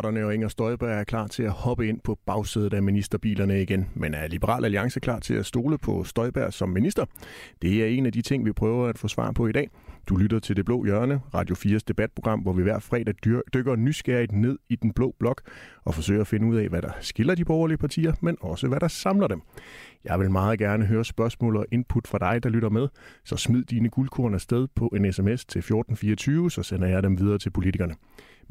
Socialdemokraterne 0.00 0.26
og 0.26 0.34
Inger 0.34 0.48
Støjberg 0.48 1.00
er 1.00 1.04
klar 1.04 1.26
til 1.26 1.42
at 1.42 1.50
hoppe 1.50 1.88
ind 1.88 2.00
på 2.04 2.18
bagsædet 2.26 2.74
af 2.74 2.82
ministerbilerne 2.82 3.62
igen. 3.62 3.88
Men 3.94 4.14
er 4.14 4.28
Liberal 4.28 4.64
Alliance 4.64 5.00
klar 5.00 5.18
til 5.18 5.34
at 5.34 5.46
stole 5.46 5.78
på 5.78 6.04
Støjberg 6.04 6.52
som 6.52 6.68
minister? 6.68 7.04
Det 7.62 7.82
er 7.82 7.86
en 7.86 8.06
af 8.06 8.12
de 8.12 8.22
ting, 8.22 8.46
vi 8.46 8.52
prøver 8.52 8.88
at 8.88 8.98
få 8.98 9.08
svar 9.08 9.32
på 9.32 9.46
i 9.46 9.52
dag. 9.52 9.68
Du 10.08 10.16
lytter 10.16 10.38
til 10.38 10.56
Det 10.56 10.64
Blå 10.64 10.84
Hjørne, 10.84 11.20
Radio 11.34 11.54
4's 11.54 11.78
debatprogram, 11.88 12.40
hvor 12.40 12.52
vi 12.52 12.62
hver 12.62 12.78
fredag 12.78 13.14
dykker 13.54 13.76
nysgerrigt 13.76 14.32
ned 14.32 14.58
i 14.68 14.76
den 14.76 14.92
blå 14.92 15.14
blok 15.18 15.42
og 15.84 15.94
forsøger 15.94 16.20
at 16.20 16.26
finde 16.26 16.46
ud 16.46 16.56
af, 16.56 16.68
hvad 16.68 16.82
der 16.82 16.92
skiller 17.00 17.34
de 17.34 17.44
borgerlige 17.44 17.78
partier, 17.78 18.12
men 18.20 18.36
også 18.40 18.68
hvad 18.68 18.80
der 18.80 18.88
samler 18.88 19.26
dem. 19.26 19.42
Jeg 20.04 20.20
vil 20.20 20.30
meget 20.30 20.58
gerne 20.58 20.86
høre 20.86 21.04
spørgsmål 21.04 21.56
og 21.56 21.66
input 21.72 22.06
fra 22.06 22.18
dig, 22.18 22.42
der 22.42 22.48
lytter 22.48 22.68
med, 22.68 22.88
så 23.24 23.36
smid 23.36 23.64
dine 23.64 23.88
guldkorn 23.88 24.34
afsted 24.34 24.68
på 24.74 24.86
en 24.86 25.12
sms 25.12 25.44
til 25.44 25.58
1424, 25.58 26.50
så 26.50 26.62
sender 26.62 26.88
jeg 26.88 27.02
dem 27.02 27.18
videre 27.18 27.38
til 27.38 27.50
politikerne. 27.50 27.94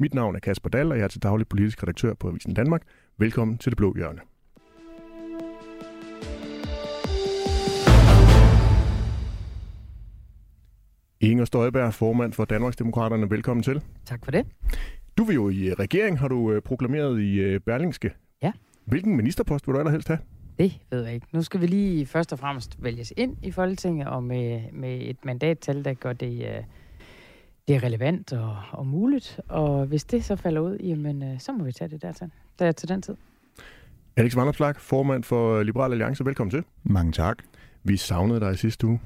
Mit 0.00 0.14
navn 0.14 0.34
er 0.34 0.38
Kasper 0.38 0.68
Dahl, 0.68 0.92
og 0.92 0.98
jeg 0.98 1.04
er 1.04 1.08
til 1.08 1.22
daglig 1.22 1.48
politisk 1.48 1.82
redaktør 1.82 2.14
på 2.14 2.28
Avisen 2.28 2.54
Danmark. 2.54 2.82
Velkommen 3.18 3.58
til 3.58 3.70
Det 3.70 3.76
Blå 3.76 3.94
Hjørne. 3.96 4.20
Inger 11.20 11.44
Støjberg, 11.44 11.94
formand 11.94 12.32
for 12.32 12.44
Danmarksdemokraterne. 12.44 13.30
Velkommen 13.30 13.62
til. 13.62 13.82
Tak 14.04 14.24
for 14.24 14.30
det. 14.30 14.46
Du 15.18 15.24
vil 15.24 15.34
jo 15.34 15.48
i 15.48 15.74
regering, 15.74 16.18
har 16.18 16.28
du 16.28 16.52
øh, 16.52 16.62
proklameret 16.62 17.20
i 17.20 17.34
øh, 17.40 17.60
Berlingske. 17.60 18.10
Ja. 18.42 18.52
Hvilken 18.84 19.16
ministerpost 19.16 19.66
vil 19.66 19.74
du 19.74 19.78
allerhelst 19.78 20.08
have? 20.08 20.18
Det 20.58 20.78
ved 20.90 21.04
jeg 21.04 21.14
ikke. 21.14 21.26
Nu 21.32 21.42
skal 21.42 21.60
vi 21.60 21.66
lige 21.66 22.06
først 22.06 22.32
og 22.32 22.38
fremmest 22.38 22.76
vælges 22.78 23.12
ind 23.16 23.36
i 23.42 23.50
Folketinget, 23.50 24.08
og 24.08 24.22
med, 24.22 24.60
med 24.72 24.98
et 25.00 25.24
mandattal, 25.24 25.84
der 25.84 25.94
gør 25.94 26.12
det, 26.12 26.64
det 27.70 27.76
er 27.76 27.82
relevant 27.82 28.32
og, 28.32 28.56
og 28.70 28.86
muligt. 28.86 29.40
Og 29.48 29.86
hvis 29.86 30.04
det 30.04 30.24
så 30.24 30.36
falder 30.36 30.60
ud, 30.60 30.78
jamen, 30.78 31.22
uh, 31.22 31.38
så 31.38 31.52
må 31.52 31.64
vi 31.64 31.72
tage 31.72 31.88
det 31.88 32.02
der 32.02 32.12
til, 32.12 32.30
der 32.58 32.72
til 32.72 32.88
den 32.88 33.02
tid. 33.02 33.14
Alex 34.16 34.36
Vanderslag, 34.36 34.76
formand 34.76 35.24
for 35.24 35.62
Liberal 35.62 35.92
Alliance. 35.92 36.24
Velkommen 36.24 36.50
til. 36.50 36.64
Mange 36.82 37.12
tak. 37.12 37.38
Vi 37.84 37.96
savnede 37.96 38.40
dig 38.40 38.52
i 38.52 38.56
sidste 38.56 38.86
uge. 38.86 39.00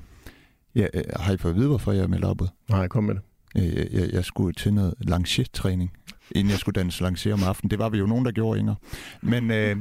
Ja, 0.75 0.87
har 1.17 1.33
I 1.33 1.37
fået 1.37 1.53
at 1.53 1.57
vide, 1.57 1.69
hvorfor 1.69 1.93
jeg 1.93 2.11
meldte 2.11 2.27
op? 2.27 2.41
Nej, 2.71 2.89
kom 2.89 3.05
med 3.05 3.15
det. 3.15 3.23
Jeg, 3.55 3.89
jeg, 3.93 4.13
jeg 4.13 4.25
skulle 4.25 4.53
til 4.53 4.75
noget 4.75 4.95
lancier-træning, 5.01 5.93
inden 6.35 6.51
jeg 6.51 6.59
skulle 6.59 6.81
danse 6.81 7.03
lancier 7.03 7.35
om 7.35 7.41
aftenen. 7.49 7.71
Det 7.71 7.79
var 7.79 7.89
vi 7.89 7.99
jo 7.99 8.07
nogen, 8.07 8.25
der 8.25 8.33
gjorde, 8.33 8.61
Inger. 8.61 8.75
Men... 9.23 9.51
Øh, 9.51 9.77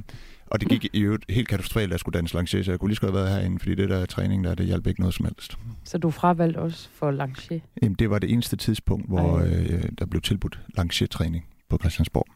og 0.54 0.62
det 0.62 0.70
gik 0.70 0.86
jo 0.94 1.18
helt 1.30 1.48
katastrofalt, 1.48 1.86
at 1.86 1.92
jeg 1.92 2.00
skulle 2.00 2.18
danse 2.18 2.36
lancier, 2.36 2.64
så 2.64 2.72
jeg 2.72 2.80
kunne 2.80 2.90
lige 2.90 2.96
så 2.96 3.02
godt 3.02 3.14
have 3.14 3.24
været 3.24 3.36
herinde, 3.36 3.60
fordi 3.60 3.76
det 3.76 3.90
der 3.90 4.06
træning 4.06 4.44
der, 4.44 4.56
det 4.56 4.66
hjalp 4.66 4.88
ikke 4.88 5.00
noget 5.00 5.14
som 5.16 5.26
helst. 5.26 5.58
Så 5.84 5.98
du 5.98 6.12
fravalgte 6.12 6.58
også 6.58 6.90
for 6.94 7.12
lancier? 7.12 7.60
Jamen, 7.82 7.96
det 7.96 8.10
var 8.10 8.20
det 8.20 8.32
eneste 8.32 8.56
tidspunkt, 8.56 9.08
hvor 9.08 9.40
øh, 9.40 9.84
der 10.00 10.06
blev 10.06 10.22
tilbudt 10.22 10.60
lancier-træning 10.78 11.46
på 11.70 11.78
Christiansborg. 11.78 12.28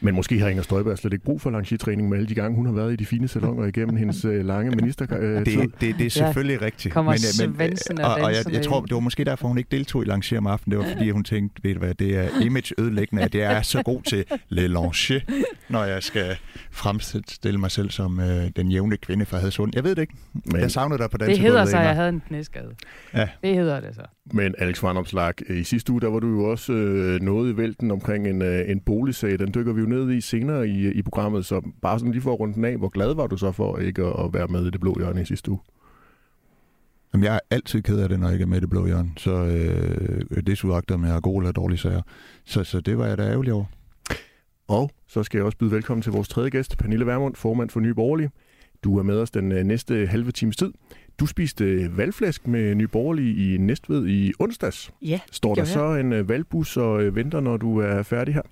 Men 0.00 0.14
måske 0.14 0.38
har 0.38 0.48
Inger 0.48 0.62
Støjberg 0.62 0.98
slet 0.98 1.12
ikke 1.12 1.24
brug 1.24 1.40
for 1.40 1.50
langitræning 1.50 2.08
med 2.08 2.18
alle 2.18 2.28
de 2.28 2.34
gange, 2.34 2.56
hun 2.56 2.66
har 2.66 2.72
været 2.72 2.92
i 2.92 2.96
de 2.96 3.06
fine 3.06 3.28
salonger 3.28 3.66
igennem 3.66 3.96
hendes 3.96 4.24
øh, 4.24 4.46
lange 4.46 4.70
ministertid. 4.70 5.16
Øh, 5.16 5.46
det, 5.46 5.72
det, 5.80 5.98
det 5.98 6.06
er 6.06 6.10
selvfølgelig 6.10 6.58
ja, 6.60 6.66
rigtigt. 6.66 6.94
Kommer 6.94 7.12
men, 7.40 7.56
men, 7.58 8.00
og, 8.00 8.14
og 8.14 8.32
jeg, 8.34 8.52
jeg 8.52 8.62
tror, 8.62 8.80
det 8.80 8.94
var 8.94 9.00
måske 9.00 9.24
derfor, 9.24 9.48
hun 9.48 9.58
ikke 9.58 9.70
deltog 9.70 10.02
i 10.02 10.06
Lancier 10.06 10.38
om 10.38 10.46
aftenen. 10.46 10.78
Det 10.78 10.86
var 10.86 10.92
fordi, 10.92 11.10
hun 11.10 11.24
tænkte, 11.24 11.64
ved 11.64 11.74
du 11.74 11.78
hvad, 11.78 11.94
det 11.94 12.16
er 12.16 12.28
image 12.40 12.74
ødelæggende, 12.78 13.22
at 13.22 13.34
jeg 13.34 13.52
er 13.52 13.62
så 13.62 13.82
god 13.82 14.02
til 14.02 14.24
Le 14.48 14.68
Lancier, 14.68 15.20
når 15.68 15.84
jeg 15.84 16.02
skal 16.02 16.36
fremstille 16.70 17.60
mig 17.60 17.70
selv 17.70 17.90
som 17.90 18.20
øh, 18.20 18.50
den 18.56 18.70
jævne 18.70 18.96
kvinde 18.96 19.26
fra 19.26 19.38
Hadsund. 19.38 19.72
Jeg 19.74 19.84
ved 19.84 19.94
det 19.94 20.02
ikke. 20.02 20.14
Men, 20.44 20.60
jeg 20.60 20.70
savnede 20.70 21.02
dig 21.02 21.10
på 21.10 21.18
den 21.18 21.28
Det 21.28 21.38
hedder 21.38 21.64
så, 21.64 21.78
jeg 21.78 21.94
havde 21.94 22.08
en 22.08 22.22
knæskade. 22.28 22.74
Ja. 23.14 23.28
Det 23.42 23.54
hedder 23.54 23.80
det 23.80 23.94
så. 23.94 24.02
Men 24.32 24.54
Alex 24.58 24.82
Vandomslag, 24.82 25.50
i 25.50 25.62
sidste 25.62 25.92
uge, 25.92 26.00
der 26.00 26.08
var 26.08 26.18
du 26.18 26.28
jo 26.28 26.50
også 26.50 26.72
øh, 26.72 27.20
noget 27.20 27.52
i 27.52 27.56
vælten 27.56 27.90
omkring 27.90 28.28
en, 28.28 28.42
øh, 28.42 28.70
en 28.70 28.80
boligsag. 28.80 29.38
Den 29.38 29.54
dykker 29.54 29.72
vi 29.72 29.85
jo 29.86 30.04
ned 30.04 30.10
i 30.10 30.20
senere 30.20 30.68
i, 30.68 30.92
i 30.92 31.02
programmet, 31.02 31.46
så 31.46 31.62
bare 31.82 31.98
sådan 31.98 32.12
lige 32.12 32.22
for 32.22 32.32
at 32.32 32.40
runde 32.40 32.54
den 32.54 32.64
af, 32.64 32.76
hvor 32.76 32.88
glad 32.88 33.14
var 33.14 33.26
du 33.26 33.36
så 33.36 33.52
for 33.52 33.78
ikke 33.78 34.02
at, 34.02 34.24
at 34.24 34.34
være 34.34 34.48
med 34.48 34.66
i 34.66 34.70
det 34.70 34.80
blå 34.80 34.94
hjørne 34.98 35.22
i 35.22 35.24
sidste 35.24 35.50
uge? 35.50 35.60
Jamen, 37.12 37.24
jeg 37.24 37.34
er 37.34 37.40
altid 37.50 37.82
ked 37.82 37.98
af 37.98 38.08
det, 38.08 38.20
når 38.20 38.26
jeg 38.26 38.34
ikke 38.34 38.42
er 38.42 38.46
med 38.46 38.56
i 38.56 38.60
det 38.60 38.70
blå 38.70 38.86
hjørne. 38.86 39.10
Så 39.16 39.30
øh, 39.30 40.44
det 40.46 40.64
er 40.64 40.94
om 40.94 41.04
jeg 41.04 41.12
har 41.12 41.20
gode 41.20 41.38
eller 41.38 41.52
dårlige 41.52 41.78
sager. 41.78 42.02
Så, 42.44 42.64
så 42.64 42.80
det 42.80 42.98
var 42.98 43.06
jeg 43.06 43.18
da 43.18 43.22
ærgerlig 43.22 43.52
over. 43.52 43.64
Og 44.68 44.90
så 45.06 45.22
skal 45.22 45.38
jeg 45.38 45.44
også 45.44 45.58
byde 45.58 45.70
velkommen 45.70 46.02
til 46.02 46.12
vores 46.12 46.28
tredje 46.28 46.50
gæst, 46.50 46.78
Pernille 46.78 47.06
Vermund, 47.06 47.34
formand 47.34 47.70
for 47.70 47.80
Nye 47.80 47.94
Borgerlige. 47.94 48.30
Du 48.84 48.98
er 48.98 49.02
med 49.02 49.18
os 49.18 49.30
den 49.30 49.52
øh, 49.52 49.64
næste 49.64 50.06
halve 50.06 50.32
times 50.32 50.56
tid. 50.56 50.72
Du 51.20 51.26
spiste 51.26 51.96
valgflæsk 51.96 52.46
med 52.46 52.74
Nye 52.74 52.88
Borgerlige 52.88 53.54
i 53.54 53.58
Næstved 53.58 54.08
i 54.08 54.32
onsdags. 54.38 54.92
Ja, 55.02 55.20
Står 55.32 55.54
der 55.54 55.64
så 55.64 55.94
en 55.94 56.12
øh, 56.12 56.28
valgbus 56.28 56.76
og 56.76 57.02
øh, 57.02 57.16
venter, 57.16 57.40
når 57.40 57.56
du 57.56 57.78
er 57.78 58.02
færdig 58.02 58.34
her? 58.34 58.42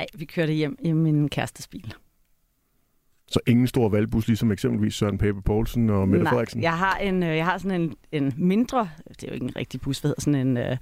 Nej, 0.00 0.06
vi 0.14 0.24
kørte 0.24 0.52
hjem 0.52 0.76
i 0.84 0.92
min 0.92 1.28
kærestes 1.28 1.68
bil. 1.68 1.94
Så 3.28 3.40
ingen 3.46 3.66
stor 3.66 3.88
valgbus, 3.88 4.26
ligesom 4.26 4.52
eksempelvis 4.52 4.94
Søren 4.94 5.18
Pape 5.18 5.42
Poulsen 5.42 5.90
og 5.90 6.08
Mette 6.08 6.24
Nej, 6.24 6.30
Frederiksen? 6.30 6.62
jeg 6.62 6.78
har, 6.78 6.96
en, 6.96 7.22
jeg 7.22 7.44
har 7.44 7.58
sådan 7.58 7.80
en, 7.80 7.94
en 8.12 8.32
mindre, 8.36 8.88
det 9.08 9.22
er 9.22 9.28
jo 9.28 9.34
ikke 9.34 9.44
en 9.44 9.56
rigtig 9.56 9.80
bus, 9.80 9.98
hvad 9.98 10.08
hedder 10.08 10.20
sådan 10.20 10.56
en... 10.56 10.78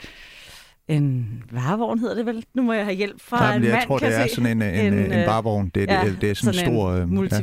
en 0.89 1.43
varevogn 1.53 1.99
hedder 1.99 2.15
det 2.15 2.27
vel? 2.27 2.45
Nu 2.55 2.63
må 2.63 2.73
jeg 2.73 2.85
have 2.85 2.97
hjælp 2.97 3.21
fra 3.21 3.39
Nej, 3.39 3.57
en 3.57 3.65
jeg 3.65 3.73
mand, 3.73 3.87
tror, 3.87 3.99
det 3.99 4.15
er 4.17 4.27
se. 4.27 4.35
sådan 4.35 4.63
en, 4.63 4.63
en, 4.63 4.95
en, 4.95 5.13
en 5.13 5.27
varevogn. 5.27 5.71
Det, 5.75 5.91
er, 5.91 5.95
ja, 5.95 6.11
det, 6.11 6.21
det 6.21 6.31
er 6.31 6.35
sådan, 6.35 6.55
sådan 6.55 6.69
en 6.71 6.75
stor... 6.77 6.95
En 6.95 7.15
multi, 7.15 7.35
ja. 7.35 7.43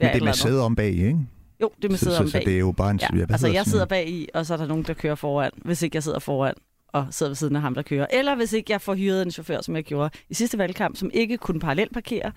Men 0.00 0.08
det 0.12 0.20
er 0.20 0.24
med 0.24 0.32
sæde 0.32 0.64
om 0.64 0.76
bag, 0.76 0.92
ikke? 0.92 1.18
Jo, 1.60 1.70
det 1.76 1.84
er 1.84 1.88
med 1.88 1.98
sæde 1.98 2.18
om 2.18 2.24
bag. 2.24 2.30
Så, 2.30 2.38
så 2.38 2.42
det 2.46 2.54
er 2.54 2.58
jo 2.58 2.72
bare 2.72 2.90
en... 2.90 3.00
Ja, 3.02 3.20
altså, 3.30 3.48
jeg 3.48 3.66
sidder 3.66 3.86
bag 3.86 4.08
i, 4.08 4.28
og 4.34 4.46
så 4.46 4.54
er 4.54 4.58
der 4.58 4.66
nogen, 4.66 4.84
der 4.84 4.94
kører 4.94 5.14
foran, 5.14 5.50
hvis 5.56 5.82
ikke 5.82 5.96
jeg 5.96 6.02
sidder 6.02 6.18
foran 6.18 6.54
og 6.92 7.06
sidder 7.10 7.30
ved 7.30 7.36
siden 7.36 7.56
af 7.56 7.62
ham, 7.62 7.74
der 7.74 7.82
kører. 7.82 8.06
Eller 8.12 8.34
hvis 8.34 8.52
ikke 8.52 8.72
jeg 8.72 8.80
får 8.80 8.94
hyret 8.94 9.22
en 9.22 9.30
chauffør, 9.30 9.60
som 9.60 9.76
jeg 9.76 9.84
gjorde 9.84 10.10
i 10.28 10.34
sidste 10.34 10.58
valgkamp, 10.58 10.96
som 10.96 11.10
ikke 11.14 11.36
kunne 11.36 11.60
parallelparkere, 11.60 12.32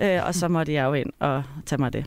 øh, 0.00 0.26
og 0.26 0.34
så 0.34 0.48
måtte 0.56 0.72
jeg 0.72 0.84
jo 0.84 0.92
ind 0.92 1.10
og 1.18 1.42
tage 1.66 1.80
mig 1.80 1.92
det. 1.92 2.06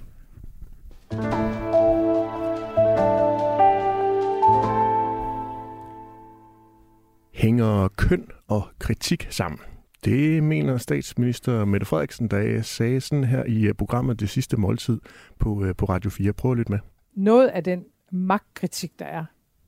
Hænger 7.34 7.88
køn 7.88 8.28
og 8.48 8.68
kritik 8.80 9.28
sammen? 9.30 9.60
Det 10.06 10.44
mener 10.44 10.78
statsminister 10.78 11.66
Mette 11.66 11.86
Frederiksen, 11.86 12.28
da 12.28 12.36
jeg 12.36 12.66
sagde 12.66 13.02
sådan 13.02 13.24
her 13.24 13.44
i 13.44 13.64
øh, 13.64 13.74
programmet 13.74 14.20
Det 14.20 14.30
sidste 14.30 14.58
måltid 14.58 15.00
på, 15.40 15.64
øh, 15.66 15.76
på 15.76 15.86
Radio 15.86 16.10
4. 16.10 16.34
Prøv 16.34 16.54
lidt 16.54 16.70
med. 16.70 16.80
Noget 17.16 17.48
af 17.48 17.64
den 17.64 17.84
magtkritik, 18.12 19.00
der 19.00 19.06
er, 19.06 19.26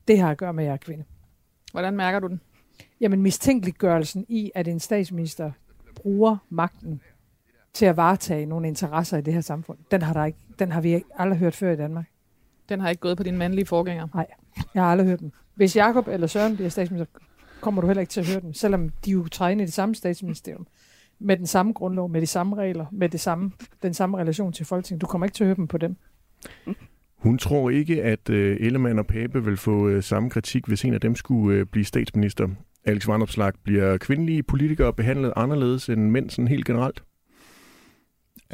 det 0.08 0.18
har 0.18 0.30
at 0.30 0.38
gøre 0.38 0.52
med, 0.52 0.64
at 0.64 0.68
jeg 0.68 0.72
er 0.72 0.76
kvinde. 0.76 1.04
Hvordan 1.72 1.96
mærker 1.96 2.20
du 2.20 2.26
den? 2.26 2.40
Jamen 3.00 3.22
mistænkeliggørelsen 3.22 4.26
i, 4.28 4.50
at 4.54 4.68
en 4.68 4.80
statsminister 4.80 5.50
bruger 5.94 6.36
magten 6.48 7.00
til 7.72 7.86
at 7.86 7.96
varetage 7.96 8.46
nogle 8.46 8.68
interesser 8.68 9.18
i 9.18 9.20
det 9.20 9.34
her 9.34 9.40
samfund, 9.40 9.78
den 9.90 10.02
har, 10.02 10.12
der 10.12 10.24
ikke, 10.24 10.38
den 10.58 10.72
har 10.72 10.80
vi 10.80 11.02
aldrig 11.16 11.38
hørt 11.38 11.54
før 11.54 11.72
i 11.72 11.76
Danmark. 11.76 12.06
Den 12.68 12.80
har 12.80 12.88
ikke 12.88 13.00
gået 13.00 13.16
på 13.16 13.22
din 13.22 13.38
mandlige 13.38 13.66
forgænger? 13.66 14.08
Nej, 14.14 14.26
jeg 14.74 14.82
har 14.82 14.90
aldrig 14.90 15.08
hørt 15.08 15.20
den. 15.20 15.32
Hvis 15.54 15.76
Jakob 15.76 16.08
eller 16.08 16.26
Søren 16.26 16.56
bliver 16.56 16.68
statsminister, 16.68 17.20
kommer 17.60 17.80
du 17.80 17.86
heller 17.86 18.00
ikke 18.00 18.10
til 18.10 18.20
at 18.20 18.28
høre 18.28 18.40
den, 18.40 18.54
selvom 18.54 18.88
de 18.88 19.10
jo 19.10 19.28
træder 19.28 19.50
ind 19.50 19.60
i 19.60 19.64
det 19.64 19.72
samme 19.72 19.94
statsministerium, 19.94 20.66
med 21.18 21.36
den 21.36 21.46
samme 21.46 21.72
grundlov, 21.72 22.08
med 22.08 22.20
de 22.20 22.26
samme 22.26 22.56
regler, 22.56 22.86
med 22.92 23.08
det 23.08 23.20
samme, 23.20 23.52
den 23.82 23.94
samme 23.94 24.18
relation 24.18 24.52
til 24.52 24.66
Folketinget. 24.66 25.00
Du 25.00 25.06
kommer 25.06 25.26
ikke 25.26 25.34
til 25.34 25.44
at 25.44 25.48
høre 25.48 25.56
dem 25.56 25.68
på 25.68 25.78
dem. 25.78 25.96
Hun 27.18 27.38
tror 27.38 27.70
ikke, 27.70 28.02
at 28.02 28.30
øh, 28.30 28.56
Ellemann 28.60 28.98
og 28.98 29.06
Pape 29.06 29.44
vil 29.44 29.56
få 29.56 29.88
øh, 29.88 30.02
samme 30.02 30.30
kritik, 30.30 30.66
hvis 30.66 30.84
en 30.84 30.94
af 30.94 31.00
dem 31.00 31.14
skulle 31.14 31.58
øh, 31.58 31.66
blive 31.66 31.84
statsminister. 31.84 32.48
Alex 32.84 33.08
Vandopslag, 33.08 33.52
bliver 33.64 33.96
kvindelige 33.96 34.42
politikere 34.42 34.92
behandlet 34.92 35.32
anderledes 35.36 35.88
end 35.88 36.10
mænd 36.10 36.30
sådan 36.30 36.48
helt 36.48 36.64
generelt? 36.64 37.02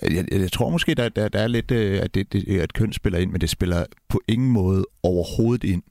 Jeg, 0.03 0.13
jeg, 0.33 0.41
jeg 0.41 0.53
tror 0.53 0.71
måske, 0.71 0.95
der, 0.95 1.09
der, 1.09 1.29
der 1.29 1.39
er 1.39 1.47
lidt, 1.47 1.71
øh, 1.71 2.03
at, 2.03 2.15
det, 2.15 2.33
det, 2.33 2.61
at 2.61 2.73
køn 2.73 2.93
spiller 2.93 3.19
ind, 3.19 3.31
men 3.31 3.41
det 3.41 3.51
spiller 3.51 3.85
på 4.09 4.21
ingen 4.29 4.51
måde 4.51 4.87
overhovedet 5.03 5.65
ind 5.65 5.83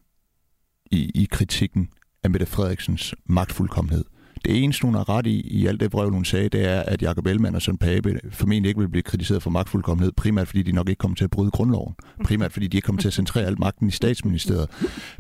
i, 0.92 1.12
i 1.16 1.28
kritikken 1.32 1.90
af 2.24 2.30
Mette 2.30 2.46
Frederiksens 2.46 3.16
magtfuldkommenhed. 3.26 4.06
Det 4.46 4.64
eneste, 4.64 4.86
hun 4.86 4.96
har 4.96 5.10
ret 5.10 5.28
i, 5.28 5.40
i 5.40 5.68
alt 5.68 5.80
det 5.80 5.92
brev, 5.92 6.12
hun 6.12 6.26
sagde, 6.26 6.50
det 6.50 6.66
er, 6.70 6.80
at 6.80 7.02
Jacob 7.02 7.28
Ellemann 7.28 7.56
og 7.56 7.62
Søren 7.62 7.78
Pape 7.78 8.20
formentlig 8.32 8.70
ikke 8.70 8.80
vil 8.80 8.90
blive 8.90 9.04
kritiseret 9.04 9.44
for 9.44 9.50
magtfuldkommenhed, 9.50 10.12
primært 10.12 10.48
fordi 10.48 10.64
de 10.64 10.72
nok 10.72 10.90
ikke 10.90 11.00
kommer 11.00 11.16
til 11.16 11.24
at 11.24 11.32
bryde 11.32 11.52
grundloven, 11.52 11.94
primært 12.24 12.54
fordi 12.54 12.68
de 12.68 12.78
ikke 12.78 12.86
kommer 12.86 13.02
til 13.02 13.08
at 13.08 13.14
centrere 13.14 13.46
alt 13.46 13.60
magten 13.60 13.88
i 13.88 13.92
statsministeriet, 13.92 14.70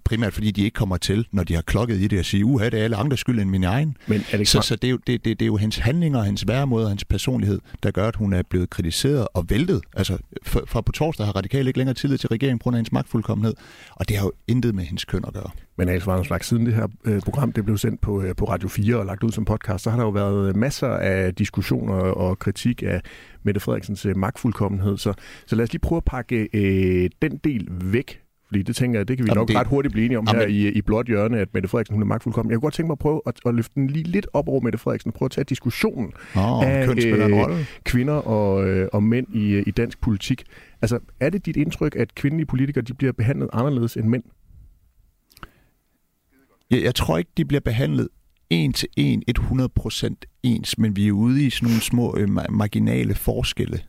primært 0.03 0.33
fordi 0.33 0.51
de 0.51 0.63
ikke 0.63 0.75
kommer 0.75 0.97
til, 0.97 1.27
når 1.31 1.43
de 1.43 1.53
har 1.53 1.61
klokket 1.61 1.97
i 1.97 2.07
det, 2.07 2.19
at 2.19 2.25
sige, 2.25 2.45
uha, 2.45 2.65
det 2.65 2.79
er 2.79 2.83
alle 2.83 2.95
andre 2.95 3.17
skyld 3.17 3.39
end 3.39 3.49
min 3.49 3.63
egen. 3.63 3.97
Men 4.07 4.23
Alex, 4.31 4.47
så, 4.47 4.61
så 4.61 4.75
det, 4.75 4.87
er 4.87 4.91
jo, 4.91 4.97
det, 5.07 5.25
det, 5.25 5.39
det 5.39 5.45
er 5.45 5.47
jo 5.47 5.57
hendes 5.57 5.77
handlinger, 5.77 6.23
hendes 6.23 6.47
væremåde 6.47 6.85
og 6.85 6.89
hendes 6.89 7.05
personlighed, 7.05 7.59
der 7.83 7.91
gør, 7.91 8.07
at 8.07 8.15
hun 8.15 8.33
er 8.33 8.41
blevet 8.49 8.69
kritiseret 8.69 9.27
og 9.33 9.49
væltet. 9.49 9.81
Altså, 9.93 10.17
for 10.45 10.81
på 10.81 10.91
torsdag 10.91 11.25
har 11.25 11.33
radikale 11.33 11.69
ikke 11.69 11.79
længere 11.79 11.93
tillid 11.93 12.17
til 12.17 12.29
regeringen 12.29 12.59
på 12.59 12.63
grund 12.63 12.75
af 12.75 12.77
hendes 12.77 12.91
magtfuldkommenhed, 12.91 13.53
og 13.95 14.09
det 14.09 14.17
har 14.17 14.25
jo 14.25 14.31
intet 14.47 14.75
med 14.75 14.83
hendes 14.83 15.05
køn 15.05 15.23
at 15.27 15.33
gøre. 15.33 15.49
Men 15.77 15.89
Alex 15.89 16.07
Vanderslag, 16.07 16.43
siden 16.45 16.65
det 16.65 16.73
her 16.73 16.87
øh, 17.05 17.21
program 17.21 17.51
det 17.51 17.65
blev 17.65 17.77
sendt 17.77 18.01
på, 18.01 18.21
øh, 18.21 18.35
på 18.35 18.45
Radio 18.45 18.67
4 18.69 18.95
og 18.95 19.05
lagt 19.05 19.23
ud 19.23 19.31
som 19.31 19.45
podcast, 19.45 19.83
så 19.83 19.89
har 19.89 19.97
der 19.97 20.03
jo 20.03 20.09
været 20.09 20.55
masser 20.55 20.87
af 20.87 21.35
diskussioner 21.35 21.93
og 21.93 22.39
kritik 22.39 22.83
af 22.83 23.01
Mette 23.43 23.59
Frederiksens 23.59 24.05
øh, 24.05 24.17
magtfuldkommenhed. 24.17 24.97
Så, 24.97 25.13
så 25.47 25.55
lad 25.55 25.63
os 25.63 25.71
lige 25.73 25.79
prøve 25.81 25.97
at 25.97 26.05
pakke 26.05 26.49
øh, 26.53 27.09
den 27.21 27.37
del 27.37 27.67
væk 27.71 28.21
Fordi 28.47 28.61
det 28.63 28.75
tænker 28.75 28.99
jeg, 28.99 29.07
det 29.07 29.17
kan 29.17 29.23
vi 29.23 29.29
Jamen, 29.29 29.39
nok 29.39 29.47
det- 29.47 29.55
ret 29.57 29.67
hurtigt 29.67 29.91
blive 29.91 30.05
enige 30.05 30.17
om 30.17 30.27
Jamen, 30.27 30.41
her 30.41 30.47
i, 30.47 30.67
i 30.71 30.81
blåt 30.81 31.07
hjørne, 31.07 31.39
at 31.39 31.53
Mette 31.53 31.69
Frederiksen 31.69 31.93
hun 31.95 32.01
er 32.01 32.05
magtfuldkommen. 32.07 32.51
Jeg 32.51 32.55
kunne 32.57 32.61
godt 32.65 32.73
tænke 32.73 32.87
mig 32.87 32.93
at 32.93 32.99
prøve 32.99 33.21
at, 33.27 33.33
at 33.45 33.55
løfte 33.55 33.75
den 33.75 33.87
lige 33.87 34.03
lidt 34.03 34.27
op 34.33 34.47
over 34.47 34.61
Mette 34.61 34.77
Frederiksen 34.79 35.09
og 35.09 35.13
prøve 35.13 35.27
at 35.27 35.31
tage 35.31 35.45
diskussionen 35.45 36.11
Åh, 36.37 36.65
Af, 36.67 36.87
øh, 36.87 37.65
kvinder 37.83 38.13
og, 38.13 38.67
øh, 38.69 38.87
og 38.93 39.03
mænd 39.03 39.27
i, 39.35 39.51
øh, 39.51 39.63
i 39.67 39.71
dansk 39.71 40.01
politik. 40.01 40.43
Altså, 40.81 40.99
er 41.19 41.29
det 41.29 41.45
dit 41.45 41.57
indtryk, 41.57 41.95
at 41.95 42.15
kvindelige 42.15 42.45
politikere 42.45 42.81
de 42.83 42.93
bliver 42.93 43.13
behandlet 43.13 43.49
anderledes 43.53 43.97
end 43.97 44.07
mænd? 44.07 44.23
Jeg, 46.71 46.83
jeg 46.83 46.95
tror 46.95 47.17
ikke, 47.17 47.31
de 47.37 47.45
bliver 47.45 47.61
behandlet 47.61 48.07
en 48.49 48.73
til 48.73 48.89
en, 48.97 49.23
100% 49.39 50.13
ens, 50.43 50.77
men 50.77 50.95
vi 50.95 51.07
er 51.07 51.11
ude 51.11 51.45
i 51.45 51.49
sådan 51.49 51.69
nogle 51.69 51.81
små 51.81 52.17
øh, 52.17 52.29
marginale 52.49 53.15
forskelle. 53.15 53.79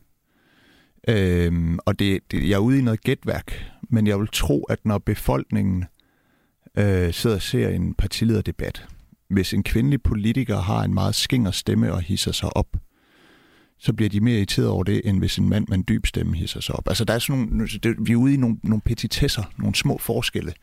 Øhm, 1.07 1.79
og 1.85 1.99
det, 1.99 2.19
det, 2.31 2.49
jeg 2.49 2.55
er 2.55 2.59
ude 2.59 2.79
i 2.79 2.81
noget 2.81 3.03
gætværk, 3.03 3.65
men 3.89 4.07
jeg 4.07 4.19
vil 4.19 4.27
tro, 4.33 4.63
at 4.63 4.85
når 4.85 4.97
befolkningen 4.97 5.85
øh, 6.77 7.13
sidder 7.13 7.35
og 7.35 7.41
ser 7.41 7.69
en 7.69 7.93
partilederdebat, 7.93 8.85
hvis 9.29 9.53
en 9.53 9.63
kvindelig 9.63 10.03
politiker 10.03 10.59
har 10.59 10.83
en 10.83 10.93
meget 10.93 11.15
skinger 11.15 11.51
stemme 11.51 11.93
og 11.93 12.01
hisser 12.01 12.31
sig 12.31 12.57
op, 12.57 12.67
så 13.79 13.93
bliver 13.93 14.09
de 14.09 14.21
mere 14.21 14.37
irriteret 14.37 14.67
over 14.67 14.83
det, 14.83 15.01
end 15.05 15.19
hvis 15.19 15.37
en 15.37 15.49
mand 15.49 15.67
med 15.67 15.77
en 15.77 15.83
dyb 15.87 16.05
stemme 16.05 16.35
hisser 16.35 16.61
sig 16.61 16.75
op. 16.75 16.87
Altså 16.87 17.05
der 17.05 17.13
er 17.13 17.19
sådan 17.19 17.41
nogle, 17.41 17.67
det, 17.67 17.95
vi 17.99 18.11
er 18.11 18.15
ude 18.15 18.33
i 18.33 18.37
nogle, 18.37 18.57
nogle 18.63 18.81
petitesser, 18.81 19.43
nogle 19.57 19.75
små 19.75 19.97
forskelle. 19.97 20.53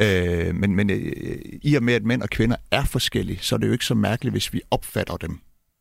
Øh, 0.00 0.54
men 0.54 0.76
men 0.76 0.90
øh, 0.90 1.38
i 1.62 1.74
og 1.74 1.82
med, 1.82 1.94
at 1.94 2.04
mænd 2.04 2.22
og 2.22 2.30
kvinder 2.30 2.56
er 2.70 2.84
forskellige, 2.84 3.38
så 3.42 3.54
er 3.54 3.58
det 3.58 3.66
jo 3.66 3.72
ikke 3.72 3.84
så 3.84 3.94
mærkeligt, 3.94 4.32
hvis 4.32 4.52
vi 4.52 4.60
opfatter 4.70 5.16
dem 5.16 5.38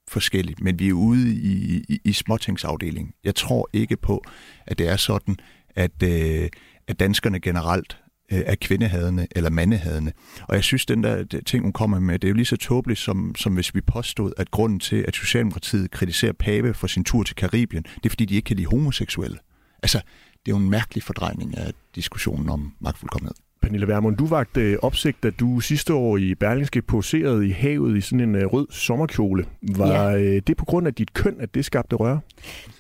forskelligt. 0.08 0.62
Men 0.62 0.80
vi 0.80 0.90
er 0.90 0.94
ude 0.94 1.36
i, 1.36 1.84
i, 1.90 2.00
i 2.04 2.14
småtingsafdelingen. 2.14 3.14
Jeg 3.24 3.36
tror 3.36 3.70
ikke 3.74 3.98
på, 3.98 4.24
at 4.68 4.78
det 4.78 4.90
er 4.90 4.96
sådan, 4.96 5.38
at, 5.76 6.04
øh, 6.04 6.50
at 6.88 7.00
danskerne 7.00 7.40
generelt 7.40 7.98
øh, 8.32 8.40
er 8.46 8.56
kvindehadende 8.62 9.28
eller 9.32 9.50
mandehadende. 9.50 10.12
Og 10.42 10.56
jeg 10.56 10.64
synes, 10.64 10.86
den 10.86 11.04
der 11.04 11.24
ting, 11.46 11.64
hun 11.64 11.74
kommer 11.74 12.00
med, 12.00 12.20
det 12.20 12.28
er 12.28 12.30
jo 12.30 12.36
lige 12.36 12.46
så 12.46 12.58
tåbeligt, 12.58 13.00
som, 13.00 13.36
som 13.36 13.54
hvis 13.54 13.76
vi 13.76 13.82
påstod, 13.82 14.34
at 14.38 14.52
grunden 14.52 14.80
til, 14.80 15.06
at 15.08 15.16
Socialdemokratiet 15.16 15.92
kritiserer 15.92 16.34
Pape 16.34 16.74
for 16.74 16.88
sin 16.88 17.04
tur 17.04 17.24
til 17.24 17.36
Karibien, 17.36 17.84
det 17.84 18.06
er, 18.06 18.10
fordi 18.10 18.26
de 18.26 18.36
ikke 18.36 18.46
kan 18.46 18.56
lide 18.56 18.68
homoseksuelle. 18.68 19.38
Altså, 19.84 19.98
det 20.46 20.52
er 20.52 20.56
jo 20.56 20.64
en 20.64 20.70
mærkelig 20.70 21.04
fordrejning 21.04 21.58
af 21.58 21.74
diskussionen 21.96 22.50
om 22.50 22.74
magtfuldkommenhed. 22.80 23.36
Pernille 23.62 23.88
Vermund, 23.88 24.18
du 24.18 24.26
vagte 24.26 24.62
øh, 24.62 24.78
opsigt, 24.82 25.24
da 25.24 25.30
du 25.30 25.60
sidste 25.60 25.94
år 25.94 26.18
i 26.18 26.36
Berlingske 26.36 26.82
poserede 26.82 27.48
i 27.48 27.52
havet 27.52 27.98
i 27.98 28.02
sådan 28.02 28.20
en 28.20 28.36
øh, 28.36 28.46
rød 28.46 28.68
sommerkjole. 28.70 29.46
Var 29.62 30.12
ja. 30.12 30.40
det 30.40 30.58
på 30.58 30.66
grund 30.66 30.88
af 30.88 30.94
dit 30.94 31.14
køn, 31.14 31.36
at 31.40 31.54
det 31.56 31.66
skabte 31.66 31.96
røre? 31.96 32.20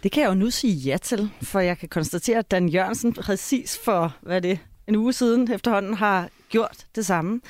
Det 0.03 0.11
kan 0.11 0.23
jeg 0.23 0.29
jo 0.29 0.35
nu 0.35 0.49
sige 0.49 0.73
ja 0.73 0.97
til, 0.97 1.29
for 1.41 1.59
jeg 1.59 1.77
kan 1.77 1.89
konstatere, 1.89 2.37
at 2.37 2.51
Dan 2.51 2.69
Jørgensen 2.69 3.13
præcis 3.13 3.79
for, 3.85 4.15
hvad 4.21 4.41
det, 4.41 4.59
en 4.87 4.95
uge 4.95 5.13
siden 5.13 5.51
efterhånden 5.51 5.93
har 5.93 6.29
gjort 6.49 6.85
det 6.95 7.05
samme. 7.05 7.41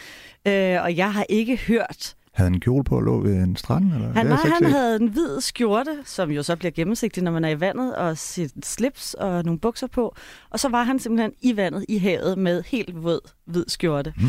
Øh, 0.45 0.83
og 0.83 0.97
jeg 0.97 1.13
har 1.13 1.25
ikke 1.29 1.57
hørt 1.57 2.15
Havde 2.37 2.49
han 2.49 2.53
en 2.53 2.59
kjole 2.59 2.83
på 2.83 2.95
og 2.95 3.01
lå 3.01 3.19
ved 3.21 3.33
en 3.33 3.55
strand? 3.55 3.93
Eller? 3.93 4.13
Han, 4.13 4.25
nej, 4.25 4.35
han 4.35 4.63
set. 4.63 4.71
havde 4.71 4.95
en 4.95 5.07
hvid 5.07 5.41
skjorte, 5.41 5.97
som 6.05 6.31
jo 6.31 6.43
så 6.43 6.55
bliver 6.55 6.71
gennemsigtig, 6.71 7.23
når 7.23 7.31
man 7.31 7.45
er 7.45 7.49
i 7.49 7.59
vandet, 7.59 7.95
og 7.95 8.17
sit 8.17 8.65
slips 8.65 9.13
og 9.13 9.43
nogle 9.43 9.59
bukser 9.59 9.87
på. 9.87 10.15
Og 10.49 10.59
så 10.59 10.69
var 10.69 10.83
han 10.83 10.99
simpelthen 10.99 11.31
i 11.41 11.57
vandet, 11.57 11.85
i 11.89 11.97
havet, 11.97 12.37
med 12.37 12.63
helt 12.63 13.03
våd 13.03 13.19
hvid 13.45 13.65
skjorte. 13.67 14.13
Mm. 14.17 14.25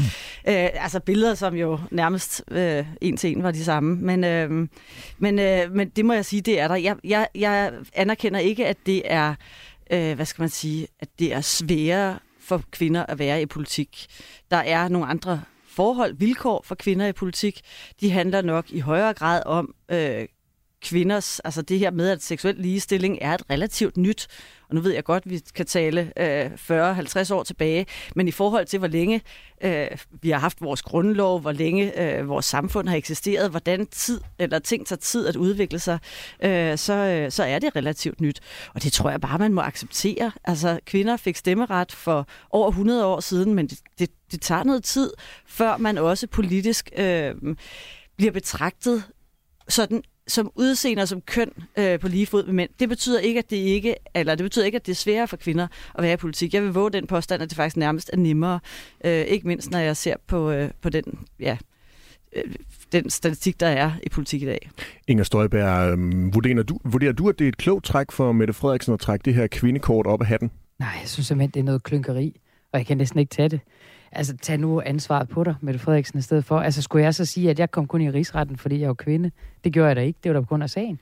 Øh, 0.49 0.69
altså 0.75 1.01
billeder, 1.01 1.35
som 1.35 1.55
jo 1.55 1.79
nærmest 1.91 2.45
øh, 2.51 2.87
en 3.01 3.17
til 3.17 3.37
en 3.37 3.43
var 3.43 3.51
de 3.51 3.65
samme. 3.65 3.97
Men, 3.97 4.25
øh, 4.25 4.69
men, 5.19 5.39
øh, 5.39 5.73
men 5.75 5.89
det 5.89 6.05
må 6.05 6.13
jeg 6.13 6.25
sige, 6.25 6.43
det 6.43 6.61
er 6.61 6.69
der. 6.69 6.77
Jeg, 6.77 6.97
jeg, 7.05 7.29
jeg 7.35 7.73
anerkender 7.95 8.41
ikke, 8.41 8.67
at 8.67 8.77
det 8.87 9.03
er, 9.05 9.35
øh, 9.91 10.15
hvad 10.15 10.27
skal 10.27 10.43
man 10.43 10.49
sige, 10.49 10.87
at 11.01 11.09
det 11.19 11.35
er 11.35 11.41
sværere 11.41 12.19
for 12.41 12.63
kvinder 12.71 13.07
at 13.07 13.19
være 13.19 13.43
i 13.43 13.47
politik. 13.47 14.07
Der 14.51 14.57
er 14.57 14.89
nogle 14.89 15.07
andre 15.07 15.41
forhold, 15.79 16.15
vilkår 16.19 16.63
for 16.65 16.75
kvinder 16.75 17.07
i 17.07 17.13
politik. 17.13 17.61
De 18.01 18.11
handler 18.11 18.43
nok 18.43 18.71
i 18.71 18.81
højere 18.81 19.15
grad 19.15 19.43
om 19.47 19.75
øh, 19.89 20.27
kvinders, 20.83 21.41
altså 21.41 21.63
det 21.63 21.79
her 21.79 21.91
med, 21.91 22.11
at 22.11 22.23
seksuel 22.23 22.55
ligestilling 22.55 23.19
er 23.21 23.35
et 23.35 23.43
relativt 23.51 23.97
nyt, 23.97 24.29
og 24.69 24.75
nu 24.75 24.81
ved 24.81 24.93
jeg 24.93 25.05
godt, 25.05 25.23
at 25.27 25.31
vi 25.31 25.41
kan 25.55 25.67
tale 25.67 26.13
øh, 26.17 26.47
40-50 26.47 27.35
år 27.35 27.43
tilbage, 27.43 27.87
men 28.17 28.29
i 28.29 28.31
forhold 28.31 28.67
til, 28.67 28.79
hvor 28.79 28.89
længe 28.89 29.23
øh, 29.61 29.87
vi 30.23 30.31
har 30.31 30.39
haft 30.39 30.61
vores 30.61 30.83
grundlov, 30.83 31.41
hvor 31.41 31.53
længe 31.53 32.03
øh, 32.03 32.29
vores 32.29 32.47
samfund 32.47 32.89
har 32.89 32.97
eksisteret, 32.97 33.51
hvordan 33.51 33.87
tid 33.87 34.21
eller 34.39 34.59
ting 34.59 34.87
tager 34.87 34.99
tid 34.99 35.27
at 35.27 35.37
udvikle 35.37 35.79
sig, 35.79 35.99
øh, 36.43 36.79
så, 36.79 36.93
øh, 36.93 37.31
så 37.31 37.45
er 37.45 37.59
det 37.59 37.77
relativt 37.77 38.21
nyt. 38.21 38.41
Og 38.75 38.83
det 38.83 38.93
tror 38.93 39.11
jeg 39.11 39.21
bare, 39.21 39.39
man 39.39 39.53
må 39.53 39.61
acceptere. 39.61 40.33
Altså, 40.45 40.81
kvinder 40.87 41.17
fik 41.17 41.37
stemmeret 41.37 41.93
for 41.93 42.27
over 42.51 42.69
100 42.69 43.07
år 43.07 43.21
siden, 43.21 43.55
men 43.55 43.67
det, 43.67 43.79
det, 43.99 44.11
det 44.31 44.41
tager 44.41 44.65
noget 44.65 44.85
tid, 44.85 45.13
før 45.47 45.77
man 45.77 45.99
også 45.99 46.27
politisk 46.27 46.91
øh, 46.97 47.35
bliver 48.17 48.33
betragtet 48.33 49.05
sådan 49.69 50.03
som 50.29 50.51
udseende 50.55 51.03
og 51.03 51.09
som 51.09 51.21
køn 51.21 51.51
øh, 51.79 51.99
på 51.99 52.09
lige 52.09 52.27
fod 52.27 52.45
med 52.45 52.53
mænd. 52.53 52.71
Det 52.81 52.89
betyder 52.89 53.21
ikke, 53.21 53.39
at 53.39 53.51
det 53.51 53.57
ikke, 53.57 53.95
eller 54.15 54.35
det 54.35 54.45
betyder 54.45 54.65
ikke, 54.65 54.77
at 54.77 54.87
det 54.87 54.93
er 54.93 54.97
sværere 54.97 55.29
for 55.29 55.37
kvinder 55.37 55.67
at 55.95 56.03
være 56.03 56.13
i 56.13 56.17
politik. 56.17 56.55
Jeg 56.55 56.63
vil 56.63 56.73
våge 56.73 56.91
den 56.91 57.07
påstand, 57.07 57.43
at 57.43 57.51
det 57.51 57.57
faktisk 57.57 57.77
nærmest 57.77 58.11
er 58.13 58.17
nemmere. 58.17 58.61
Øh, 59.05 59.21
ikke 59.21 59.49
mindst, 59.49 59.71
når 59.71 59.79
jeg 59.79 59.97
ser 59.97 60.15
på, 60.27 60.51
øh, 60.51 60.71
på 60.81 60.89
den, 60.89 61.05
ja, 61.41 61.57
øh, 62.37 62.55
den 62.93 63.11
statistik, 63.11 63.61
der 63.61 63.67
er 63.67 63.93
i 64.03 64.09
politik 64.09 64.43
i 64.43 64.47
dag. 64.47 64.71
Inger 65.09 65.25
Støjberg, 65.25 65.99
øh, 65.99 66.35
vurderer, 66.35 66.63
du, 66.63 66.79
vurderer 66.85 67.13
du, 67.13 67.29
at 67.29 67.39
det 67.39 67.45
er 67.45 67.49
et 67.49 67.57
klogt 67.57 67.85
træk 67.85 68.13
for 68.13 68.33
Mette 68.33 68.53
Frederiksen 68.55 68.95
at 68.95 69.01
trække 69.01 69.25
det 69.25 69.35
her 69.35 69.47
kvindekort 69.47 70.07
op 70.07 70.21
af 70.21 70.27
hatten? 70.27 70.51
Nej, 70.79 70.89
jeg 71.01 71.09
synes 71.09 71.27
simpelthen, 71.27 71.51
det 71.51 71.61
er 71.61 71.65
noget 71.65 71.83
klynkeri, 71.83 72.41
og 72.73 72.79
jeg 72.79 72.87
kan 72.87 72.97
næsten 72.97 73.21
ikke 73.21 73.31
tage 73.31 73.49
det. 73.49 73.61
Altså, 74.13 74.37
tag 74.37 74.59
nu 74.59 74.83
ansvaret 74.87 75.29
på 75.29 75.45
dig, 75.45 75.55
Mette 75.61 75.81
Frederiksen, 75.81 76.19
i 76.19 76.23
stedet 76.23 76.45
for. 76.45 76.59
Altså, 76.59 76.83
skulle 76.83 77.05
jeg 77.05 77.15
så 77.15 77.25
sige, 77.25 77.51
at 77.51 77.59
jeg 77.59 77.71
kom 77.71 77.87
kun 77.87 78.01
i 78.01 78.11
rigsretten, 78.11 78.57
fordi 78.57 78.81
jeg 78.81 78.89
var 78.89 78.95
kvinde? 78.95 79.31
Det 79.65 79.73
gjorde 79.73 79.89
jeg 79.89 79.97
da 79.97 80.01
ikke. 80.01 80.19
Det 80.23 80.29
var 80.29 80.35
da 80.35 80.41
på 80.41 80.49
grund 80.49 80.63
af 80.63 80.71
sagen. 80.71 80.99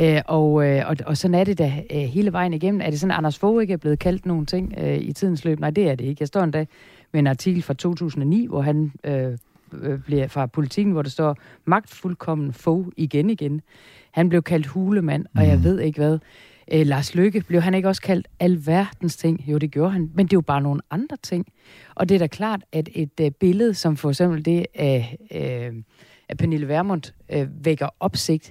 Øh, 0.00 0.22
og, 0.26 0.66
øh, 0.66 0.88
og, 0.88 0.96
og 1.06 1.16
sådan 1.16 1.34
er 1.34 1.44
det 1.44 1.58
da 1.58 1.82
øh, 1.90 2.00
hele 2.00 2.32
vejen 2.32 2.52
igennem. 2.52 2.80
Er 2.80 2.90
det 2.90 3.00
sådan, 3.00 3.10
at 3.10 3.16
Anders 3.16 3.38
Fogh 3.38 3.62
ikke 3.62 3.72
er 3.72 3.76
blevet 3.76 3.98
kaldt 3.98 4.26
nogle 4.26 4.46
ting 4.46 4.74
øh, 4.78 4.98
i 4.98 5.12
tidens 5.12 5.44
løb? 5.44 5.60
Nej, 5.60 5.70
det 5.70 5.88
er 5.88 5.94
det 5.94 6.04
ikke. 6.04 6.16
Jeg 6.20 6.28
står 6.28 6.40
endda 6.40 6.64
med 7.12 7.20
en 7.20 7.26
artikel 7.26 7.62
fra 7.62 7.74
2009, 7.74 8.46
hvor 8.46 8.60
han 8.62 8.92
øh, 9.04 9.38
øh, 9.82 9.98
bliver 9.98 10.28
fra 10.28 10.46
politikken, 10.46 10.92
hvor 10.92 11.02
der 11.02 11.10
står 11.10 11.36
magtfuldkommen 11.64 12.52
Fogh 12.52 12.88
igen 12.96 13.30
igen. 13.30 13.60
Han 14.10 14.28
blev 14.28 14.42
kaldt 14.42 14.66
hulemand, 14.66 15.26
og 15.36 15.46
jeg 15.46 15.64
ved 15.64 15.80
ikke 15.80 15.98
hvad. 15.98 16.18
Øh, 16.72 16.86
Lars 16.86 17.14
Lykke, 17.14 17.40
blev 17.40 17.60
han 17.60 17.74
ikke 17.74 17.88
også 17.88 18.02
kaldt 18.02 18.28
alverdens 18.40 19.16
ting? 19.16 19.44
Jo, 19.46 19.58
det 19.58 19.70
gjorde 19.70 19.92
han, 19.92 20.10
men 20.14 20.26
det 20.26 20.32
er 20.32 20.36
jo 20.36 20.40
bare 20.40 20.60
nogle 20.60 20.80
andre 20.90 21.16
ting. 21.22 21.46
Og 21.94 22.08
det 22.08 22.14
er 22.14 22.18
da 22.18 22.26
klart, 22.26 22.60
at 22.72 22.88
et 22.92 23.20
øh, 23.20 23.30
billede, 23.30 23.74
som 23.74 23.96
for 23.96 24.08
eksempel 24.08 24.44
det 24.44 24.66
af, 24.74 25.18
øh, 25.34 25.82
af 26.28 26.38
Pernille 26.38 26.68
Vermund, 26.68 27.12
øh, 27.32 27.64
vækker 27.64 27.88
opsigt, 28.00 28.50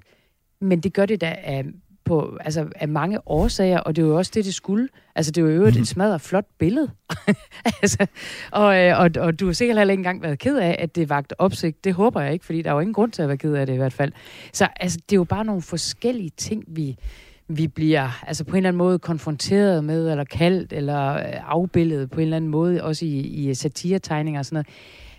men 0.62 0.79
det 0.79 0.93
gør 0.93 1.05
det 1.05 1.22
da 1.22 1.36
af, 1.43 1.65
på, 2.05 2.38
altså, 2.41 2.67
af 2.75 2.88
mange 2.88 3.27
årsager, 3.27 3.79
og 3.79 3.96
det 3.96 4.01
er 4.01 4.05
jo 4.05 4.17
også 4.17 4.32
det, 4.36 4.46
det 4.46 4.53
skulle. 4.53 4.88
Altså, 5.15 5.32
det 5.32 5.41
er 5.41 5.46
jo 5.46 5.51
i 5.51 5.55
øvrigt 5.55 5.77
et 5.77 5.88
smadret 5.88 6.22
flot 6.22 6.46
billede. 6.60 6.89
altså, 7.82 8.08
og, 8.51 8.77
øh, 8.77 9.00
og, 9.00 9.10
og 9.20 9.39
du 9.39 9.46
har 9.46 9.53
sikkert 9.53 9.77
heller 9.77 9.91
ikke 9.91 10.00
engang 10.00 10.22
været 10.22 10.39
ked 10.39 10.58
af, 10.58 10.75
at 10.79 10.96
det 10.96 11.10
vagt 11.10 11.34
opsigt. 11.38 11.84
Det 11.84 11.93
håber 11.93 12.22
jeg 12.22 12.34
ikke, 12.34 12.46
fordi 12.46 12.62
der 12.62 12.70
er 12.70 12.74
jo 12.74 12.79
ingen 12.79 12.93
grund 12.93 13.12
til 13.12 13.22
at 13.22 13.27
være 13.27 13.38
ked 13.38 13.53
af 13.53 13.65
det 13.65 13.74
i 13.74 13.77
hvert 13.77 13.93
fald. 13.93 14.12
Så 14.53 14.67
altså, 14.75 15.00
det 15.10 15.15
er 15.15 15.20
jo 15.20 15.24
bare 15.24 15.46
nogle 15.46 15.62
forskellige 15.62 16.32
ting, 16.38 16.63
vi, 16.67 16.98
vi 17.47 17.67
bliver 17.67 18.23
altså 18.27 18.43
på 18.43 18.51
en 18.51 18.57
eller 18.57 18.67
anden 18.67 18.77
måde 18.77 19.00
konfronteret 19.00 19.83
med, 19.83 20.09
eller 20.09 20.23
kaldt, 20.23 20.73
eller 20.73 21.13
øh, 21.13 21.51
afbildet 21.51 22.09
på 22.09 22.19
en 22.19 22.23
eller 22.23 22.38
anden 22.38 22.51
måde, 22.51 22.83
også 22.83 23.05
i, 23.05 23.09
i 23.09 23.50
øh, 23.50 23.55
satiretegninger 23.55 24.39
og 24.39 24.45
sådan 24.45 24.55
noget. 24.55 24.67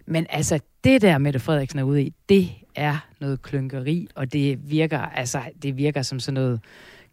Men 0.06 0.26
altså, 0.30 0.60
det 0.84 1.02
der 1.02 1.18
Mette 1.18 1.38
Frederiksen 1.38 1.78
er 1.78 1.82
ude 1.82 2.02
i, 2.02 2.12
det 2.28 2.48
er 2.74 3.06
noget 3.20 3.42
klynkeri, 3.42 4.08
og 4.14 4.32
det 4.32 4.70
virker, 4.70 4.98
altså, 4.98 5.40
det 5.62 5.76
virker 5.76 6.02
som 6.02 6.20
sådan 6.20 6.34
noget 6.34 6.60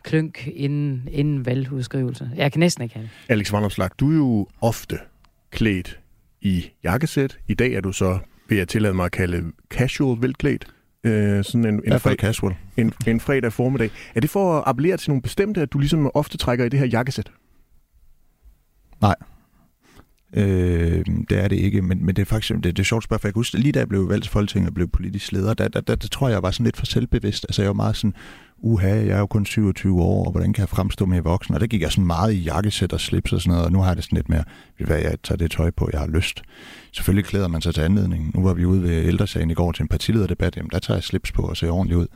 klynk 0.03 0.47
inden, 0.47 1.07
inden 1.11 1.45
valgudskrivelse. 1.45 2.29
Jeg 2.35 2.51
kan 2.51 2.59
næsten 2.59 2.83
ikke 2.83 2.95
have 2.95 3.03
det. 3.03 3.31
Alex 3.31 3.51
Vandomslag, 3.51 3.89
du 3.99 4.11
er 4.11 4.15
jo 4.15 4.47
ofte 4.61 4.97
klædt 5.51 5.99
i 6.41 6.65
jakkesæt. 6.83 7.37
I 7.47 7.53
dag 7.53 7.73
er 7.73 7.81
du 7.81 7.91
så, 7.91 8.19
vil 8.49 8.57
jeg 8.57 8.67
tillade 8.67 8.93
mig 8.93 9.05
at 9.05 9.11
kalde 9.11 9.51
casual 9.69 10.21
velklædt. 10.21 10.67
Øh, 11.03 11.43
sådan 11.43 11.65
en, 11.65 11.81
en, 11.93 11.99
fred, 11.99 12.15
casual. 12.15 12.55
en, 12.77 12.93
en 13.07 13.19
fredag 13.19 13.53
formiddag. 13.53 13.89
Er 14.15 14.19
det 14.19 14.29
for 14.29 14.57
at 14.57 14.63
appellere 14.65 14.97
til 14.97 15.09
nogle 15.09 15.21
bestemte, 15.21 15.61
at 15.61 15.73
du 15.73 15.79
ligesom 15.79 16.11
ofte 16.13 16.37
trækker 16.37 16.65
i 16.65 16.69
det 16.69 16.79
her 16.79 16.85
jakkesæt? 16.85 17.31
Øh, 20.33 21.05
det 21.29 21.43
er 21.43 21.47
det 21.47 21.55
ikke, 21.55 21.81
men, 21.81 22.05
men 22.05 22.15
det 22.15 22.21
er 22.21 22.25
faktisk 22.25 22.53
det, 22.53 22.63
det 22.63 22.79
er 22.79 22.83
sjovt 22.83 23.03
spørg, 23.03 23.21
for 23.21 23.27
jeg 23.27 23.33
kan 23.33 23.39
huske, 23.39 23.57
lige 23.57 23.71
da 23.71 23.79
jeg 23.79 23.89
blev 23.89 24.09
valgt 24.09 24.23
til 24.23 24.31
Folketinget 24.31 24.69
og 24.69 24.73
blev 24.73 24.87
politisk 24.87 25.31
leder, 25.31 25.53
der, 25.53 25.67
der, 25.67 25.81
der, 25.81 25.95
der 25.95 26.07
tror 26.07 26.27
jeg, 26.27 26.33
jeg 26.33 26.43
var 26.43 26.51
sådan 26.51 26.63
lidt 26.63 26.77
for 26.77 26.85
selvbevidst. 26.85 27.45
Altså 27.49 27.61
jeg 27.61 27.69
var 27.69 27.73
meget 27.73 27.95
sådan, 27.95 28.13
uha, 28.63 28.87
jeg 28.87 29.07
er 29.07 29.19
jo 29.19 29.25
kun 29.25 29.45
27 29.45 30.01
år, 30.01 30.25
og 30.25 30.31
hvordan 30.31 30.53
kan 30.53 30.61
jeg 30.61 30.69
fremstå 30.69 31.05
mere 31.05 31.23
voksen? 31.23 31.53
Og 31.55 31.61
der 31.61 31.67
gik 31.67 31.81
jeg 31.81 31.91
sådan 31.91 32.05
meget 32.05 32.33
i 32.33 32.37
jakkesæt 32.37 32.93
og 32.93 33.01
slips 33.01 33.33
og 33.33 33.41
sådan 33.41 33.51
noget, 33.51 33.65
og 33.65 33.71
nu 33.71 33.79
har 33.79 33.87
jeg 33.87 33.95
det 33.95 34.03
sådan 34.03 34.15
lidt 34.15 34.29
mere, 34.29 34.43
ved 34.77 34.87
hvad, 34.87 34.99
jeg 34.99 35.15
tager 35.23 35.37
det 35.37 35.51
tøj 35.51 35.71
på, 35.71 35.89
jeg 35.93 35.99
har 35.99 36.07
lyst. 36.07 36.41
Selvfølgelig 36.91 37.25
klæder 37.25 37.47
man 37.47 37.61
sig 37.61 37.73
til 37.73 37.81
anledningen. 37.81 38.31
Nu 38.35 38.43
var 38.43 38.53
vi 38.53 38.65
ude 38.65 38.83
ved 38.83 39.05
ældresagen 39.05 39.51
i 39.51 39.53
går 39.53 39.71
til 39.71 39.81
en 39.81 39.87
partilederdebat, 39.87 40.57
jamen 40.57 40.69
der 40.69 40.79
tager 40.79 40.97
jeg 40.97 41.03
slips 41.03 41.31
på 41.31 41.41
og 41.41 41.57
ser 41.57 41.71
ordentligt 41.71 41.99
ud. 41.99 42.07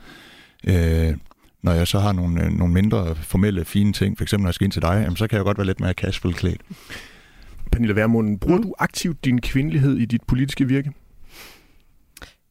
Øh, 0.64 1.16
når 1.62 1.72
jeg 1.72 1.86
så 1.86 1.98
har 1.98 2.12
nogle, 2.12 2.44
øh, 2.44 2.50
nogle 2.50 2.74
mindre 2.74 3.14
formelle, 3.14 3.64
fine 3.64 3.92
ting, 3.92 4.18
for 4.18 4.24
eksempel 4.24 4.42
når 4.42 4.48
jeg 4.48 4.54
skal 4.54 4.64
ind 4.64 4.72
til 4.72 4.82
dig, 4.82 5.00
jamen, 5.02 5.16
så 5.16 5.26
kan 5.26 5.36
jeg 5.36 5.44
godt 5.44 5.58
være 5.58 5.66
lidt 5.66 5.80
mere 5.80 5.92
casual 5.92 6.34
klædt. 6.34 6.60
Pernille 7.72 7.96
Vermund, 7.96 8.40
bruger 8.40 8.56
mm. 8.56 8.62
du 8.62 8.74
aktivt 8.78 9.24
din 9.24 9.40
kvindelighed 9.40 9.96
i 9.96 10.04
dit 10.04 10.22
politiske 10.22 10.68
virke? 10.68 10.92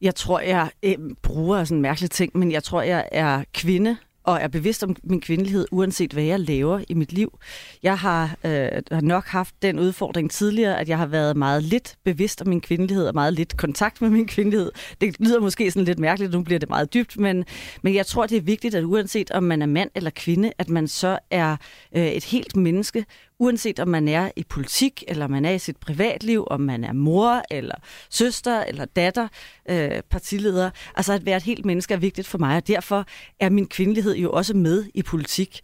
Jeg 0.00 0.14
tror, 0.14 0.40
jeg 0.40 0.70
øh, 0.82 0.96
bruger 1.22 1.64
sådan 1.64 1.78
en 1.78 1.82
mærkelig 1.82 2.10
ting, 2.10 2.38
men 2.38 2.52
jeg 2.52 2.62
tror, 2.62 2.82
jeg 2.82 3.08
er 3.12 3.44
kvinde 3.54 3.96
og 4.26 4.38
er 4.40 4.48
bevidst 4.48 4.84
om 4.84 4.96
min 5.04 5.20
kvindelighed, 5.20 5.66
uanset 5.70 6.12
hvad 6.12 6.22
jeg 6.22 6.40
laver 6.40 6.80
i 6.88 6.94
mit 6.94 7.12
liv. 7.12 7.38
Jeg 7.82 7.98
har, 7.98 8.36
øh, 8.44 8.68
har 8.92 9.00
nok 9.00 9.26
haft 9.26 9.54
den 9.62 9.78
udfordring 9.78 10.30
tidligere, 10.30 10.80
at 10.80 10.88
jeg 10.88 10.98
har 10.98 11.06
været 11.06 11.36
meget 11.36 11.62
lidt 11.62 11.96
bevidst 12.04 12.40
om 12.42 12.48
min 12.48 12.60
kvindelighed, 12.60 13.06
og 13.06 13.14
meget 13.14 13.32
lidt 13.32 13.56
kontakt 13.56 14.02
med 14.02 14.10
min 14.10 14.26
kvindelighed. 14.26 14.72
Det 15.00 15.20
lyder 15.20 15.40
måske 15.40 15.70
sådan 15.70 15.84
lidt 15.84 15.98
mærkeligt, 15.98 16.32
nu 16.32 16.42
bliver 16.42 16.58
det 16.58 16.68
meget 16.68 16.94
dybt, 16.94 17.18
men, 17.18 17.44
men 17.82 17.94
jeg 17.94 18.06
tror, 18.06 18.26
det 18.26 18.36
er 18.36 18.42
vigtigt, 18.42 18.74
at 18.74 18.84
uanset 18.84 19.30
om 19.30 19.42
man 19.42 19.62
er 19.62 19.66
mand 19.66 19.90
eller 19.94 20.10
kvinde, 20.10 20.52
at 20.58 20.68
man 20.68 20.88
så 20.88 21.18
er 21.30 21.56
øh, 21.96 22.06
et 22.06 22.24
helt 22.24 22.56
menneske, 22.56 23.04
uanset 23.38 23.80
om 23.80 23.88
man 23.88 24.08
er 24.08 24.30
i 24.36 24.44
politik, 24.44 25.04
eller 25.08 25.26
man 25.26 25.44
er 25.44 25.50
i 25.50 25.58
sit 25.58 25.76
privatliv, 25.76 26.46
om 26.50 26.60
man 26.60 26.84
er 26.84 26.92
mor, 26.92 27.42
eller 27.50 27.74
søster, 28.10 28.64
eller 28.64 28.84
datter, 28.84 29.28
øh, 29.68 30.02
partileder. 30.10 30.70
Altså 30.96 31.12
at 31.12 31.26
være 31.26 31.36
et 31.36 31.42
helt 31.42 31.64
menneske 31.64 31.94
er 31.94 31.98
vigtigt 31.98 32.26
for 32.26 32.38
mig, 32.38 32.56
og 32.56 32.68
derfor 32.68 33.06
er 33.40 33.50
min 33.50 33.66
kvindelighed 33.66 34.16
jo 34.16 34.32
også 34.32 34.56
med 34.56 34.84
i 34.94 35.02
politik. 35.02 35.60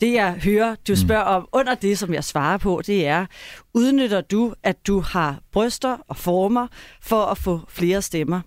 Det 0.00 0.12
jeg 0.12 0.32
hører, 0.32 0.74
du 0.74 0.92
mm. 0.92 0.96
spørger 0.96 1.22
om 1.22 1.48
under 1.52 1.74
det, 1.74 1.98
som 1.98 2.14
jeg 2.14 2.24
svarer 2.24 2.58
på, 2.58 2.82
det 2.86 3.06
er, 3.06 3.26
udnytter 3.74 4.20
du, 4.20 4.54
at 4.62 4.86
du 4.86 5.00
har 5.00 5.40
bryster 5.52 5.96
og 6.08 6.16
former 6.16 6.66
for 7.00 7.24
at 7.24 7.38
få 7.38 7.60
flere 7.68 8.02
stemmer? 8.02 8.40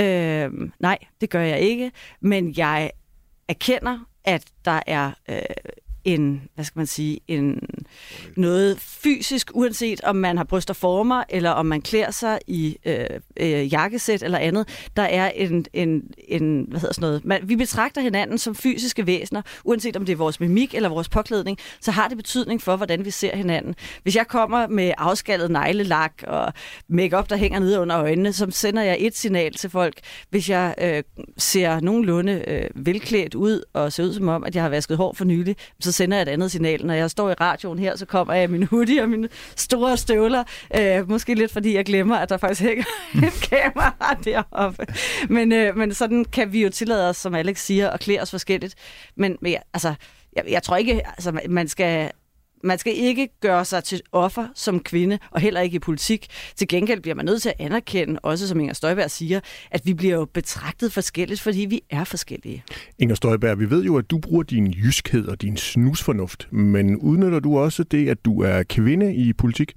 Øh, 0.00 0.50
nej, 0.80 0.98
det 1.20 1.30
gør 1.30 1.40
jeg 1.40 1.60
ikke, 1.60 1.92
men 2.20 2.54
jeg 2.56 2.90
erkender, 3.48 3.98
at 4.24 4.44
der 4.64 4.80
er 4.86 5.10
øh, 5.28 5.38
en, 6.06 6.42
hvad 6.54 6.64
skal 6.64 6.78
man 6.78 6.86
sige, 6.86 7.20
en, 7.28 7.60
noget 8.36 8.80
fysisk, 8.80 9.50
uanset 9.54 10.00
om 10.00 10.16
man 10.16 10.36
har 10.36 10.44
bryster 10.44 10.74
former, 10.74 11.24
eller 11.28 11.50
om 11.50 11.66
man 11.66 11.82
klæder 11.82 12.10
sig 12.10 12.38
i 12.46 12.76
øh, 12.84 13.06
øh, 13.36 13.72
jakkesæt 13.72 14.22
eller 14.22 14.38
andet. 14.38 14.88
Der 14.96 15.02
er 15.02 15.30
en, 15.30 15.66
en, 15.72 16.02
en 16.28 16.66
hvad 16.68 16.80
hedder 16.80 16.94
sådan 16.94 17.08
noget, 17.08 17.24
man, 17.24 17.40
vi 17.44 17.56
betragter 17.56 18.00
hinanden 18.00 18.38
som 18.38 18.54
fysiske 18.54 19.06
væsener, 19.06 19.42
uanset 19.64 19.96
om 19.96 20.04
det 20.04 20.12
er 20.12 20.16
vores 20.16 20.40
mimik 20.40 20.74
eller 20.74 20.88
vores 20.88 21.08
påklædning, 21.08 21.58
så 21.80 21.90
har 21.90 22.08
det 22.08 22.16
betydning 22.16 22.62
for, 22.62 22.76
hvordan 22.76 23.04
vi 23.04 23.10
ser 23.10 23.36
hinanden. 23.36 23.74
Hvis 24.02 24.16
jeg 24.16 24.26
kommer 24.26 24.66
med 24.66 24.92
afskaldet 24.98 25.50
neglelak 25.50 26.12
og 26.26 26.52
makeup 26.88 27.30
der 27.30 27.36
hænger 27.36 27.58
nede 27.58 27.80
under 27.80 27.98
øjnene, 27.98 28.32
så 28.32 28.46
sender 28.50 28.82
jeg 28.82 28.96
et 29.00 29.16
signal 29.16 29.54
til 29.54 29.70
folk. 29.70 29.94
Hvis 30.30 30.50
jeg 30.50 30.74
øh, 30.80 31.02
ser 31.36 31.80
nogenlunde 31.80 32.44
øh, 32.46 32.86
velklædt 32.86 33.34
ud 33.34 33.62
og 33.72 33.92
ser 33.92 34.04
ud 34.04 34.14
som 34.14 34.28
om, 34.28 34.44
at 34.44 34.54
jeg 34.54 34.62
har 34.62 34.70
vasket 34.70 34.96
hår 34.96 35.12
for 35.12 35.24
nylig, 35.24 35.56
så 35.80 35.92
sender 35.96 36.16
jeg 36.16 36.22
et 36.22 36.28
andet 36.28 36.50
signal. 36.50 36.86
Når 36.86 36.94
jeg 36.94 37.10
står 37.10 37.30
i 37.30 37.34
radioen 37.34 37.78
her, 37.78 37.96
så 37.96 38.06
kommer 38.06 38.34
jeg 38.34 38.50
min 38.50 38.62
hoodie 38.62 39.02
og 39.02 39.08
mine 39.08 39.28
store 39.56 39.96
støvler. 39.96 40.44
Øh, 40.78 41.10
måske 41.10 41.34
lidt 41.34 41.52
fordi 41.52 41.74
jeg 41.74 41.84
glemmer, 41.84 42.16
at 42.16 42.28
der 42.28 42.36
faktisk 42.36 42.60
hænger 42.60 42.84
et 43.26 43.50
kamera 43.50 44.16
deroppe. 44.24 44.86
Men, 45.28 45.52
øh, 45.52 45.76
men 45.76 45.94
sådan 45.94 46.24
kan 46.24 46.52
vi 46.52 46.62
jo 46.62 46.70
tillade 46.70 47.08
os, 47.08 47.16
som 47.16 47.34
Alex 47.34 47.58
siger, 47.60 47.90
at 47.90 48.00
klæde 48.00 48.20
os 48.20 48.30
forskelligt. 48.30 48.74
Men, 49.16 49.36
men 49.40 49.56
altså, 49.74 49.94
jeg, 50.36 50.44
jeg 50.48 50.62
tror 50.62 50.76
ikke, 50.76 51.06
altså, 51.06 51.40
man 51.48 51.68
skal 51.68 52.10
man 52.66 52.78
skal 52.78 52.92
ikke 52.96 53.28
gøre 53.40 53.64
sig 53.64 53.84
til 53.84 54.00
offer 54.12 54.48
som 54.54 54.80
kvinde, 54.80 55.18
og 55.30 55.40
heller 55.40 55.60
ikke 55.60 55.74
i 55.74 55.78
politik. 55.78 56.26
Til 56.56 56.68
gengæld 56.68 57.00
bliver 57.00 57.14
man 57.14 57.24
nødt 57.24 57.42
til 57.42 57.48
at 57.48 57.54
anerkende, 57.58 58.18
også 58.22 58.48
som 58.48 58.60
Inger 58.60 58.74
Støjberg 58.74 59.10
siger, 59.10 59.40
at 59.70 59.80
vi 59.84 59.94
bliver 59.94 60.14
jo 60.14 60.24
betragtet 60.24 60.92
forskelligt, 60.92 61.40
fordi 61.40 61.60
vi 61.60 61.80
er 61.90 62.04
forskellige. 62.04 62.64
Inger 62.98 63.14
Støjberg, 63.14 63.58
vi 63.58 63.70
ved 63.70 63.84
jo, 63.84 63.96
at 63.96 64.10
du 64.10 64.18
bruger 64.18 64.42
din 64.42 64.70
jyskhed 64.70 65.28
og 65.28 65.42
din 65.42 65.56
snusfornuft, 65.56 66.52
men 66.52 66.96
udnytter 66.96 67.40
du 67.40 67.58
også 67.58 67.82
det, 67.82 68.08
at 68.08 68.24
du 68.24 68.42
er 68.42 68.62
kvinde 68.62 69.14
i 69.14 69.32
politik? 69.32 69.72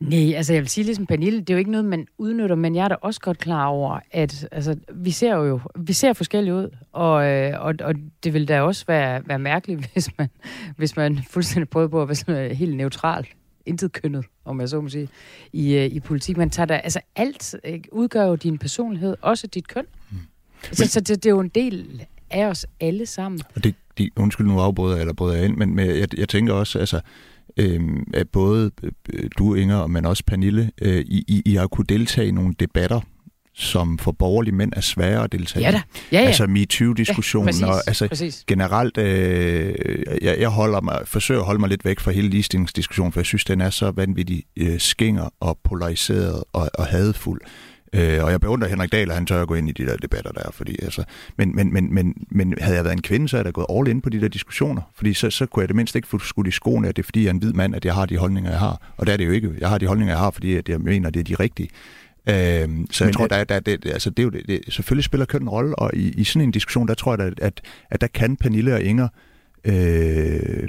Nej, 0.00 0.34
altså 0.36 0.52
jeg 0.52 0.62
vil 0.62 0.68
sige 0.68 0.84
ligesom 0.84 1.06
Pernille, 1.06 1.40
det 1.40 1.50
er 1.50 1.54
jo 1.54 1.58
ikke 1.58 1.70
noget, 1.70 1.84
man 1.84 2.06
udnytter, 2.18 2.56
men 2.56 2.74
jeg 2.74 2.84
er 2.84 2.88
da 2.88 2.94
også 3.02 3.20
godt 3.20 3.38
klar 3.38 3.66
over, 3.66 4.00
at 4.10 4.48
altså, 4.52 4.76
vi 4.94 5.10
ser 5.10 5.34
jo 5.34 5.60
vi 5.76 5.92
ser 5.92 6.12
forskellige 6.12 6.54
ud, 6.54 6.76
og, 6.92 7.26
øh, 7.26 7.60
og, 7.60 7.74
og 7.80 7.94
det 8.24 8.34
vil 8.34 8.48
da 8.48 8.60
også 8.60 8.84
være, 8.86 9.22
være 9.26 9.38
mærkeligt, 9.38 9.86
hvis 9.92 10.18
man, 10.18 10.28
hvis 10.76 10.96
man 10.96 11.18
fuldstændig 11.30 11.68
prøver 11.68 11.88
på 11.88 12.02
at 12.02 12.08
være 12.08 12.14
sådan 12.14 12.56
helt 12.56 12.76
neutral, 12.76 13.26
intet 13.66 13.92
kønnet, 13.92 14.24
om 14.44 14.60
jeg 14.60 14.68
så 14.68 14.80
må 14.80 14.88
sige, 14.88 15.08
i, 15.52 15.74
øh, 15.74 15.84
i 15.84 16.00
politik. 16.00 16.36
Man 16.36 16.50
tager 16.50 16.66
da, 16.66 16.74
altså 16.74 17.00
alt 17.16 17.56
ikke, 17.64 17.88
udgør 17.92 18.24
jo 18.24 18.34
din 18.34 18.58
personlighed, 18.58 19.16
også 19.20 19.46
dit 19.46 19.68
køn. 19.68 19.84
Mm. 20.10 20.18
Så, 20.72 20.86
så 20.86 21.00
det, 21.00 21.08
det 21.08 21.26
er 21.26 21.30
jo 21.30 21.40
en 21.40 21.48
del 21.48 22.06
af 22.30 22.46
os 22.46 22.66
alle 22.80 23.06
sammen. 23.06 23.40
Og 23.54 23.64
det, 23.64 23.74
de, 23.98 24.10
undskyld 24.16 24.46
nu 24.46 24.60
afbryder 24.60 24.94
jeg, 24.94 25.00
eller 25.00 25.14
bryder 25.14 25.34
jeg 25.34 25.44
ind, 25.44 25.56
men, 25.56 25.74
men 25.74 25.86
jeg, 25.86 26.18
jeg 26.18 26.28
tænker 26.28 26.52
også, 26.52 26.78
altså, 26.78 27.00
øh, 27.56 27.80
at 28.14 28.28
både 28.28 28.70
øh, 29.12 29.30
du, 29.38 29.54
Inger, 29.54 29.86
men 29.86 30.04
også 30.04 30.22
Pernille, 30.26 30.70
øh, 30.82 31.00
I, 31.00 31.42
I 31.46 31.54
har 31.54 31.66
kunne 31.66 31.86
deltage 31.88 32.28
i 32.28 32.30
nogle 32.30 32.54
debatter, 32.60 33.00
som 33.54 33.98
for 33.98 34.12
borgerlige 34.12 34.54
mænd 34.54 34.72
er 34.76 34.80
svære 34.80 35.24
at 35.24 35.32
deltage 35.32 35.66
ja 35.66 35.72
da. 35.72 35.82
Ja, 36.12 36.20
ja. 36.20 36.26
Altså 36.26 36.46
MeToo-diskussionen. 36.46 37.54
Ja, 37.60 37.66
og 37.66 37.74
altså 37.86 38.08
præcis. 38.08 38.44
generelt, 38.46 38.98
øh, 38.98 39.74
jeg, 40.22 40.36
jeg 40.40 40.48
holder 40.48 40.80
mig, 40.80 40.98
forsøger 41.04 41.40
at 41.40 41.46
holde 41.46 41.60
mig 41.60 41.68
lidt 41.68 41.84
væk 41.84 42.00
fra 42.00 42.10
hele 42.10 42.28
ligestillingsdiskussionen, 42.28 43.12
for 43.12 43.20
jeg 43.20 43.26
synes, 43.26 43.44
den 43.44 43.60
er 43.60 43.70
så 43.70 43.90
vanvittig 43.90 44.42
øh, 44.56 44.80
skinger 44.80 45.28
og 45.40 45.58
polariseret 45.64 46.44
og, 46.52 46.70
og 46.74 46.86
hadfuld. 46.86 47.40
Øh, 47.92 48.24
og 48.24 48.30
jeg 48.30 48.40
beundrer 48.40 48.68
Henrik 48.68 48.92
Dahl, 48.92 49.10
at 49.10 49.14
han 49.14 49.26
tør 49.26 49.42
at 49.42 49.48
gå 49.48 49.54
ind 49.54 49.68
i 49.68 49.72
de 49.72 49.86
der 49.86 49.96
debatter 49.96 50.32
der. 50.32 50.50
Fordi, 50.52 50.76
altså, 50.82 51.04
men, 51.36 51.56
men, 51.56 51.72
men, 51.72 51.94
men, 51.94 52.14
men 52.30 52.54
havde 52.60 52.76
jeg 52.76 52.84
været 52.84 52.96
en 52.96 53.02
kvinde, 53.02 53.28
så 53.28 53.36
havde 53.36 53.46
jeg 53.46 53.54
gået 53.54 53.66
all 53.70 53.88
in 53.88 54.00
på 54.00 54.10
de 54.10 54.20
der 54.20 54.28
diskussioner. 54.28 54.82
Fordi 54.94 55.14
så, 55.14 55.30
så 55.30 55.46
kunne 55.46 55.60
jeg 55.60 55.68
det 55.68 55.76
mindst 55.76 55.96
ikke 55.96 56.08
få 56.08 56.18
skudt 56.18 56.46
i 56.46 56.50
skoene, 56.50 56.88
at 56.88 56.96
det 56.96 57.02
er 57.02 57.04
fordi, 57.04 57.20
jeg 57.20 57.26
er 57.26 57.30
en 57.30 57.38
hvid 57.38 57.52
mand, 57.52 57.74
at 57.74 57.84
jeg 57.84 57.94
har 57.94 58.06
de 58.06 58.16
holdninger, 58.16 58.50
jeg 58.50 58.60
har. 58.60 58.94
Og 58.96 59.06
det 59.06 59.12
er 59.12 59.16
det 59.16 59.26
jo 59.26 59.30
ikke. 59.30 59.50
Jeg 59.58 59.68
har 59.68 59.78
de 59.78 59.86
holdninger, 59.86 60.14
jeg 60.14 60.20
har, 60.20 60.30
fordi 60.30 60.56
at 60.56 60.68
jeg 60.68 60.80
mener, 60.80 61.10
det 61.10 61.20
er 61.20 61.24
de 61.24 61.34
rigtige. 61.34 61.68
Øh, 62.28 62.34
så 62.90 63.04
jeg 63.04 63.08
men 63.08 63.12
tror, 63.12 63.26
der, 63.26 63.44
der, 63.44 63.60
det, 63.60 63.86
altså, 63.86 64.10
det 64.10 64.18
er 64.18 64.24
jo 64.24 64.30
det, 64.30 64.46
det, 64.48 64.60
selvfølgelig 64.68 65.04
spiller 65.04 65.26
køn 65.26 65.42
en 65.42 65.48
rolle, 65.48 65.78
og 65.78 65.90
i, 65.94 66.08
i 66.08 66.24
sådan 66.24 66.42
en 66.42 66.50
diskussion, 66.50 66.88
der 66.88 66.94
tror 66.94 67.16
jeg, 67.16 67.26
at, 67.26 67.40
at, 67.40 67.60
at 67.90 68.00
der 68.00 68.06
kan 68.06 68.36
Pernille 68.36 68.74
og 68.74 68.82
Inger 68.82 69.08
øh, 69.64 70.68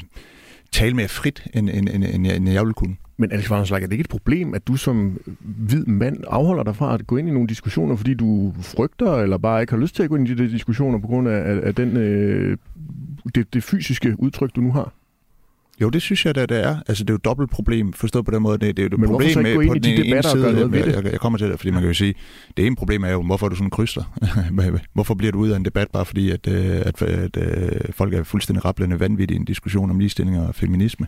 tale 0.71 0.95
mere 0.95 1.07
frit, 1.07 1.47
end, 1.53 1.69
end, 1.69 1.89
end, 1.89 2.03
end, 2.03 2.27
end 2.27 2.49
jeg 2.49 2.61
ville 2.61 2.73
kunne. 2.73 2.95
Men 3.21 3.31
Alex 3.31 3.49
Vanderslag, 3.49 3.83
er 3.83 3.87
det 3.87 3.93
ikke 3.93 4.01
et 4.01 4.09
problem, 4.09 4.53
at 4.53 4.67
du 4.67 4.75
som 4.75 5.19
hvid 5.39 5.85
mand 5.85 6.23
afholder 6.27 6.63
dig 6.63 6.75
fra 6.75 6.93
at 6.93 7.07
gå 7.07 7.17
ind 7.17 7.27
i 7.27 7.31
nogle 7.31 7.47
diskussioner, 7.47 7.95
fordi 7.95 8.13
du 8.13 8.53
frygter, 8.61 9.15
eller 9.15 9.37
bare 9.37 9.61
ikke 9.61 9.73
har 9.73 9.81
lyst 9.81 9.95
til 9.95 10.03
at 10.03 10.09
gå 10.09 10.15
ind 10.15 10.27
i 10.27 10.33
de 10.33 10.43
der 10.43 10.49
diskussioner 10.49 10.99
på 10.99 11.07
grund 11.07 11.27
af, 11.29 11.51
af, 11.51 11.67
af 11.67 11.75
den, 11.75 11.97
øh, 11.97 12.57
det, 13.35 13.53
det 13.53 13.63
fysiske 13.63 14.15
udtryk, 14.19 14.55
du 14.55 14.61
nu 14.61 14.71
har? 14.71 14.93
Jo, 15.81 15.89
det 15.89 16.01
synes 16.01 16.25
jeg, 16.25 16.37
at 16.37 16.49
det 16.49 16.63
er. 16.63 16.77
Altså, 16.87 17.03
det 17.03 17.09
er 17.09 17.13
jo 17.13 17.15
et 17.15 17.25
dobbelt 17.25 17.51
problem, 17.51 17.93
forstået 17.93 18.25
på 18.25 18.31
den 18.31 18.41
måde. 18.41 18.57
Det, 18.57 18.77
det 18.77 18.83
er 18.83 18.87
jo 18.91 18.95
et 18.95 18.99
Men 18.99 19.09
problem 19.09 19.43
med 19.43 19.67
på 19.67 19.73
den 19.73 19.83
de 19.83 20.05
ene 20.05 20.23
side. 20.23 20.47
Jeg, 20.47 20.95
jeg, 20.95 21.11
jeg, 21.11 21.19
kommer 21.19 21.39
til 21.39 21.47
det, 21.49 21.59
fordi 21.59 21.71
man 21.71 21.81
kan 21.81 21.87
jo 21.87 21.93
sige, 21.93 22.13
det 22.57 22.65
ene 22.65 22.75
problem 22.75 23.03
er 23.03 23.09
jo, 23.09 23.23
hvorfor 23.23 23.49
du 23.49 23.55
sådan 23.55 23.65
en 23.65 23.71
kryster? 23.71 24.03
hvorfor 24.93 25.13
bliver 25.13 25.31
du 25.31 25.39
ud 25.39 25.49
af 25.49 25.55
en 25.55 25.65
debat, 25.65 25.87
bare 25.93 26.05
fordi, 26.05 26.31
at, 26.31 26.47
øh, 26.47 26.75
at, 26.75 27.01
at, 27.01 27.37
at 27.37 27.37
øh, 27.37 27.93
folk 27.93 28.13
er 28.13 28.23
fuldstændig 28.23 28.65
rapplende 28.65 28.99
vanvittige 28.99 29.35
i 29.35 29.39
en 29.39 29.45
diskussion 29.45 29.89
om 29.89 29.99
ligestilling 29.99 30.39
og 30.39 30.55
feminisme? 30.55 31.07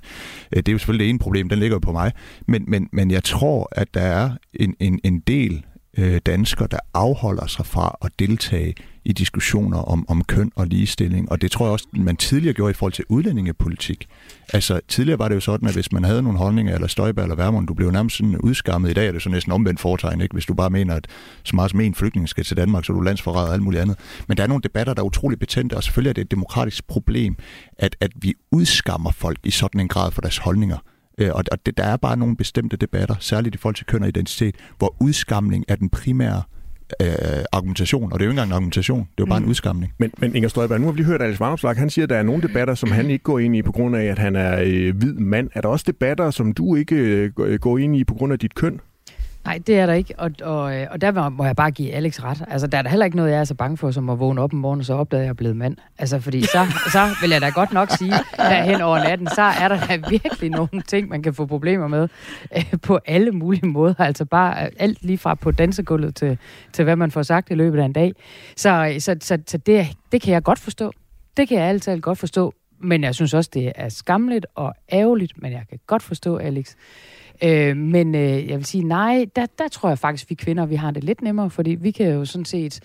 Øh, 0.55 0.57
det 0.57 0.67
er 0.67 0.71
jo 0.71 0.77
selvfølgelig 0.77 1.03
det 1.03 1.09
ene 1.09 1.19
problem, 1.19 1.49
den 1.49 1.59
ligger 1.59 1.75
jo 1.75 1.79
på 1.79 1.91
mig. 1.91 2.11
Men, 2.47 2.63
men, 2.67 2.89
men 2.93 3.11
jeg 3.11 3.23
tror, 3.23 3.69
at 3.71 3.93
der 3.93 4.01
er 4.01 4.29
en, 4.53 4.75
en, 4.79 4.99
en 5.03 5.19
del 5.19 5.65
øh, 5.97 6.21
dansker, 6.25 6.67
der 6.67 6.79
afholder 6.93 7.47
sig 7.47 7.65
fra 7.65 7.97
at 8.01 8.11
deltage 8.19 8.75
i 9.05 9.13
diskussioner 9.13 9.77
om, 9.77 10.05
om 10.09 10.23
køn 10.23 10.51
og 10.55 10.67
ligestilling. 10.67 11.31
Og 11.31 11.41
det 11.41 11.51
tror 11.51 11.65
jeg 11.65 11.71
også, 11.71 11.87
man 11.93 12.17
tidligere 12.17 12.53
gjorde 12.53 12.71
i 12.71 12.73
forhold 12.73 12.93
til 12.93 13.05
udlændingepolitik. 13.09 14.07
Altså 14.53 14.79
tidligere 14.87 15.19
var 15.19 15.27
det 15.27 15.35
jo 15.35 15.39
sådan, 15.39 15.67
at 15.67 15.73
hvis 15.73 15.91
man 15.91 16.03
havde 16.03 16.21
nogle 16.21 16.37
holdninger, 16.37 16.73
eller 16.73 16.87
Støjberg 16.87 17.23
eller 17.23 17.35
Værmund, 17.35 17.67
du 17.67 17.73
blev 17.73 17.91
nærmest 17.91 18.17
sådan 18.17 18.37
udskammet. 18.37 18.89
I 18.89 18.93
dag 18.93 19.07
er 19.07 19.11
det 19.11 19.21
så 19.21 19.29
næsten 19.29 19.51
omvendt 19.51 19.79
foretegn, 19.79 20.21
ikke? 20.21 20.33
hvis 20.33 20.45
du 20.45 20.53
bare 20.53 20.69
mener, 20.69 20.95
at 20.95 21.07
så 21.43 21.55
meget 21.55 21.71
som 21.71 21.79
en 21.79 21.95
flygtning 21.95 22.29
skal 22.29 22.43
til 22.43 22.57
Danmark, 22.57 22.85
så 22.85 22.93
er 22.93 22.97
du 22.97 23.01
landsforræder 23.01 23.47
og 23.47 23.53
alt 23.53 23.63
muligt 23.63 23.81
andet. 23.81 23.97
Men 24.27 24.37
der 24.37 24.43
er 24.43 24.47
nogle 24.47 24.61
debatter, 24.61 24.93
der 24.93 25.01
er 25.01 25.05
utrolig 25.05 25.39
betændte, 25.39 25.77
og 25.77 25.83
selvfølgelig 25.83 26.09
er 26.09 26.13
det 26.13 26.21
et 26.21 26.31
demokratisk 26.31 26.87
problem, 26.87 27.35
at, 27.77 27.95
at 27.99 28.11
vi 28.15 28.33
udskammer 28.51 29.11
folk 29.11 29.37
i 29.43 29.51
sådan 29.51 29.81
en 29.81 29.87
grad 29.87 30.11
for 30.11 30.21
deres 30.21 30.37
holdninger. 30.37 30.77
Øh, 31.21 31.29
og, 31.33 31.43
og 31.51 31.65
det, 31.65 31.77
der 31.77 31.83
er 31.83 31.97
bare 31.97 32.17
nogle 32.17 32.35
bestemte 32.35 32.77
debatter, 32.77 33.15
særligt 33.19 33.55
i 33.55 33.57
forhold 33.57 33.75
til 33.75 33.85
køn 33.85 34.01
og 34.03 34.07
identitet, 34.07 34.55
hvor 34.77 34.95
udskamning 34.99 35.65
er 35.67 35.75
den 35.75 35.89
primære 35.89 36.41
øh, 37.01 37.07
argumentation, 37.51 38.13
og 38.13 38.19
det 38.19 38.23
er 38.23 38.27
jo 38.27 38.31
ikke 38.31 38.41
engang 38.41 38.49
en 38.49 38.53
argumentation, 38.53 38.99
det 38.99 39.05
er 39.05 39.13
jo 39.19 39.25
bare 39.25 39.39
mm. 39.39 39.45
en 39.45 39.49
udskamning. 39.49 39.93
Men, 39.99 40.11
men 40.17 40.35
Inger 40.35 40.49
Støjberg, 40.49 40.79
nu 40.79 40.85
har 40.85 40.91
vi 40.91 40.97
lige 40.97 41.05
hørt 41.05 41.21
Alex 41.21 41.39
Varnopslag, 41.39 41.75
han 41.75 41.89
siger, 41.89 42.03
at 42.03 42.09
der 42.09 42.15
er 42.15 42.23
nogle 42.23 42.41
debatter, 42.41 42.75
som 42.75 42.91
han 42.91 43.09
ikke 43.09 43.23
går 43.23 43.39
ind 43.39 43.55
i 43.55 43.61
på 43.61 43.71
grund 43.71 43.95
af, 43.95 44.03
at 44.03 44.19
han 44.19 44.35
er 44.35 44.61
øh, 44.65 44.97
hvid 44.97 45.13
mand. 45.13 45.49
Er 45.53 45.61
der 45.61 45.69
også 45.69 45.85
debatter, 45.87 46.31
som 46.31 46.53
du 46.53 46.75
ikke 46.75 46.95
øh, 46.95 47.59
går 47.59 47.77
ind 47.77 47.95
i 47.95 48.03
på 48.03 48.13
grund 48.13 48.33
af 48.33 48.39
dit 48.39 48.55
køn? 48.55 48.79
Nej, 49.45 49.59
det 49.67 49.79
er 49.79 49.85
der 49.85 49.93
ikke, 49.93 50.13
og, 50.17 50.31
og, 50.43 50.77
øh, 50.77 50.87
og 50.91 51.01
der 51.01 51.29
må 51.29 51.45
jeg 51.45 51.55
bare 51.55 51.71
give 51.71 51.93
Alex 51.93 52.23
ret. 52.23 52.43
Altså, 52.47 52.67
der 52.67 52.77
er 52.77 52.81
der 52.81 52.89
heller 52.89 53.05
ikke 53.05 53.17
noget, 53.17 53.31
jeg 53.31 53.39
er 53.39 53.43
så 53.43 53.55
bange 53.55 53.77
for, 53.77 53.91
som 53.91 54.09
at 54.09 54.19
vågne 54.19 54.41
op 54.41 54.53
om 54.53 54.59
morgenen, 54.59 54.79
og 54.79 54.85
så 54.85 54.93
opdager 54.93 55.21
jeg, 55.21 55.23
at 55.23 55.27
jeg 55.27 55.29
er 55.29 55.33
blevet 55.33 55.55
mand. 55.55 55.77
Altså, 55.97 56.19
fordi 56.19 56.41
så, 56.41 56.65
så 56.91 57.09
vil 57.21 57.29
jeg 57.29 57.41
da 57.41 57.49
godt 57.49 57.73
nok 57.73 57.89
sige, 57.97 58.13
at 58.33 58.65
hen 58.65 58.81
over 58.81 59.03
natten, 59.03 59.27
så 59.27 59.41
er 59.41 59.67
der 59.67 59.87
da 59.87 59.95
virkelig 60.09 60.49
nogle 60.49 60.81
ting, 60.87 61.09
man 61.09 61.23
kan 61.23 61.33
få 61.33 61.45
problemer 61.45 61.87
med 61.87 62.07
øh, 62.57 62.65
på 62.81 62.99
alle 63.05 63.31
mulige 63.31 63.67
måder. 63.67 63.93
Altså 63.99 64.25
bare 64.25 64.81
alt 64.81 65.03
lige 65.03 65.17
fra 65.17 65.35
på 65.35 65.51
dansegulvet 65.51 66.15
til, 66.15 66.37
til 66.73 66.83
hvad 66.83 66.95
man 66.95 67.11
får 67.11 67.23
sagt 67.23 67.51
i 67.51 67.53
løbet 67.53 67.79
af 67.79 67.85
en 67.85 67.93
dag. 67.93 68.13
Så, 68.55 68.69
øh, 68.93 68.99
så, 68.99 69.15
så, 69.21 69.37
så 69.47 69.57
det, 69.57 69.87
det 70.11 70.21
kan 70.21 70.33
jeg 70.33 70.43
godt 70.43 70.59
forstå. 70.59 70.91
Det 71.37 71.47
kan 71.47 71.57
jeg 71.57 71.67
altid 71.67 71.99
godt 71.99 72.17
forstå. 72.17 72.53
Men 72.83 73.03
jeg 73.03 73.15
synes 73.15 73.33
også, 73.33 73.49
det 73.53 73.71
er 73.75 73.89
skamligt 73.89 74.45
og 74.55 74.73
ærgerligt, 74.91 75.41
men 75.41 75.51
jeg 75.51 75.63
kan 75.69 75.79
godt 75.87 76.03
forstå, 76.03 76.37
Alex. 76.37 76.75
Øh, 77.43 77.77
men 77.77 78.15
øh, 78.15 78.49
jeg 78.49 78.57
vil 78.57 78.65
sige, 78.65 78.83
nej, 78.83 79.25
der, 79.35 79.45
der 79.57 79.67
tror 79.67 79.89
jeg 79.89 79.99
faktisk, 79.99 80.29
vi 80.29 80.35
kvinder, 80.35 80.65
vi 80.65 80.75
har 80.75 80.91
det 80.91 81.03
lidt 81.03 81.21
nemmere, 81.21 81.49
fordi 81.49 81.69
vi 81.71 81.91
kan 81.91 82.13
jo 82.13 82.25
sådan 82.25 82.45
set 82.45 82.79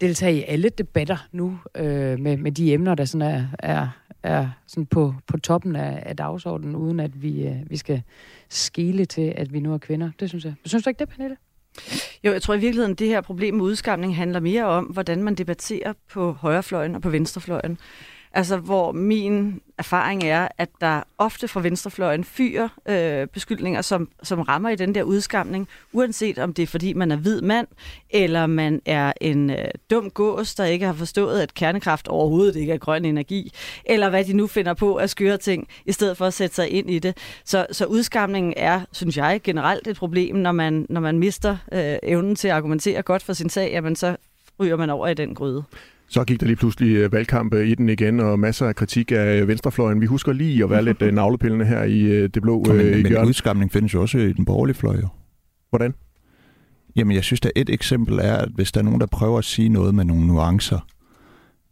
deltage 0.00 0.36
i 0.36 0.42
alle 0.42 0.68
debatter 0.68 1.26
nu 1.32 1.58
øh, 1.74 2.20
med, 2.20 2.36
med 2.36 2.52
de 2.52 2.72
emner, 2.72 2.94
der 2.94 3.04
sådan 3.04 3.34
er, 3.34 3.46
er, 3.58 3.88
er 4.22 4.48
sådan 4.66 4.86
på, 4.86 5.14
på 5.26 5.38
toppen 5.38 5.76
af, 5.76 6.02
af 6.06 6.16
dagsordenen, 6.16 6.76
uden 6.76 7.00
at 7.00 7.22
vi, 7.22 7.46
øh, 7.46 7.70
vi 7.70 7.76
skal 7.76 8.02
skele 8.48 9.04
til, 9.04 9.32
at 9.36 9.52
vi 9.52 9.60
nu 9.60 9.74
er 9.74 9.78
kvinder. 9.78 10.10
Det 10.20 10.28
synes 10.28 10.44
jeg. 10.44 10.54
Synes 10.64 10.84
du 10.84 10.90
ikke 10.90 10.98
det, 10.98 11.08
Pernille? 11.08 11.36
Jo, 12.24 12.32
jeg 12.32 12.42
tror 12.42 12.54
i 12.54 12.60
virkeligheden, 12.60 12.94
det 12.94 13.08
her 13.08 13.20
problem 13.20 13.54
med 13.54 13.64
udskamning 13.64 14.16
handler 14.16 14.40
mere 14.40 14.64
om, 14.64 14.84
hvordan 14.84 15.22
man 15.22 15.34
debatterer 15.34 15.92
på 16.12 16.32
højrefløjen 16.32 16.94
og 16.94 17.02
på 17.02 17.10
venstrefløjen. 17.10 17.78
Altså, 18.36 18.56
hvor 18.56 18.92
min 18.92 19.60
erfaring 19.78 20.24
er, 20.24 20.48
at 20.58 20.68
der 20.80 21.02
ofte 21.18 21.48
fra 21.48 21.60
venstrefløjen 21.60 22.24
fyrer 22.24 22.68
øh, 22.88 23.26
beskyldninger, 23.26 23.82
som, 23.82 24.08
som 24.22 24.40
rammer 24.40 24.68
i 24.68 24.76
den 24.76 24.94
der 24.94 25.02
udskamning, 25.02 25.68
uanset 25.92 26.38
om 26.38 26.54
det 26.54 26.62
er 26.62 26.66
fordi, 26.66 26.92
man 26.92 27.12
er 27.12 27.16
hvid 27.16 27.40
mand, 27.40 27.66
eller 28.10 28.46
man 28.46 28.82
er 28.86 29.12
en 29.20 29.50
øh, 29.50 29.64
dum 29.90 30.10
gås, 30.10 30.54
der 30.54 30.64
ikke 30.64 30.86
har 30.86 30.92
forstået, 30.92 31.40
at 31.40 31.54
kernekraft 31.54 32.08
overhovedet 32.08 32.56
ikke 32.56 32.72
er 32.72 32.78
grøn 32.78 33.04
energi, 33.04 33.52
eller 33.84 34.10
hvad 34.10 34.24
de 34.24 34.32
nu 34.32 34.46
finder 34.46 34.74
på 34.74 34.94
at 34.94 35.10
skøre 35.10 35.36
ting, 35.36 35.68
i 35.86 35.92
stedet 35.92 36.16
for 36.16 36.26
at 36.26 36.34
sætte 36.34 36.56
sig 36.56 36.70
ind 36.70 36.90
i 36.90 36.98
det. 36.98 37.16
Så, 37.44 37.66
så 37.70 37.84
udskamningen 37.84 38.54
er, 38.56 38.80
synes 38.92 39.16
jeg, 39.16 39.40
generelt 39.44 39.86
et 39.86 39.96
problem, 39.96 40.36
når 40.36 40.52
man, 40.52 40.86
når 40.88 41.00
man 41.00 41.18
mister 41.18 41.56
øh, 41.72 41.96
evnen 42.02 42.36
til 42.36 42.48
at 42.48 42.54
argumentere 42.54 43.02
godt 43.02 43.22
for 43.22 43.32
sin 43.32 43.50
sag, 43.50 43.70
jamen 43.72 43.96
så 43.96 44.16
ryger 44.60 44.76
man 44.76 44.90
over 44.90 45.08
i 45.08 45.14
den 45.14 45.34
gryde. 45.34 45.64
Så 46.14 46.24
gik 46.24 46.40
der 46.40 46.46
lige 46.46 46.56
pludselig 46.56 46.96
øh, 46.96 47.12
valgkamp 47.12 47.54
i 47.54 47.74
den 47.74 47.88
igen, 47.88 48.20
og 48.20 48.38
masser 48.38 48.66
af 48.66 48.76
kritik 48.76 49.12
af 49.12 49.48
venstrefløjen. 49.48 50.00
Vi 50.00 50.06
husker 50.06 50.32
lige 50.32 50.64
at 50.64 50.70
være 50.70 50.84
lidt 50.84 51.02
øh, 51.02 51.14
navlepillende 51.14 51.64
her 51.64 51.82
i 51.82 52.00
øh, 52.00 52.30
det 52.34 52.42
blå 52.42 52.64
men, 52.66 52.76
men 52.76 53.06
hjørne. 53.06 53.28
udskamning 53.28 53.72
findes 53.72 53.94
jo 53.94 54.00
også 54.00 54.18
i 54.18 54.32
den 54.32 54.44
borgerlige 54.44 54.76
fløj. 54.76 54.96
Jo. 54.96 55.08
Hvordan? 55.70 55.94
Jamen, 56.96 57.14
jeg 57.16 57.24
synes, 57.24 57.40
at 57.44 57.52
et 57.56 57.70
eksempel 57.70 58.18
er, 58.18 58.36
at 58.36 58.48
hvis 58.54 58.72
der 58.72 58.80
er 58.80 58.84
nogen, 58.84 59.00
der 59.00 59.06
prøver 59.06 59.38
at 59.38 59.44
sige 59.44 59.68
noget 59.68 59.94
med 59.94 60.04
nogle 60.04 60.26
nuancer 60.26 60.86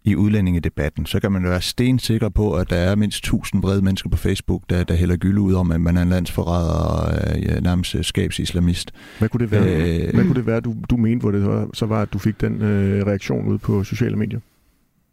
i 0.05 0.17
udlændingedebatten, 0.17 1.07
så 1.07 1.21
kan 1.21 1.33
man 1.33 1.45
være 1.45 1.61
stensikker 1.61 2.29
på, 2.29 2.55
at 2.55 2.71
der 2.71 2.77
er 2.77 2.95
mindst 2.95 3.19
1000 3.19 3.63
brede 3.63 3.83
mennesker 3.83 4.11
på 4.11 4.17
Facebook, 4.17 4.63
der, 4.71 4.85
der 4.85 4.95
hælder 4.95 5.17
gylde 5.17 5.41
ud 5.41 5.55
om, 5.55 5.73
at 5.73 5.81
man 5.81 5.97
er 5.97 6.03
en 6.03 6.09
landsforræder 6.09 6.75
og 6.75 7.39
ja, 7.41 7.61
nærmest 7.61 7.97
skabsislamist. 8.03 8.93
Hvad 9.19 9.29
kunne 9.29 9.41
det 9.41 9.51
være, 9.51 10.01
øh, 10.07 10.15
Hvad 10.15 10.25
kunne 10.25 10.35
det 10.35 10.47
være 10.47 10.61
du, 10.61 10.75
du 10.91 10.97
mente, 10.97 11.21
hvor 11.23 11.31
det 11.31 11.47
var, 11.47 11.69
så 11.75 11.87
var, 11.87 12.03
at 12.03 12.13
du 12.13 12.19
fik 12.19 12.41
den 12.41 12.63
øh, 12.63 13.07
reaktion 13.07 13.47
ud 13.47 13.59
på 13.59 13.85
sociale 13.85 14.17
medier? 14.17 14.41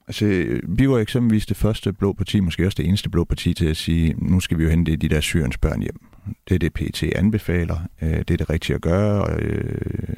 Altså, 0.07 0.59
vi 0.63 0.89
var 0.89 0.97
eksempelvis 0.97 1.45
det 1.45 1.57
første 1.57 1.93
blå 1.93 2.13
parti, 2.13 2.39
måske 2.39 2.65
også 2.65 2.75
det 2.75 2.87
eneste 2.87 3.09
blå 3.09 3.23
parti 3.23 3.53
til 3.53 3.65
at 3.65 3.77
sige, 3.77 4.15
nu 4.17 4.39
skal 4.39 4.57
vi 4.57 4.63
jo 4.63 4.69
hente 4.69 4.95
de 4.95 5.09
der 5.09 5.19
syriens 5.19 5.57
børn 5.57 5.81
hjem. 5.81 5.99
Det 6.49 6.55
er 6.55 6.59
det, 6.59 6.73
PT 6.73 7.03
anbefaler. 7.03 7.77
Øh, 8.01 8.09
det 8.09 8.31
er 8.31 8.37
det 8.37 8.49
rigtige 8.49 8.75
at 8.75 8.81
gøre. 8.81 9.23
Og, 9.23 9.41
øh, 9.41 10.15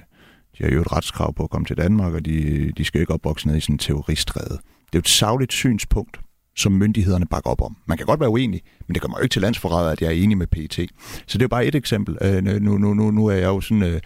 de 0.61 0.65
har 0.65 0.75
jo 0.75 0.81
et 0.81 0.91
retskrav 0.91 1.33
på 1.33 1.43
at 1.43 1.49
komme 1.49 1.65
til 1.65 1.77
Danmark, 1.77 2.13
og 2.13 2.25
de, 2.25 2.71
de 2.77 2.85
skal 2.85 3.01
ikke 3.01 3.13
opvokse 3.13 3.47
ned 3.47 3.57
i 3.57 3.59
sådan 3.59 3.73
en 3.75 3.79
terroristrede. 3.79 4.49
Det 4.49 4.93
er 4.93 4.97
jo 4.97 4.99
et 4.99 5.07
savligt 5.07 5.53
synspunkt, 5.53 6.19
som 6.55 6.71
myndighederne 6.71 7.25
bakker 7.25 7.49
op 7.49 7.61
om. 7.61 7.77
Man 7.85 7.97
kan 7.97 8.05
godt 8.05 8.19
være 8.19 8.29
uenig, 8.29 8.61
men 8.87 8.93
det 8.93 9.01
kommer 9.01 9.17
jo 9.17 9.23
ikke 9.23 9.33
til 9.33 9.41
landsforræder, 9.41 9.91
at 9.91 10.01
jeg 10.01 10.07
er 10.07 10.23
enig 10.23 10.37
med 10.37 10.47
PT. 10.47 10.75
Så 11.27 11.37
det 11.37 11.41
er 11.41 11.45
jo 11.45 11.47
bare 11.47 11.65
et 11.65 11.75
eksempel. 11.75 12.17
Øh, 12.21 12.43
nu, 12.43 12.77
nu, 12.77 12.93
nu, 12.93 13.11
nu 13.11 13.25
er 13.25 13.35
jeg 13.35 13.47
jo 13.47 13.61
sådan... 13.61 13.83
Øh, 13.83 13.99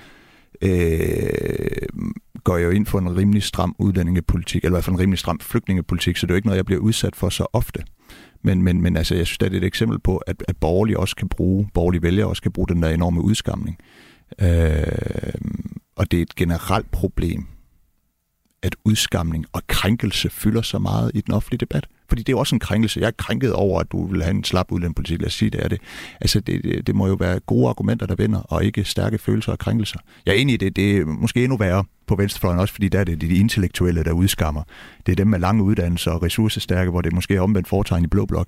øh, 0.61 1.99
går 2.43 2.57
jeg 2.57 2.65
jo 2.65 2.71
ind 2.71 2.85
for 2.85 2.99
en 2.99 3.17
rimelig 3.17 3.43
stram 3.43 3.75
udlændingepolitik, 3.79 4.63
eller 4.63 4.73
i 4.73 4.75
hvert 4.75 4.83
fald 4.83 4.95
en 4.95 4.99
rimelig 4.99 5.19
stram 5.19 5.39
flygtningepolitik, 5.39 6.17
så 6.17 6.25
det 6.25 6.31
er 6.31 6.35
jo 6.35 6.37
ikke 6.37 6.47
noget, 6.47 6.57
jeg 6.57 6.65
bliver 6.65 6.81
udsat 6.81 7.15
for 7.15 7.29
så 7.29 7.47
ofte. 7.53 7.83
Men, 8.43 8.61
men, 8.61 8.81
men 8.81 8.97
altså, 8.97 9.15
jeg 9.15 9.25
synes, 9.25 9.37
det 9.37 9.53
er 9.53 9.57
et 9.57 9.63
eksempel 9.63 9.99
på, 9.99 10.17
at, 10.17 10.43
at 10.47 10.57
borgerlige 10.57 10.99
også 10.99 11.15
kan 11.15 11.29
bruge, 11.29 11.67
borgerlige 11.73 12.01
vælgere 12.01 12.27
også 12.27 12.41
kan 12.41 12.51
bruge 12.51 12.67
den 12.67 12.83
der 12.83 12.89
enorme 12.89 13.21
udskamning. 13.21 13.77
Øh, 14.41 14.87
og 15.95 16.11
det 16.11 16.17
er 16.17 16.21
et 16.21 16.35
generelt 16.35 16.91
problem, 16.91 17.45
at 18.63 18.75
udskamning 18.85 19.45
og 19.53 19.61
krænkelse 19.67 20.29
fylder 20.29 20.61
så 20.61 20.79
meget 20.79 21.11
i 21.13 21.21
den 21.21 21.33
offentlige 21.33 21.57
debat. 21.57 21.87
Fordi 22.09 22.23
det 22.23 22.29
er 22.29 22.33
jo 22.33 22.39
også 22.39 22.55
en 22.55 22.59
krænkelse. 22.59 22.99
Jeg 22.99 23.07
er 23.07 23.11
krænket 23.17 23.53
over, 23.53 23.79
at 23.79 23.91
du 23.91 24.07
vil 24.07 24.23
have 24.23 24.35
en 24.35 24.43
slap 24.43 24.71
udlændingepolitik. 24.71 25.19
Lad 25.19 25.27
os 25.27 25.33
sige, 25.33 25.49
det 25.49 25.63
er 25.63 25.67
det. 25.67 25.81
Altså, 26.21 26.39
det, 26.39 26.63
det, 26.63 26.87
det 26.87 26.95
må 26.95 27.07
jo 27.07 27.13
være 27.13 27.39
gode 27.39 27.69
argumenter, 27.69 28.05
der 28.05 28.15
vinder, 28.15 28.39
og 28.39 28.65
ikke 28.65 28.83
stærke 28.83 29.17
følelser 29.17 29.51
og 29.51 29.59
krænkelser. 29.59 29.99
Jeg 30.25 30.31
er 30.31 30.35
enig 30.35 30.53
i 30.53 30.57
det. 30.57 30.75
Det 30.75 30.97
er 30.97 31.05
måske 31.05 31.43
endnu 31.43 31.57
værre 31.57 31.83
på 32.07 32.15
venstrefløjen 32.15 32.59
også, 32.59 32.73
fordi 32.73 32.89
der 32.89 32.99
er 32.99 33.03
det 33.03 33.21
de 33.21 33.35
intellektuelle, 33.35 34.03
der 34.03 34.11
udskammer. 34.11 34.63
Det 35.05 35.11
er 35.11 35.15
dem 35.15 35.27
med 35.27 35.39
lange 35.39 35.63
uddannelser 35.63 36.11
og 36.11 36.23
ressourcestærke, 36.23 36.91
hvor 36.91 37.01
det 37.01 37.13
måske 37.13 37.35
er 37.35 37.41
omvendt 37.41 37.67
foretegn 37.67 38.03
i 38.03 38.07
blå 38.07 38.25
blok. 38.25 38.47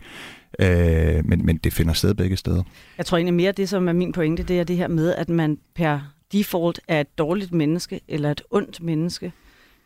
Øh, 0.59 1.25
men, 1.25 1.45
men 1.45 1.57
det 1.57 1.73
finder 1.73 1.93
sted 1.93 2.13
begge 2.13 2.37
steder. 2.37 2.63
Jeg 2.97 3.05
tror 3.05 3.17
egentlig 3.17 3.33
mere, 3.33 3.51
det 3.51 3.69
som 3.69 3.87
er 3.87 3.93
min 3.93 4.11
pointe, 4.11 4.43
det 4.43 4.59
er 4.59 4.63
det 4.63 4.77
her 4.77 4.87
med, 4.87 5.15
at 5.15 5.29
man 5.29 5.57
per 5.75 6.16
default 6.31 6.79
er 6.87 7.01
et 7.01 7.17
dårligt 7.17 7.51
menneske 7.51 8.01
eller 8.07 8.31
et 8.31 8.41
ondt 8.51 8.81
menneske, 8.81 9.33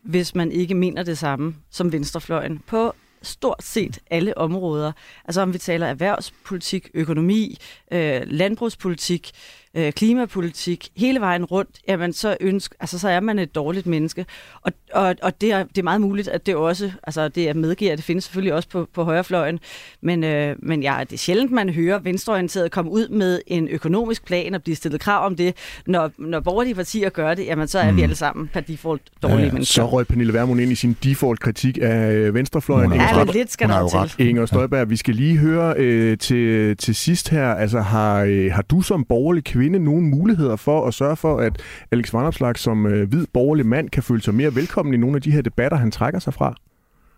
hvis 0.02 0.36
man 0.36 0.52
ikke 0.52 0.76
mener 0.76 1.04
det 1.04 1.18
samme 1.18 1.56
som 1.70 1.92
venstrefløjen 1.92 2.60
på 2.60 2.94
stort 3.22 3.64
set 3.64 4.00
alle 4.10 4.38
områder. 4.38 4.92
Altså 5.26 5.42
om 5.42 5.54
vi 5.54 5.58
taler 5.58 5.88
erhvervspolitik, 5.88 6.90
økonomi, 6.94 7.58
øh, 7.92 8.22
landbrugspolitik, 8.26 9.32
øh, 9.34 9.61
klimapolitik, 9.96 10.90
hele 10.98 11.20
vejen 11.20 11.46
rundt, 11.46 11.70
jamen 11.88 12.14
så, 12.14 12.38
ønsk, 12.42 12.74
altså, 12.80 13.00
så 13.00 13.10
er 13.10 13.20
man 13.20 13.40
et 13.40 13.56
dårligt 13.56 13.88
menneske. 13.88 14.26
Og, 14.62 14.72
og, 14.94 15.16
og 15.22 15.42
det, 15.42 15.52
er, 15.52 15.64
det 15.64 15.78
er 15.78 15.84
meget 15.84 16.02
muligt, 16.02 16.28
at 16.28 16.46
det 16.46 16.56
også, 16.56 16.92
altså 17.04 17.28
det 17.28 17.50
er 17.50 17.54
medgiver, 17.54 17.92
at 17.92 17.98
det 17.98 18.06
findes 18.06 18.24
selvfølgelig 18.24 18.54
også 18.54 18.70
på, 18.70 18.88
på 18.94 19.04
højrefløjen, 19.04 19.60
men, 20.02 20.24
øh, 20.24 20.56
men 20.60 20.84
ja, 20.84 20.98
det 21.00 21.14
er 21.14 21.18
sjældent, 21.18 21.52
man 21.52 21.70
hører 21.70 22.00
venstreorienteret 22.00 22.72
komme 22.72 22.92
ud 22.92 23.08
med 23.08 23.40
en 23.48 23.68
økonomisk 23.68 24.26
plan 24.26 24.56
og 24.56 24.64
blive 24.64 24.76
stillet 24.76 25.02
krav 25.02 25.26
om 25.26 25.36
det. 25.36 25.56
Når, 25.88 26.12
når 26.18 26.40
borgerlige 26.40 26.76
partier 26.76 27.10
gør 27.10 27.34
det, 27.34 27.46
jamen 27.46 27.68
så 27.68 27.80
er 27.80 27.92
mm. 27.92 27.98
vi 27.98 28.02
alle 28.02 28.16
sammen 28.16 28.50
per 28.54 28.60
default 28.60 29.02
dårlige 29.22 29.46
ja, 29.46 29.52
mennesker. 29.52 29.74
Så 29.74 29.90
røg 29.90 30.08
Pernille 30.08 30.34
Vermund 30.34 30.62
ind 30.62 30.72
i 30.72 30.76
sin 30.76 30.98
default-kritik 31.04 31.78
af 31.82 32.12
øh, 32.12 32.34
venstrefløjen. 32.34 32.94
Ja, 32.94 33.26
men 33.26 33.34
lidt 33.34 33.52
skal 33.52 33.70
der 33.70 34.08
til. 34.18 34.28
Inger 34.28 34.46
Støjberg, 34.46 34.90
vi 34.90 34.96
skal 34.96 35.16
lige 35.16 35.38
høre 35.38 35.74
øh, 35.78 36.18
til, 36.18 36.78
til 36.78 36.96
sidst 36.96 37.30
her, 37.30 37.48
altså 37.48 37.80
har, 37.80 38.24
øh, 38.24 38.52
har 38.52 38.62
du 38.62 38.82
som 38.82 39.04
borgerlig 39.04 39.44
kvinde 39.44 39.61
kvinde 39.62 39.80
nogle 39.80 40.02
muligheder 40.02 40.56
for 40.56 40.88
at 40.88 40.94
sørge 40.94 41.16
for, 41.16 41.38
at 41.38 41.62
Alex 41.92 42.14
Vanopslag 42.14 42.58
som 42.58 42.86
øh, 42.86 43.10
hvid 43.10 43.26
borgerlig 43.34 43.66
mand 43.66 43.90
kan 43.90 44.04
føle 44.04 44.22
sig 44.22 44.34
mere 44.34 44.56
velkommen 44.56 44.94
i 44.94 44.98
nogle 44.98 45.16
af 45.16 45.22
de 45.22 45.32
her 45.32 45.42
debatter, 45.42 45.78
han 45.78 45.92
trækker 45.92 46.20
sig 46.20 46.34
fra? 46.34 46.56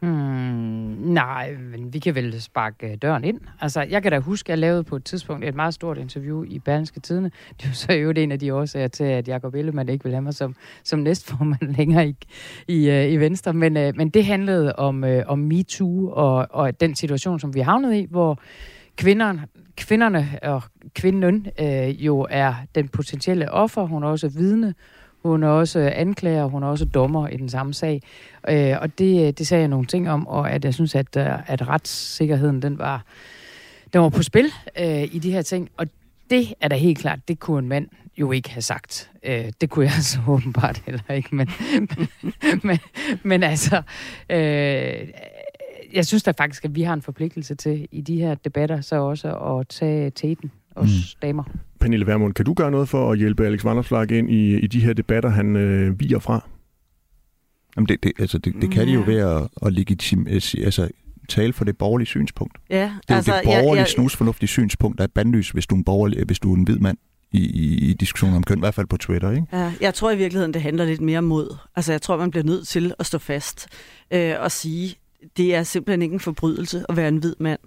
Mm, 0.02 0.10
nej, 1.14 1.56
men 1.72 1.94
vi 1.94 2.00
kan 2.00 2.16
vel 2.16 2.42
sparke 2.42 2.92
øh, 2.92 2.98
døren 3.02 3.24
ind. 3.24 3.40
Altså, 3.62 3.82
jeg 3.82 4.04
kan 4.04 4.12
da 4.12 4.20
huske, 4.20 4.48
at 4.48 4.50
jeg 4.50 4.58
lavede 4.58 4.84
på 4.84 4.96
et 4.96 5.04
tidspunkt 5.04 5.46
et 5.46 5.56
meget 5.56 5.74
stort 5.74 5.98
interview 5.98 6.44
i 6.44 6.60
Berlingske 6.60 7.00
Tidene. 7.00 7.32
Det 7.62 7.68
var 7.68 7.74
så 7.74 7.94
jo 7.94 8.10
en 8.10 8.32
af 8.32 8.40
de 8.40 8.54
årsager 8.54 8.88
til, 8.88 9.04
at 9.04 9.28
Jacob 9.28 9.56
Ellemann 9.56 9.90
ikke 9.90 10.04
vil 10.04 10.14
have 10.14 10.22
mig 10.22 10.34
som, 10.34 10.56
som 10.84 11.00
næstformand 11.00 11.76
længere 11.78 12.08
i, 12.08 12.16
i, 12.68 12.90
øh, 12.90 13.12
i 13.12 13.18
Venstre. 13.18 13.54
Men, 13.54 13.78
øh, 13.78 13.94
men 13.96 14.10
det 14.10 14.26
handlede 14.26 14.76
om, 14.76 15.04
øh, 15.04 15.24
om 15.28 15.40
MeToo 15.40 16.10
og, 16.10 16.48
og 16.50 16.80
den 16.80 16.96
situation, 16.96 17.40
som 17.40 17.56
vi 17.56 17.60
havnede 17.60 18.00
i, 18.00 18.08
hvor 18.10 18.40
kvinderne, 18.98 19.42
kvinderne 19.78 20.40
og 20.42 20.62
kvinden 20.96 21.48
øh, 21.60 22.06
jo 22.06 22.28
er 22.30 22.54
den 22.76 22.88
potentielle 22.88 23.52
offer. 23.52 23.84
Hun 23.84 24.04
er 24.04 24.08
også 24.08 24.28
vidne, 24.28 24.74
hun 25.24 25.44
er 25.44 25.48
også 25.48 25.92
anklager, 25.96 26.46
hun 26.46 26.64
er 26.64 26.68
også 26.68 26.86
dommer 26.86 27.28
i 27.28 27.38
den 27.38 27.50
samme 27.50 27.74
sag. 27.74 28.02
Øh, 28.50 28.76
og 28.82 29.00
det, 29.00 29.38
det 29.38 29.48
sagde 29.48 29.62
jeg 29.62 29.68
nogle 29.68 29.86
ting 29.86 30.10
om, 30.10 30.28
og 30.28 30.52
at 30.52 30.66
jeg 30.66 30.74
synes, 30.74 30.96
at, 30.96 31.18
øh, 31.18 31.52
at 31.52 31.68
retssikkerheden 31.68 32.62
den 32.62 32.80
var, 32.80 33.06
den 33.94 34.02
var 34.02 34.10
på 34.10 34.24
spil 34.24 34.52
øh, 34.80 35.04
i 35.04 35.20
de 35.20 35.32
her 35.32 35.42
ting. 35.42 35.70
Og 35.78 35.88
det 36.30 36.54
er 36.62 36.68
da 36.68 36.76
helt 36.76 36.98
klart, 36.98 37.20
det 37.28 37.40
kunne 37.40 37.60
en 37.60 37.70
mand 37.70 37.88
jo 38.18 38.32
ikke 38.32 38.50
have 38.50 38.62
sagt. 38.62 39.12
Øh, 39.24 39.52
det 39.62 39.70
kunne 39.70 39.86
jeg 39.86 40.04
så 40.14 40.20
åbenbart 40.28 40.82
heller 40.86 41.12
ikke, 41.14 41.36
men, 41.36 41.50
men, 42.64 42.80
men 43.24 43.44
altså, 43.44 43.82
øh, 44.30 45.08
jeg 45.94 46.06
synes 46.06 46.24
da 46.24 46.32
faktisk, 46.32 46.66
at 46.66 46.76
vi 46.76 46.82
har 46.82 46.94
en 46.94 47.02
forpligtelse 47.02 47.56
til 47.56 47.88
i 47.92 48.02
de 48.02 48.18
her 48.18 48.36
debatter 48.36 48.82
så 48.82 48.96
også 48.96 49.36
at 49.36 49.68
tage 49.68 50.10
teten 50.10 50.52
os 50.76 50.90
mm. 50.90 51.20
damer. 51.22 51.44
Pernille 51.80 52.08
Vermund, 52.08 52.34
kan 52.34 52.46
du 52.46 52.54
gøre 52.54 52.72
noget 52.72 52.90
for 52.90 53.12
at 53.12 53.18
hjælpe 53.18 53.46
Alex 53.46 53.64
Vanderslag 53.64 54.12
ind 54.12 54.32
i, 54.32 54.60
i 54.60 54.68
de 54.68 54.80
her 54.80 54.94
debatter, 54.94 55.30
han 55.30 55.56
øh, 55.56 56.00
viger 56.00 56.20
fra? 56.20 56.50
Jamen 57.76 57.88
det, 57.88 58.04
det, 58.04 58.12
altså 58.20 58.38
det, 58.38 58.54
det 58.62 58.72
kan 58.72 58.88
de 58.88 58.94
jo 58.94 59.04
ved 59.06 59.18
at, 59.18 59.48
at 59.66 59.74
legitim, 59.74 60.28
altså, 60.28 60.90
tale 61.30 61.54
for 61.54 61.66
det 61.66 61.78
borgerlige 61.78 62.08
synspunkt. 62.08 62.58
Ja, 62.70 62.76
det 62.76 63.12
er 63.12 63.16
altså, 63.16 63.32
jo 63.32 63.38
det 63.38 63.46
borgerlige, 63.46 63.72
jeg, 63.72 63.78
jeg, 63.78 63.88
snusfornuftige 63.88 64.48
synspunkt, 64.48 64.98
der 64.98 65.04
er 65.04 65.08
bandlys, 65.08 65.50
hvis 65.50 65.68
du 65.68 65.76
er 65.76 65.78
en, 65.78 65.84
borgerlig, 65.84 66.26
hvis 66.26 66.40
du 66.40 66.54
er 66.54 66.58
en 66.58 66.64
hvid 66.64 66.80
mand 66.80 66.98
i, 67.32 67.40
i, 67.40 67.90
i 67.90 67.94
diskussioner 67.94 68.36
om 68.36 68.44
køn, 68.44 68.58
i 68.58 68.60
hvert 68.60 68.74
fald 68.74 68.88
på 68.88 68.98
Twitter. 68.98 69.32
Ikke? 69.32 69.48
Ja, 69.54 69.74
jeg 69.82 69.94
tror 69.94 70.12
i 70.12 70.18
virkeligheden, 70.18 70.54
det 70.54 70.62
handler 70.62 70.86
lidt 70.86 71.02
mere 71.02 71.22
mod. 71.22 71.58
Altså 71.76 71.92
jeg 71.92 72.02
tror, 72.02 72.18
man 72.18 72.32
bliver 72.32 72.44
nødt 72.44 72.68
til 72.68 72.94
at 73.00 73.06
stå 73.06 73.18
fast 73.18 73.68
øh, 74.12 74.36
og 74.40 74.52
sige, 74.52 74.96
det 75.38 75.56
er 75.56 75.64
simpelthen 75.64 76.02
ikke 76.02 76.14
en 76.14 76.20
forbrydelse 76.20 76.86
at 76.90 76.98
være 76.98 77.08
en 77.08 77.18
hvid 77.18 77.36
mand. 77.40 77.60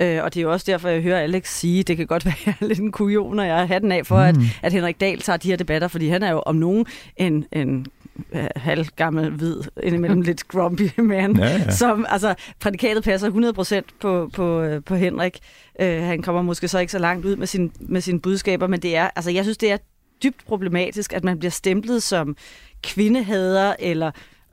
Øh, 0.00 0.24
og 0.24 0.34
det 0.34 0.40
er 0.40 0.44
jo 0.44 0.52
også 0.52 0.72
derfor, 0.72 0.88
jeg 0.88 1.02
hører 1.02 1.20
Alex 1.20 1.58
sige, 1.58 1.82
det 1.82 1.96
kan 1.96 2.06
godt 2.06 2.26
være 2.46 2.54
lidt 2.60 2.78
en 2.78 2.92
kujon, 2.92 3.36
når 3.36 3.42
jeg 3.42 3.68
har 3.68 3.78
den 3.78 3.92
af 3.92 4.06
for, 4.06 4.16
mm. 4.16 4.22
at, 4.22 4.36
at 4.62 4.72
Henrik 4.72 5.00
Dahl 5.00 5.20
tager 5.20 5.36
de 5.36 5.48
her 5.48 5.56
debatter, 5.56 5.88
fordi 5.88 6.08
han 6.08 6.22
er 6.22 6.30
jo 6.30 6.42
om 6.46 6.56
nogen 6.56 6.86
en, 7.16 7.44
en 7.52 7.86
øh, 8.32 8.46
halvgammel, 8.56 9.30
hvid, 9.30 9.56
indimellem 9.82 10.20
lidt 10.30 10.48
grumpy 10.48 11.00
man, 11.00 11.36
Ja, 11.36 11.46
ja. 11.46 11.70
som, 11.70 12.06
altså, 12.08 12.34
prædikatet 12.60 13.04
passer 13.04 13.82
100% 13.90 13.96
på, 14.00 14.30
på, 14.34 14.60
øh, 14.60 14.82
på 14.84 14.94
Henrik. 14.94 15.38
Øh, 15.80 16.02
han 16.02 16.22
kommer 16.22 16.42
måske 16.42 16.68
så 16.68 16.78
ikke 16.78 16.92
så 16.92 16.98
langt 16.98 17.26
ud 17.26 17.36
med, 17.36 17.46
sin, 17.46 17.72
med 17.80 18.00
sine 18.00 18.20
budskaber, 18.20 18.66
men 18.66 18.80
det 18.80 18.96
er, 18.96 19.10
altså, 19.16 19.30
jeg 19.30 19.44
synes, 19.44 19.58
det 19.58 19.72
er 19.72 19.76
dybt 20.22 20.44
problematisk, 20.46 21.12
at 21.12 21.24
man 21.24 21.38
bliver 21.38 21.50
stemplet 21.50 22.02
som 22.02 22.36
kvindehader, 22.82 23.74
eller 23.78 24.10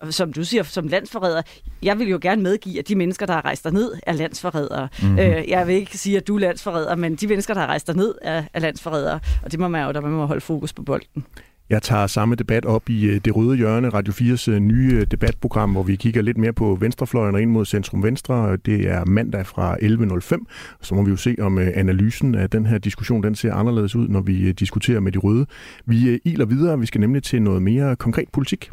som 0.10 0.33
du 0.33 0.43
siger, 0.43 0.63
som 0.63 0.88
landsforræder. 0.88 1.41
Jeg 1.83 1.99
vil 1.99 2.10
jo 2.10 2.19
gerne 2.21 2.43
medgive, 2.43 2.79
at 2.79 2.88
de 2.88 2.95
mennesker, 2.95 3.25
der 3.25 3.33
har 3.33 3.45
rejst 3.45 3.65
ned 3.71 3.91
er 4.07 4.13
landsforrædere. 4.13 4.89
Mhm. 5.01 5.10
Mm-hmm. 5.10 5.19
Øh, 5.19 5.49
jeg 5.49 5.67
vil 5.67 5.75
ikke 5.75 5.97
sige, 5.97 6.17
at 6.17 6.27
du 6.27 6.36
er 6.36 6.39
landsforræder, 6.39 6.95
men 6.95 7.15
de 7.15 7.27
mennesker, 7.27 7.53
der 7.53 7.62
har 7.62 7.67
rejst 7.67 7.95
ned 7.95 8.15
er, 8.21 8.43
er 8.53 8.60
landsforrædere. 8.60 9.19
Og 9.43 9.51
det 9.51 9.60
må 9.60 9.67
man 9.67 9.86
jo, 9.86 9.91
der 9.91 10.01
man 10.01 10.12
må 10.12 10.25
holde 10.25 10.41
fokus 10.41 10.73
på 10.73 10.83
bolden. 10.83 11.25
Jeg 11.69 11.81
tager 11.81 12.07
samme 12.07 12.36
debat 12.36 12.65
op 12.65 12.89
i 12.89 13.05
øh, 13.05 13.21
Det 13.25 13.36
Røde 13.36 13.57
Hjørne, 13.57 13.89
Radio 13.89 14.13
4's 14.13 14.51
øh, 14.51 14.60
nye 14.60 14.93
øh, 14.93 15.05
debatprogram, 15.12 15.71
hvor 15.71 15.83
vi 15.83 15.95
kigger 15.95 16.21
lidt 16.21 16.38
mere 16.38 16.53
på 16.53 16.77
venstrefløjen 16.81 17.36
og 17.36 17.41
ind 17.41 17.51
mod 17.51 17.65
centrum 17.65 18.03
venstre. 18.03 18.57
Det 18.57 18.89
er 18.89 19.05
mandag 19.05 19.45
fra 19.45 19.75
11.05. 19.75 20.45
Så 20.81 20.95
må 20.95 21.03
vi 21.03 21.12
jo 21.12 21.17
se, 21.17 21.36
om 21.39 21.57
analysen 21.57 22.36
af 22.36 22.49
den 22.49 22.65
her 22.65 22.77
diskussion 22.77 23.23
den 23.23 23.36
ser 23.36 23.53
anderledes 23.53 23.95
ud, 23.95 24.07
når 24.07 24.21
vi 24.21 24.51
diskuterer 24.51 24.99
med 24.99 25.12
de 25.12 25.19
røde. 25.19 25.45
Vi 25.86 26.19
iler 26.25 26.45
videre. 26.45 26.79
Vi 26.79 26.86
skal 26.86 27.01
nemlig 27.01 27.23
til 27.23 27.41
noget 27.41 27.62
mere 27.62 27.95
konkret 27.95 28.29
politik. 28.33 28.69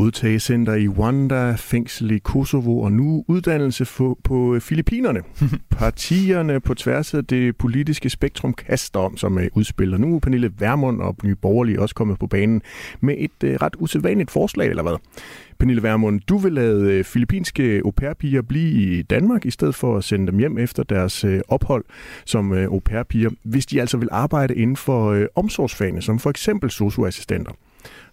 Modtagecenter 0.00 0.74
i 0.74 0.88
Rwanda, 0.88 1.54
fængsel 1.58 2.10
i 2.10 2.18
Kosovo 2.18 2.80
og 2.80 2.92
nu 2.92 3.24
uddannelse 3.28 3.86
på, 4.24 4.58
Filippinerne. 4.60 5.20
Partierne 5.70 6.60
på 6.60 6.74
tværs 6.74 7.14
af 7.14 7.24
det 7.24 7.56
politiske 7.56 8.10
spektrum 8.10 8.54
kaster 8.54 9.00
om 9.00 9.16
som 9.16 9.38
udspiller. 9.54 9.98
Nu 9.98 10.16
er 10.16 10.20
Pernille 10.20 10.52
Vermund 10.58 11.00
og 11.00 11.16
Nye 11.24 11.34
Borgerlige 11.34 11.80
også 11.80 11.94
kommet 11.94 12.18
på 12.18 12.26
banen 12.26 12.62
med 13.00 13.14
et 13.18 13.44
uh, 13.44 13.50
ret 13.50 13.76
usædvanligt 13.78 14.30
forslag, 14.30 14.68
eller 14.68 14.82
hvad? 14.82 14.96
Pernille 15.58 15.82
Vermund, 15.82 16.20
du 16.20 16.38
vil 16.38 16.52
lade 16.52 16.92
øh, 16.92 17.04
filippinske 17.04 17.82
au 17.84 17.90
pair-piger 17.90 18.42
blive 18.42 18.70
i 18.70 19.02
Danmark, 19.02 19.46
i 19.46 19.50
stedet 19.50 19.74
for 19.74 19.96
at 19.96 20.04
sende 20.04 20.26
dem 20.26 20.38
hjem 20.38 20.58
efter 20.58 20.82
deres 20.82 21.24
øh, 21.24 21.40
ophold 21.48 21.84
som 22.24 22.52
øh, 22.52 22.64
au 22.64 22.78
pair-piger, 22.78 23.30
hvis 23.42 23.66
de 23.66 23.80
altså 23.80 23.96
vil 23.96 24.08
arbejde 24.12 24.54
inden 24.54 24.76
for 24.76 25.10
øh, 25.10 25.26
omsorgsfagene, 25.34 26.02
som 26.02 26.18
for 26.18 26.30
eksempel 26.30 26.70
socioassistenter. 26.70 27.52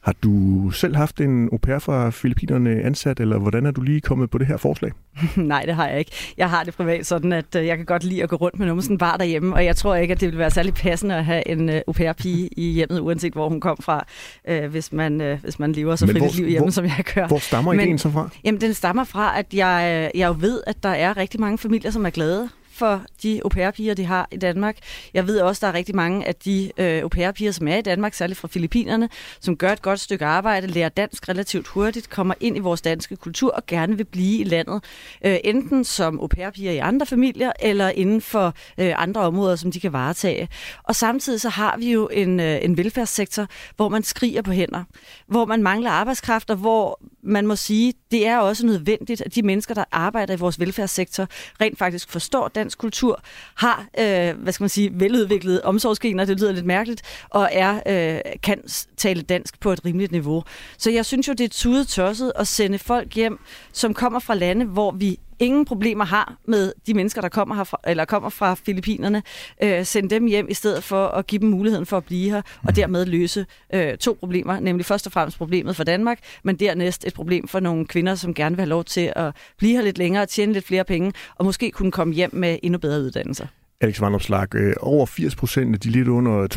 Har 0.01 0.15
du 0.23 0.69
selv 0.71 0.95
haft 0.95 1.21
en 1.21 1.49
au 1.51 1.57
pair 1.57 1.79
fra 1.79 2.09
Filippinerne 2.09 2.81
ansat, 2.81 3.19
eller 3.19 3.37
hvordan 3.37 3.65
er 3.65 3.71
du 3.71 3.81
lige 3.81 4.01
kommet 4.01 4.29
på 4.29 4.37
det 4.37 4.47
her 4.47 4.57
forslag? 4.57 4.91
Nej, 5.35 5.63
det 5.65 5.75
har 5.75 5.87
jeg 5.87 5.99
ikke. 5.99 6.11
Jeg 6.37 6.49
har 6.49 6.63
det 6.63 6.73
privat 6.75 7.05
sådan, 7.05 7.33
at 7.33 7.55
øh, 7.55 7.65
jeg 7.65 7.77
kan 7.77 7.85
godt 7.85 8.03
lide 8.03 8.23
at 8.23 8.29
gå 8.29 8.35
rundt 8.35 8.59
med 8.59 8.67
numsen 8.67 8.97
bare 8.97 9.17
derhjemme, 9.17 9.55
og 9.55 9.65
jeg 9.65 9.75
tror 9.75 9.95
ikke, 9.95 10.11
at 10.11 10.21
det 10.21 10.29
vil 10.31 10.37
være 10.37 10.51
særlig 10.51 10.73
passende 10.73 11.15
at 11.15 11.25
have 11.25 11.47
en 11.47 11.69
øh, 11.69 11.81
au 11.87 11.93
pair-pige 11.93 12.49
i 12.57 12.71
hjemmet, 12.71 12.99
uanset 12.99 13.33
hvor 13.33 13.49
hun 13.49 13.59
kom 13.59 13.77
fra, 13.81 14.05
øh, 14.47 14.65
hvis, 14.71 14.93
man, 14.93 15.21
øh, 15.21 15.39
hvis 15.43 15.59
man 15.59 15.71
lever 15.71 15.95
så 15.95 16.05
frit 16.07 16.23
et 16.23 16.35
liv 16.35 16.47
hjemme, 16.47 16.63
hvor- 16.63 16.71
som 16.71 16.85
jeg 16.85 17.03
gør. 17.15 17.27
Hvor 17.27 17.39
stammer 17.39 17.71
Men- 17.73 17.81
ideen 17.81 17.97
så 17.97 18.11
fra? 18.11 18.29
Jamen, 18.43 18.61
den 18.61 18.73
stammer 18.73 19.03
fra, 19.03 19.39
at 19.39 19.53
jeg, 19.53 20.09
øh, 20.13 20.19
jeg 20.19 20.27
jo 20.27 20.35
ved, 20.39 20.61
at 20.67 20.83
der 20.83 20.89
er 20.89 21.17
rigtig 21.17 21.39
mange 21.39 21.57
familier, 21.57 21.91
som 21.91 22.05
er 22.05 22.09
glade 22.09 22.49
for 22.77 23.01
de 23.23 23.41
au 23.43 23.49
pair-piger, 23.49 23.93
de 23.93 24.05
har 24.05 24.27
i 24.31 24.37
Danmark. 24.37 24.77
Jeg 25.13 25.27
ved 25.27 25.39
også, 25.39 25.59
at 25.59 25.61
der 25.61 25.67
er 25.67 25.73
rigtig 25.73 25.95
mange 25.95 26.27
af 26.27 26.35
de 26.35 26.71
øh, 26.77 27.01
au 27.01 27.07
pair-piger, 27.07 27.51
som 27.51 27.67
er 27.67 27.77
i 27.77 27.81
Danmark, 27.81 28.13
særligt 28.13 28.39
fra 28.39 28.47
Filippinerne, 28.47 29.09
som 29.39 29.57
gør 29.57 29.71
et 29.71 29.81
godt 29.81 29.99
stykke 29.99 30.25
arbejde, 30.25 30.67
lærer 30.67 30.89
dansk 30.89 31.29
relativt 31.29 31.67
hurtigt, 31.67 32.09
kommer 32.09 32.33
ind 32.39 32.57
i 32.57 32.59
vores 32.59 32.81
danske 32.81 33.15
kultur 33.15 33.51
og 33.51 33.65
gerne 33.65 33.97
vil 33.97 34.03
blive 34.05 34.39
i 34.39 34.43
landet. 34.43 34.83
Øh, 35.25 35.37
enten 35.43 35.83
som 35.83 36.19
au 36.19 36.27
pair-piger 36.27 36.71
i 36.71 36.77
andre 36.77 37.05
familier, 37.05 37.51
eller 37.59 37.89
inden 37.89 38.21
for 38.21 38.53
øh, 38.77 38.93
andre 39.01 39.21
områder, 39.21 39.55
som 39.55 39.71
de 39.71 39.79
kan 39.79 39.93
varetage. 39.93 40.49
Og 40.83 40.95
samtidig 40.95 41.41
så 41.41 41.49
har 41.49 41.77
vi 41.77 41.91
jo 41.91 42.07
en, 42.07 42.39
øh, 42.39 42.59
en 42.61 42.77
velfærdssektor, 42.77 43.47
hvor 43.75 43.89
man 43.89 44.03
skriger 44.03 44.41
på 44.41 44.51
hænder, 44.51 44.83
hvor 45.27 45.45
man 45.45 45.63
mangler 45.63 45.91
arbejdskraft, 45.91 46.49
og 46.49 46.55
hvor 46.57 46.99
man 47.23 47.47
må 47.47 47.55
sige, 47.55 47.93
det 48.11 48.27
er 48.27 48.37
også 48.37 48.65
nødvendigt, 48.65 49.21
at 49.21 49.35
de 49.35 49.41
mennesker, 49.41 49.73
der 49.73 49.83
arbejder 49.91 50.33
i 50.33 50.37
vores 50.37 50.59
velfærdssektor, 50.59 51.27
rent 51.61 51.77
faktisk 51.77 52.09
forstår 52.09 52.47
dansk 52.67 52.77
kultur, 52.77 53.21
har, 53.55 53.87
øh, 53.99 54.35
hvad 54.37 54.53
skal 54.53 54.63
man 54.63 54.69
sige, 54.69 54.91
veludviklede 54.93 55.61
omsorgsgener, 55.63 56.25
det 56.25 56.39
lyder 56.39 56.51
lidt 56.51 56.65
mærkeligt, 56.65 57.01
og 57.29 57.49
er, 57.51 57.79
øh, 57.85 58.21
kan 58.43 58.63
tale 58.97 59.21
dansk 59.21 59.59
på 59.59 59.71
et 59.71 59.85
rimeligt 59.85 60.11
niveau. 60.11 60.43
Så 60.77 60.91
jeg 60.91 61.05
synes 61.05 61.27
jo, 61.27 61.33
det 61.33 61.43
er 61.43 61.49
tudet 61.49 61.87
tosset 61.87 62.31
at 62.35 62.47
sende 62.47 62.79
folk 62.79 63.13
hjem, 63.13 63.39
som 63.73 63.93
kommer 63.93 64.19
fra 64.19 64.35
lande, 64.35 64.65
hvor 64.65 64.91
vi 64.91 65.19
ingen 65.39 65.65
problemer 65.65 66.05
har 66.05 66.37
med 66.47 66.73
de 66.87 66.93
mennesker, 66.93 67.21
der 67.21 67.29
kommer, 67.29 67.55
herfra, 67.55 67.79
eller 67.87 68.05
kommer 68.05 68.29
fra 68.29 68.53
Filippinerne. 68.53 69.23
Øh, 69.63 69.85
sende 69.85 70.09
dem 70.09 70.25
hjem 70.25 70.47
i 70.49 70.53
stedet 70.53 70.83
for 70.83 71.07
at 71.07 71.27
give 71.27 71.39
dem 71.39 71.49
muligheden 71.49 71.85
for 71.85 71.97
at 71.97 72.05
blive 72.05 72.31
her, 72.31 72.41
og 72.63 72.75
dermed 72.75 73.05
løse 73.05 73.45
øh, 73.73 73.97
to 73.97 74.17
problemer, 74.19 74.59
nemlig 74.59 74.85
først 74.85 75.05
og 75.05 75.11
fremmest 75.11 75.37
problemet 75.37 75.75
for 75.75 75.83
Danmark, 75.83 76.19
men 76.43 76.55
dernæst 76.55 77.05
et 77.07 77.13
problem 77.13 77.47
for 77.47 77.59
nogle 77.59 77.85
kvinder, 77.85 78.15
som 78.15 78.33
gerne 78.33 78.55
vil 78.55 78.61
have 78.61 78.69
lov 78.69 78.83
til 78.83 79.13
at 79.15 79.35
blive 79.57 79.75
her 79.75 79.81
lidt 79.81 79.97
længere, 79.97 80.25
tjene 80.25 80.53
lidt 80.53 80.65
flere 80.67 80.83
penge, 80.83 81.13
og 81.35 81.45
måske 81.45 81.71
kunne 81.71 81.91
komme 81.91 82.13
hjem 82.13 82.29
med 82.33 82.59
endnu 82.63 82.79
bedre 82.79 83.01
uddannelser. 83.01 83.47
Alex 83.81 84.01
Vandopslag, 84.01 84.55
øh, 84.55 84.73
over 84.79 85.05
80 85.05 85.35
procent 85.35 85.75
af 85.75 85.79
de 85.79 85.89
lidt 85.89 86.07
under 86.07 86.47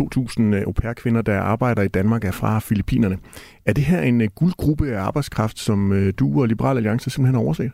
2.000 0.60 0.64
au 0.64 0.72
pair-kvinder, 0.72 1.22
der 1.22 1.40
arbejder 1.40 1.82
i 1.82 1.88
Danmark, 1.88 2.24
er 2.24 2.30
fra 2.30 2.58
Filippinerne. 2.58 3.18
Er 3.66 3.72
det 3.72 3.84
her 3.84 4.00
en 4.00 4.20
øh, 4.20 4.28
guldgruppe 4.34 4.92
af 4.92 5.00
arbejdskraft, 5.00 5.58
som 5.58 5.92
øh, 5.92 6.12
du 6.18 6.40
og 6.40 6.48
Liberal 6.48 6.76
Alliance 6.76 7.10
simpelthen 7.10 7.34
har 7.34 7.42
overset? 7.42 7.72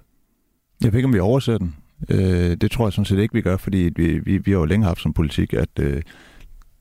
Jeg 0.83 0.93
ved 0.93 0.99
ikke, 0.99 1.07
om 1.07 1.15
vi 1.15 1.21
overser 1.21 1.59
den. 1.59 1.77
Øh, 2.09 2.57
det 2.57 2.71
tror 2.71 2.87
jeg 2.87 2.93
sådan 2.93 3.05
set 3.05 3.19
ikke, 3.19 3.35
vi 3.35 3.41
gør, 3.41 3.57
fordi 3.57 3.91
vi, 3.97 4.19
vi, 4.19 4.39
vi 4.39 4.51
har 4.51 4.59
jo 4.59 4.65
længe 4.65 4.87
haft 4.87 5.01
som 5.01 5.13
politik, 5.13 5.53
at 5.53 5.69
øh, 5.81 6.03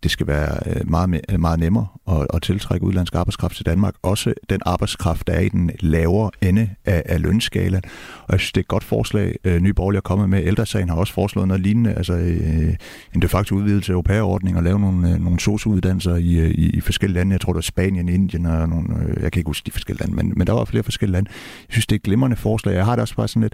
det 0.05 0.11
skal 0.11 0.27
være 0.27 0.57
øh, 0.65 0.89
meget, 0.89 1.21
meget 1.39 1.59
nemmere 1.59 1.87
at, 2.07 2.27
at 2.33 2.41
tiltrække 2.41 2.85
udlandsk 2.85 3.15
arbejdskraft 3.15 3.55
til 3.55 3.65
Danmark. 3.65 3.93
Også 4.03 4.33
den 4.49 4.61
arbejdskraft, 4.65 5.27
der 5.27 5.33
er 5.33 5.39
i 5.39 5.49
den 5.49 5.71
lavere 5.79 6.31
ende 6.41 6.69
af, 6.85 7.03
af 7.05 7.21
lønskalaen. 7.21 7.83
Og 8.23 8.31
jeg 8.31 8.39
synes, 8.39 8.51
det 8.51 8.61
er 8.61 8.63
et 8.63 8.67
godt 8.67 8.83
forslag, 8.83 9.35
øh, 9.43 9.59
Nye 9.61 9.73
Borgerlige 9.73 9.97
er 9.97 10.01
kommet 10.01 10.29
med. 10.29 10.43
Ældresagen 10.43 10.89
har 10.89 10.95
også 10.95 11.13
foreslået 11.13 11.47
noget 11.47 11.63
lignende, 11.63 11.93
altså 11.93 12.13
øh, 12.13 12.75
en 13.15 13.21
de 13.21 13.27
facto 13.27 13.55
udvidelse 13.55 13.93
af 13.93 14.17
au 14.19 14.31
og 14.55 14.63
lave 14.63 14.79
nogle, 14.79 15.11
øh, 15.11 15.23
nogle 15.23 15.39
sosuuddannelser 15.39 16.15
i, 16.15 16.33
øh, 16.35 16.49
i, 16.49 16.69
i 16.69 16.81
forskellige 16.81 17.17
lande. 17.17 17.31
Jeg 17.31 17.41
tror, 17.41 17.53
der 17.53 17.57
er 17.59 17.61
Spanien, 17.61 18.09
Indien 18.09 18.45
og 18.45 18.69
nogle, 18.69 18.95
øh, 18.95 19.23
jeg 19.23 19.31
kan 19.31 19.39
ikke 19.39 19.49
huske 19.49 19.65
de 19.65 19.71
forskellige 19.71 20.01
lande, 20.01 20.15
men, 20.15 20.33
men 20.35 20.47
der 20.47 20.53
var 20.53 20.65
flere 20.65 20.83
forskellige 20.83 21.13
lande. 21.13 21.29
Jeg 21.67 21.73
synes, 21.73 21.87
det 21.87 21.95
er 21.95 21.99
et 21.99 22.03
glimrende 22.03 22.35
forslag. 22.35 22.75
Jeg 22.75 22.85
har 22.85 22.95
det 22.95 23.01
også 23.01 23.15
bare 23.15 23.27
sådan 23.27 23.41
lidt, 23.41 23.53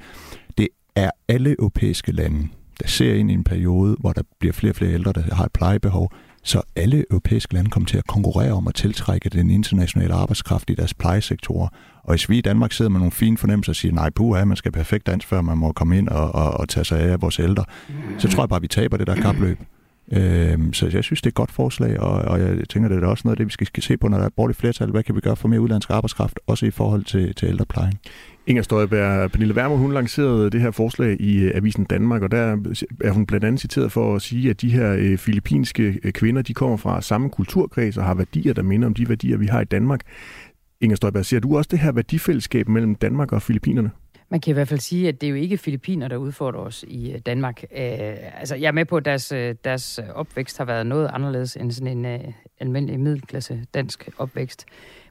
det 0.58 0.68
er 0.96 1.12
alle 1.28 1.56
europæiske 1.60 2.12
lande, 2.12 2.48
der 2.82 2.88
ser 2.88 3.14
ind 3.14 3.32
i 3.32 3.34
en 3.34 3.44
periode, 3.44 3.96
hvor 4.00 4.14
der 4.14 4.22
bliver 4.40 4.54
flere 4.54 4.72
og 4.72 4.76
flere 4.76 4.94
ældre, 4.94 5.14
der 5.14 5.36
har 5.36 5.46
et 5.46 5.52
plejebehov, 5.52 6.12
så 6.44 6.62
alle 6.76 7.06
europæiske 7.10 7.54
lande 7.54 7.70
kommer 7.70 7.88
til 7.88 7.98
at 7.98 8.08
konkurrere 8.08 8.52
om 8.52 8.68
at 8.68 8.76
tiltrække 8.76 9.30
den 9.30 9.50
internationale 9.50 10.14
arbejdskraft 10.14 10.70
i 10.70 10.74
deres 10.74 10.94
plejesektorer. 10.94 11.68
Og 12.04 12.10
hvis 12.10 12.30
vi 12.30 12.38
i 12.38 12.42
Danmark 12.42 12.72
sidder 12.72 12.92
med 12.92 13.00
nogle 13.00 13.12
fine 13.12 13.38
fornemmelser 13.38 13.72
og 13.72 13.76
siger, 13.76 13.94
nej, 13.94 14.10
puha, 14.10 14.46
man 14.46 14.58
skal 14.58 14.72
perfekt 14.72 15.08
dansk, 15.08 15.28
før 15.28 15.42
man 15.42 15.58
må 15.58 15.72
komme 15.72 15.98
ind 15.98 16.08
og, 16.08 16.36
og, 16.36 16.52
og 16.52 16.70
tage 16.70 16.86
sig 16.86 17.00
af 17.00 17.22
vores 17.22 17.40
ældre, 17.40 17.66
så 18.18 18.28
tror 18.28 18.44
jeg 18.44 18.50
bare, 18.50 18.58
at 18.58 18.64
vi 18.64 18.68
taber 18.68 18.98
det 18.98 19.08
der 19.08 19.16
kapløb. 19.16 19.60
Øhm, 20.12 20.74
så 20.74 20.90
jeg 20.94 21.04
synes, 21.04 21.22
det 21.22 21.26
er 21.26 21.32
et 21.32 21.36
godt 21.36 21.52
forslag, 21.52 22.00
og, 22.00 22.12
og 22.12 22.40
jeg 22.40 22.70
tænker, 22.70 22.90
det 22.90 23.04
er 23.04 23.08
også 23.08 23.22
noget 23.26 23.36
af 23.36 23.38
det, 23.38 23.46
vi 23.46 23.52
skal, 23.52 23.68
skal 23.68 23.84
se 23.84 23.98
på, 23.98 24.08
når 24.08 24.18
der 24.18 24.24
er 24.24 24.28
et 24.28 24.34
borgerligt 24.34 24.60
flertal. 24.60 24.92
Hvad 24.92 25.04
kan 25.04 25.16
vi 25.16 25.22
gøre 25.22 25.36
for 25.36 25.48
mere 25.48 25.62
udlandsk 25.62 25.90
arbejdskraft, 25.90 26.40
også 26.48 26.66
i 26.66 26.72
forhold 26.72 27.04
til, 27.04 27.36
til 27.36 27.48
ældreplejen? 27.48 27.94
Inger 28.48 28.64
Støjberg, 28.64 29.32
Pernille 29.32 29.56
Wermund, 29.56 29.80
hun 29.80 29.94
lancerede 29.94 30.50
det 30.50 30.62
her 30.62 30.72
forslag 30.72 31.22
i 31.22 31.38
øh, 31.38 31.52
Avisen 31.56 31.84
Danmark, 31.84 32.22
og 32.22 32.32
der 32.32 32.58
er 33.04 33.12
hun 33.12 33.26
blandt 33.26 33.46
andet 33.46 33.62
citeret 33.62 33.92
for 33.92 34.16
at 34.16 34.22
sige, 34.22 34.50
at 34.50 34.62
de 34.62 34.70
her 34.70 34.96
øh, 35.00 35.18
filippinske 35.18 36.00
øh, 36.04 36.12
kvinder, 36.12 36.42
de 36.42 36.54
kommer 36.54 36.78
fra 36.78 37.02
samme 37.02 37.30
kulturkreds 37.30 37.98
og 37.98 38.04
har 38.04 38.14
værdier, 38.14 38.54
der 38.54 38.62
minder 38.62 38.88
om 38.88 38.94
de 38.94 39.10
værdier, 39.10 39.38
vi 39.38 39.46
har 39.46 39.62
i 39.62 39.66
Danmark. 39.66 40.02
Inger 40.82 40.96
Støjberg, 40.96 41.26
ser 41.26 41.40
du 41.40 41.58
også 41.58 41.68
det 41.72 41.80
her 41.80 41.92
værdifællesskab 41.92 42.68
mellem 42.68 42.96
Danmark 42.96 43.32
og 43.32 43.42
Filippinerne? 43.42 43.92
Man 44.30 44.40
kan 44.40 44.52
i 44.52 44.54
hvert 44.54 44.68
fald 44.68 44.80
sige, 44.80 45.08
at 45.08 45.22
det 45.22 45.28
er 45.28 45.32
jo 45.32 45.36
ikke 45.36 45.58
Filippiner, 45.58 46.08
der 46.08 46.18
udfordrer 46.18 46.60
os 46.60 46.86
i 46.88 47.16
Danmark. 47.26 47.64
Øh, 47.64 48.40
altså, 48.40 48.56
jeg 48.56 48.68
er 48.68 48.72
med 48.72 48.86
på, 48.86 48.98
at 48.98 49.06
deres, 49.06 49.34
deres 49.64 50.00
opvækst 50.16 50.58
har 50.58 50.66
været 50.66 50.88
noget 50.88 51.10
anderledes 51.14 51.56
end 51.56 51.72
sådan 51.72 51.98
en 51.98 52.06
øh, 52.06 52.34
almindelig 52.60 53.00
middelklasse 53.00 53.66
dansk 53.74 54.10
opvækst. 54.18 54.66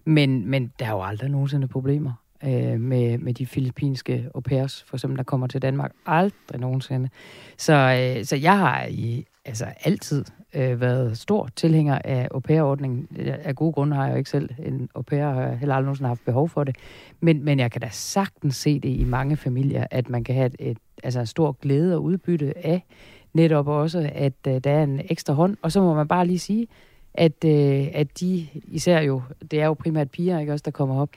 Men, 0.05 0.51
men 0.51 0.73
der 0.79 0.87
er 0.87 0.91
jo 0.91 1.03
aldrig 1.03 1.31
nogensinde 1.31 1.69
problemer 1.69 2.13
øh, 2.45 2.81
med, 2.81 3.19
med 3.19 3.35
de 3.35 3.47
filippinske 3.47 4.29
au 4.35 4.41
pairs, 4.41 4.85
for 4.89 4.97
eksempel, 4.97 5.17
der 5.17 5.25
kommer 5.25 5.47
til 5.47 5.63
Danmark. 5.63 5.93
Aldrig 6.07 6.61
nogensinde. 6.61 7.09
Så, 7.57 7.73
øh, 7.73 8.25
så 8.25 8.37
jeg 8.37 8.59
har 8.59 8.87
i, 8.91 9.27
altså 9.45 9.67
altid 9.85 10.25
øh, 10.55 10.81
været 10.81 11.19
stor 11.19 11.49
tilhænger 11.57 11.99
af 12.05 12.29
au 12.31 12.41
pair-ordningen. 12.41 13.09
Øh, 13.17 13.35
af 13.45 13.57
gode 13.57 13.73
grunde 13.73 13.97
har 13.97 14.05
jeg 14.05 14.13
jo 14.13 14.19
ikke 14.19 14.31
selv 14.31 14.51
en 14.59 14.89
au 14.95 15.03
pair, 15.03 15.27
og 15.27 15.35
har 15.35 15.55
heller 15.55 15.75
aldrig 15.75 15.85
nogensinde 15.85 16.09
haft 16.09 16.25
behov 16.25 16.49
for 16.49 16.65
det. 16.65 16.77
Men, 17.21 17.45
men 17.45 17.59
jeg 17.59 17.71
kan 17.71 17.81
da 17.81 17.89
sagtens 17.91 18.57
se 18.57 18.81
det 18.81 18.89
i 18.89 19.05
mange 19.05 19.37
familier, 19.37 19.87
at 19.91 20.09
man 20.09 20.25
kan 20.25 20.35
have 20.35 20.47
et, 20.47 20.57
et, 20.59 20.79
altså 21.03 21.21
en 21.21 21.27
stor 21.27 21.53
glæde 21.53 21.95
og 21.95 22.03
udbytte 22.03 22.67
af 22.67 22.85
netop 23.33 23.69
også, 23.69 24.11
at 24.15 24.33
øh, 24.49 24.59
der 24.65 24.71
er 24.71 24.83
en 24.83 25.01
ekstra 25.11 25.35
hånd. 25.35 25.57
Og 25.63 25.73
så 25.73 25.81
må 25.81 25.95
man 25.95 26.09
bare 26.09 26.27
lige 26.27 26.39
sige, 26.39 26.67
at, 27.15 27.45
øh, 27.45 27.89
at 27.93 28.21
de 28.21 28.47
især 28.65 29.01
jo, 29.01 29.23
det 29.51 29.61
er 29.61 29.67
jo 29.67 29.75
primært 29.75 30.11
piger, 30.11 30.39
ikke 30.39 30.53
også, 30.53 30.63
der 30.63 30.71
kommer 30.71 31.03
op, 31.03 31.09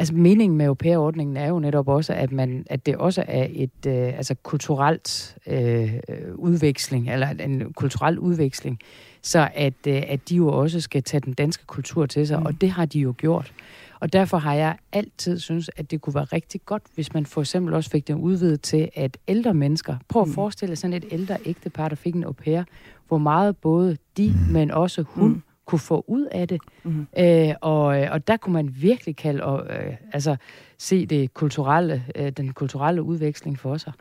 Altså 0.00 0.14
meningen 0.14 0.58
med 0.58 0.66
au 0.66 0.74
pair-ordningen 0.74 1.36
er 1.36 1.48
jo 1.48 1.58
netop 1.58 1.88
også, 1.88 2.12
at, 2.12 2.32
man, 2.32 2.66
at 2.70 2.86
det 2.86 2.96
også 2.96 3.24
er 3.28 3.46
et 3.50 3.86
øh, 3.86 4.16
altså 4.16 4.34
kulturelt 4.42 5.38
øh, 5.46 5.94
udveksling, 6.34 7.12
eller 7.12 7.28
en 7.28 7.72
kulturel 7.72 8.18
udveksling, 8.18 8.78
så 9.22 9.48
at, 9.54 9.74
øh, 9.86 10.02
at 10.06 10.28
de 10.28 10.36
jo 10.36 10.48
også 10.48 10.80
skal 10.80 11.02
tage 11.02 11.20
den 11.20 11.32
danske 11.32 11.66
kultur 11.66 12.06
til 12.06 12.26
sig, 12.26 12.40
mm. 12.40 12.46
og 12.46 12.60
det 12.60 12.70
har 12.70 12.86
de 12.86 13.00
jo 13.00 13.14
gjort. 13.18 13.52
Og 14.00 14.12
derfor 14.12 14.38
har 14.38 14.54
jeg 14.54 14.76
altid 14.92 15.38
synes, 15.38 15.70
at 15.76 15.90
det 15.90 16.00
kunne 16.00 16.14
være 16.14 16.24
rigtig 16.24 16.60
godt, 16.66 16.82
hvis 16.94 17.14
man 17.14 17.26
for 17.26 17.40
eksempel 17.40 17.74
også 17.74 17.90
fik 17.90 18.08
den 18.08 18.16
udvidet 18.16 18.60
til, 18.60 18.88
at 18.94 19.18
ældre 19.28 19.54
mennesker, 19.54 19.96
prøv 20.08 20.22
at 20.22 20.28
mm. 20.28 20.34
forestille 20.34 20.76
sådan 20.76 20.94
et 20.94 21.04
ældre 21.10 21.36
ægtepar, 21.44 21.88
der 21.88 21.96
fik 21.96 22.14
en 22.14 22.24
au 22.24 22.32
pair, 22.32 22.62
hvor 23.08 23.18
meget 23.18 23.56
både 23.56 23.96
de, 24.16 24.34
mm. 24.46 24.52
men 24.52 24.70
også 24.70 25.02
hun, 25.02 25.28
mm 25.28 25.42
kunne 25.70 25.78
få 25.78 26.04
ud 26.06 26.26
af 26.30 26.48
det. 26.48 26.60
Mm. 26.82 27.06
Øh, 27.18 27.54
og, 27.60 27.84
og 27.84 28.28
der 28.28 28.36
kunne 28.36 28.52
man 28.52 28.74
virkelig 28.80 29.16
kalde 29.16 29.44
og, 29.44 29.66
øh, 29.66 29.94
altså, 30.12 30.36
se 30.78 31.06
det 31.06 31.34
kulturelle, 31.34 32.04
øh, 32.14 32.30
den 32.30 32.52
kulturelle 32.52 33.02
udveksling 33.02 33.58
for 33.58 33.76
sig. 33.76 33.92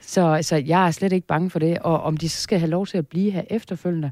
Så, 0.00 0.38
så 0.42 0.56
jeg 0.56 0.86
er 0.86 0.90
slet 0.90 1.12
ikke 1.12 1.26
bange 1.26 1.50
for 1.50 1.58
det. 1.58 1.78
Og 1.78 2.02
om 2.02 2.16
de 2.16 2.28
så 2.28 2.40
skal 2.40 2.58
have 2.58 2.70
lov 2.70 2.86
til 2.86 2.98
at 2.98 3.06
blive 3.06 3.30
her 3.30 3.42
efterfølgende, 3.50 4.10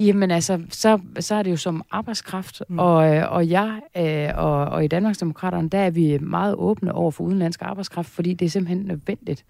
Jamen 0.00 0.30
altså, 0.30 0.60
så, 0.70 0.98
så 1.18 1.34
er 1.34 1.42
det 1.42 1.50
jo 1.50 1.56
som 1.56 1.82
arbejdskraft, 1.90 2.62
mm. 2.68 2.78
og, 2.78 2.96
og 3.28 3.50
jeg 3.50 3.80
øh, 3.96 4.44
og, 4.44 4.64
og 4.64 4.84
i 4.84 4.88
Danmarksdemokraterne, 4.88 5.68
der 5.68 5.78
er 5.78 5.90
vi 5.90 6.18
meget 6.18 6.54
åbne 6.54 6.94
over 6.94 7.10
for 7.10 7.24
udenlandsk 7.24 7.62
arbejdskraft, 7.62 8.08
fordi 8.08 8.34
det 8.34 8.46
er 8.46 8.50
simpelthen 8.50 8.86
nødvendigt. 8.86 9.44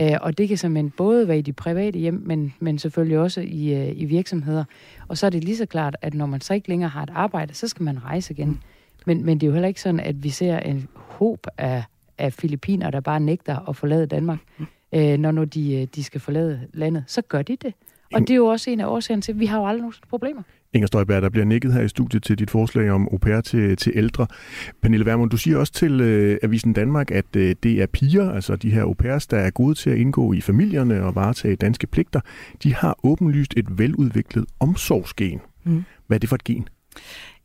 Øh, 0.00 0.16
og 0.20 0.38
det 0.38 0.48
kan 0.48 0.56
simpelthen 0.56 0.90
både 0.90 1.28
være 1.28 1.38
i 1.38 1.42
de 1.42 1.52
private 1.52 1.98
hjem, 1.98 2.22
men, 2.26 2.54
men 2.60 2.78
selvfølgelig 2.78 3.18
også 3.18 3.40
i, 3.40 3.74
øh, 3.74 4.00
i 4.00 4.04
virksomheder. 4.04 4.64
Og 5.08 5.18
så 5.18 5.26
er 5.26 5.30
det 5.30 5.44
lige 5.44 5.56
så 5.56 5.66
klart, 5.66 5.96
at 6.02 6.14
når 6.14 6.26
man 6.26 6.40
så 6.40 6.54
ikke 6.54 6.68
længere 6.68 6.90
har 6.90 7.02
et 7.02 7.10
arbejde, 7.14 7.54
så 7.54 7.68
skal 7.68 7.82
man 7.82 8.04
rejse 8.04 8.34
igen. 8.34 8.48
Mm. 8.48 8.58
Men, 9.06 9.24
men 9.24 9.38
det 9.38 9.46
er 9.46 9.48
jo 9.48 9.52
heller 9.52 9.68
ikke 9.68 9.80
sådan, 9.80 10.00
at 10.00 10.22
vi 10.22 10.28
ser 10.28 10.58
en 10.58 10.88
håb 10.94 11.46
af, 11.58 11.84
af 12.18 12.32
filipiner, 12.32 12.90
der 12.90 13.00
bare 13.00 13.20
nægter 13.20 13.68
at 13.68 13.76
forlade 13.76 14.06
Danmark. 14.06 14.38
Mm. 14.58 14.66
Øh, 14.92 15.18
når 15.18 15.30
nu 15.30 15.44
de, 15.44 15.74
øh, 15.74 15.86
de 15.94 16.04
skal 16.04 16.20
forlade 16.20 16.60
landet, 16.72 17.04
så 17.06 17.22
gør 17.22 17.42
de 17.42 17.56
det. 17.56 17.74
Og 18.14 18.20
det 18.20 18.30
er 18.30 18.34
jo 18.34 18.46
også 18.46 18.70
en 18.70 18.80
af 18.80 18.86
årsagerne 18.86 19.22
til, 19.22 19.32
at 19.32 19.40
vi 19.40 19.46
har 19.46 19.58
jo 19.58 19.66
aldrig 19.66 19.80
nogen 19.80 19.94
problemer. 20.10 20.42
Inger 20.74 20.86
Støjberg, 20.86 21.22
der 21.22 21.28
bliver 21.28 21.44
nikket 21.44 21.72
her 21.72 21.82
i 21.82 21.88
studiet 21.88 22.22
til 22.22 22.38
dit 22.38 22.50
forslag 22.50 22.90
om 22.90 23.08
au 23.12 23.18
pair 23.18 23.40
til, 23.40 23.76
til 23.76 23.92
ældre. 23.94 24.26
Pernille 24.82 25.06
Vermund, 25.06 25.30
du 25.30 25.36
siger 25.36 25.58
også 25.58 25.72
til 25.72 26.00
øh, 26.00 26.38
Avisen 26.42 26.72
Danmark, 26.72 27.10
at 27.10 27.36
øh, 27.36 27.54
det 27.62 27.82
er 27.82 27.86
piger, 27.86 28.32
altså 28.32 28.56
de 28.56 28.70
her 28.70 28.82
au 28.82 28.94
pairs, 28.94 29.26
der 29.26 29.36
er 29.36 29.50
gode 29.50 29.74
til 29.74 29.90
at 29.90 29.96
indgå 29.96 30.32
i 30.32 30.40
familierne 30.40 31.04
og 31.04 31.14
varetage 31.14 31.56
danske 31.56 31.86
pligter. 31.86 32.20
De 32.62 32.74
har 32.74 32.98
åbenlyst 33.02 33.54
et 33.56 33.78
veludviklet 33.78 34.44
omsorgsgen. 34.60 35.40
Mm. 35.64 35.84
Hvad 36.06 36.16
er 36.16 36.18
det 36.18 36.28
for 36.28 36.36
et 36.36 36.44
gen? 36.44 36.68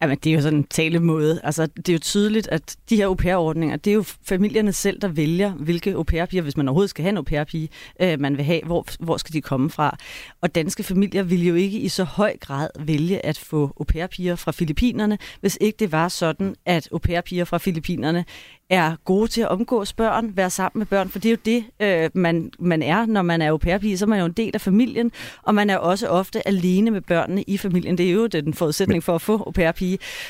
Jamen, 0.01 0.17
det 0.23 0.29
er 0.29 0.33
jo 0.33 0.41
sådan 0.41 0.59
en 0.59 0.63
talemåde. 0.63 1.41
Altså, 1.43 1.65
det 1.65 1.89
er 1.89 1.93
jo 1.93 1.99
tydeligt, 1.99 2.47
at 2.47 2.75
de 2.89 2.95
her 2.95 3.05
au 3.05 3.13
pair-ordninger, 3.13 3.75
det 3.75 3.91
er 3.91 3.95
jo 3.95 4.03
familierne 4.23 4.73
selv, 4.73 5.01
der 5.01 5.07
vælger, 5.07 5.51
hvilke 5.51 5.93
au 5.93 6.03
pair 6.03 6.41
hvis 6.41 6.57
man 6.57 6.67
overhovedet 6.67 6.89
skal 6.89 7.03
have 7.03 7.09
en 7.09 7.17
au 7.17 7.23
pair 7.23 7.67
øh, 7.99 8.19
man 8.19 8.37
vil 8.37 8.45
have, 8.45 8.61
hvor, 8.65 8.85
hvor 8.99 9.17
skal 9.17 9.33
de 9.33 9.41
komme 9.41 9.69
fra. 9.69 9.97
Og 10.41 10.55
danske 10.55 10.83
familier 10.83 11.23
vil 11.23 11.47
jo 11.47 11.55
ikke 11.55 11.79
i 11.79 11.89
så 11.89 12.03
høj 12.03 12.37
grad 12.37 12.69
vælge 12.79 13.25
at 13.25 13.37
få 13.37 13.73
au 13.79 13.83
pair 13.83 14.35
fra 14.35 14.51
Filippinerne, 14.51 15.17
hvis 15.39 15.57
ikke 15.61 15.77
det 15.79 15.91
var 15.91 16.07
sådan, 16.07 16.55
at 16.65 16.89
au 16.91 16.97
pair 16.97 17.45
fra 17.45 17.57
Filippinerne 17.57 18.25
er 18.69 18.95
gode 19.05 19.27
til 19.27 19.41
at 19.41 19.47
omgås 19.47 19.93
børn, 19.93 20.37
være 20.37 20.49
sammen 20.49 20.79
med 20.79 20.85
børn, 20.85 21.09
for 21.09 21.19
det 21.19 21.29
er 21.29 21.33
jo 21.33 21.37
det, 21.45 21.63
øh, 21.79 22.09
man, 22.13 22.51
man 22.59 22.83
er, 22.83 23.05
når 23.05 23.21
man 23.21 23.41
er 23.41 23.49
au 23.49 23.57
pair 23.57 23.97
så 23.97 24.05
er 24.05 24.09
man 24.09 24.19
jo 24.19 24.25
en 24.25 24.31
del 24.31 24.51
af 24.53 24.61
familien, 24.61 25.11
og 25.43 25.55
man 25.55 25.69
er 25.69 25.77
også 25.77 26.07
ofte 26.07 26.47
alene 26.47 26.91
med 26.91 27.01
børnene 27.01 27.43
i 27.43 27.57
familien. 27.57 27.97
Det 27.97 28.09
er 28.09 28.11
jo 28.11 28.27
den 28.27 28.53
forudsætning 28.53 28.95
men, 28.95 29.01
for 29.01 29.15
at 29.15 29.21
få 29.21 29.37
au 29.37 29.51
pair 29.51 29.71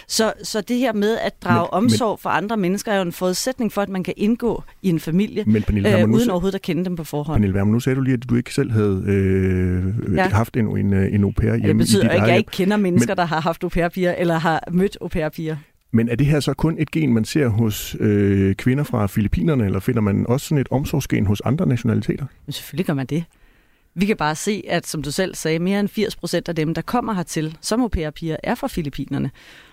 så, 0.08 0.34
så 0.44 0.62
det 0.62 0.78
her 0.78 0.94
med 0.94 1.18
at 1.18 1.44
drage 1.44 1.68
men, 1.74 1.84
omsorg 1.84 2.12
men, 2.12 2.18
for 2.22 2.30
andre 2.30 2.58
mennesker 2.58 2.92
er 2.92 2.96
jo 2.96 3.02
en 3.02 3.12
forudsætning 3.12 3.74
for, 3.74 3.82
at 3.82 3.90
man 3.90 4.04
kan 4.04 4.14
indgå 4.18 4.64
i 4.82 4.90
en 4.90 5.00
familie, 5.00 5.44
men 5.48 5.64
Pernille, 5.64 6.00
øh, 6.00 6.10
uden 6.10 6.30
overhovedet 6.30 6.56
at 6.56 6.62
kende 6.62 6.86
dem 6.86 6.96
på 6.96 7.04
forhånd. 7.04 7.36
Pernille 7.36 7.56
Vermund, 7.56 7.74
nu 7.74 7.80
sagde 7.80 7.96
du 7.96 8.02
lige, 8.02 8.14
at 8.14 8.30
du 8.30 8.36
ikke 8.36 8.54
selv 8.54 8.72
havde 8.72 9.04
øh, 9.08 10.16
ja. 10.16 10.30
haft 10.30 10.58
en, 10.58 10.78
en, 10.78 10.94
en 10.94 11.24
au 11.24 11.32
pair 11.32 11.52
hjemme 11.52 11.66
ja, 11.66 11.68
det 11.68 11.78
betyder 11.78 12.02
ikke, 12.02 12.24
at 12.24 12.30
jeg 12.30 12.38
ikke 12.38 12.52
kender 12.52 12.78
mennesker, 12.78 13.12
men, 13.12 13.18
der 13.18 13.26
har 13.26 13.40
haft 13.40 13.64
au 13.64 13.70
pair 13.70 13.90
eller 14.18 14.38
har 14.38 14.64
mødt 14.72 14.98
au 15.02 15.08
pair 15.08 15.56
men 15.92 16.10
er 16.10 16.16
det 16.16 16.28
her 16.28 16.40
så 16.40 16.54
kun 16.54 16.76
et 16.80 16.92
gen, 16.92 17.14
man 17.14 17.26
ser 17.26 17.48
hos 17.48 17.96
øh, 18.00 18.56
kvinder 18.56 18.84
fra 18.84 19.08
Filippinerne, 19.08 19.66
eller 19.66 19.80
finder 19.80 20.02
man 20.02 20.26
også 20.28 20.48
sådan 20.48 20.62
et 20.62 20.68
omsorgsgen 20.72 21.26
hos 21.26 21.42
andre 21.42 21.68
nationaliteter? 21.68 22.26
Men 22.46 22.54
selvfølgelig 22.54 22.86
gør 22.86 22.94
man 22.94 23.06
det. 23.06 23.24
Vi 24.00 24.06
kan 24.06 24.18
bare 24.18 24.36
se, 24.36 24.64
at 24.68 24.88
som 24.88 25.02
du 25.02 25.12
selv 25.12 25.36
sagde, 25.36 25.60
mere 25.60 25.80
end 25.80 25.90
80 25.90 26.16
procent 26.16 26.50
af 26.50 26.56
dem, 26.56 26.74
der 26.74 26.82
kommer 26.82 27.14
hertil 27.14 27.58
som 27.62 27.82
au 27.82 27.88
pair 27.88 28.36
er 28.44 28.56
fra 28.56 28.68
Filippinerne. 28.68 29.32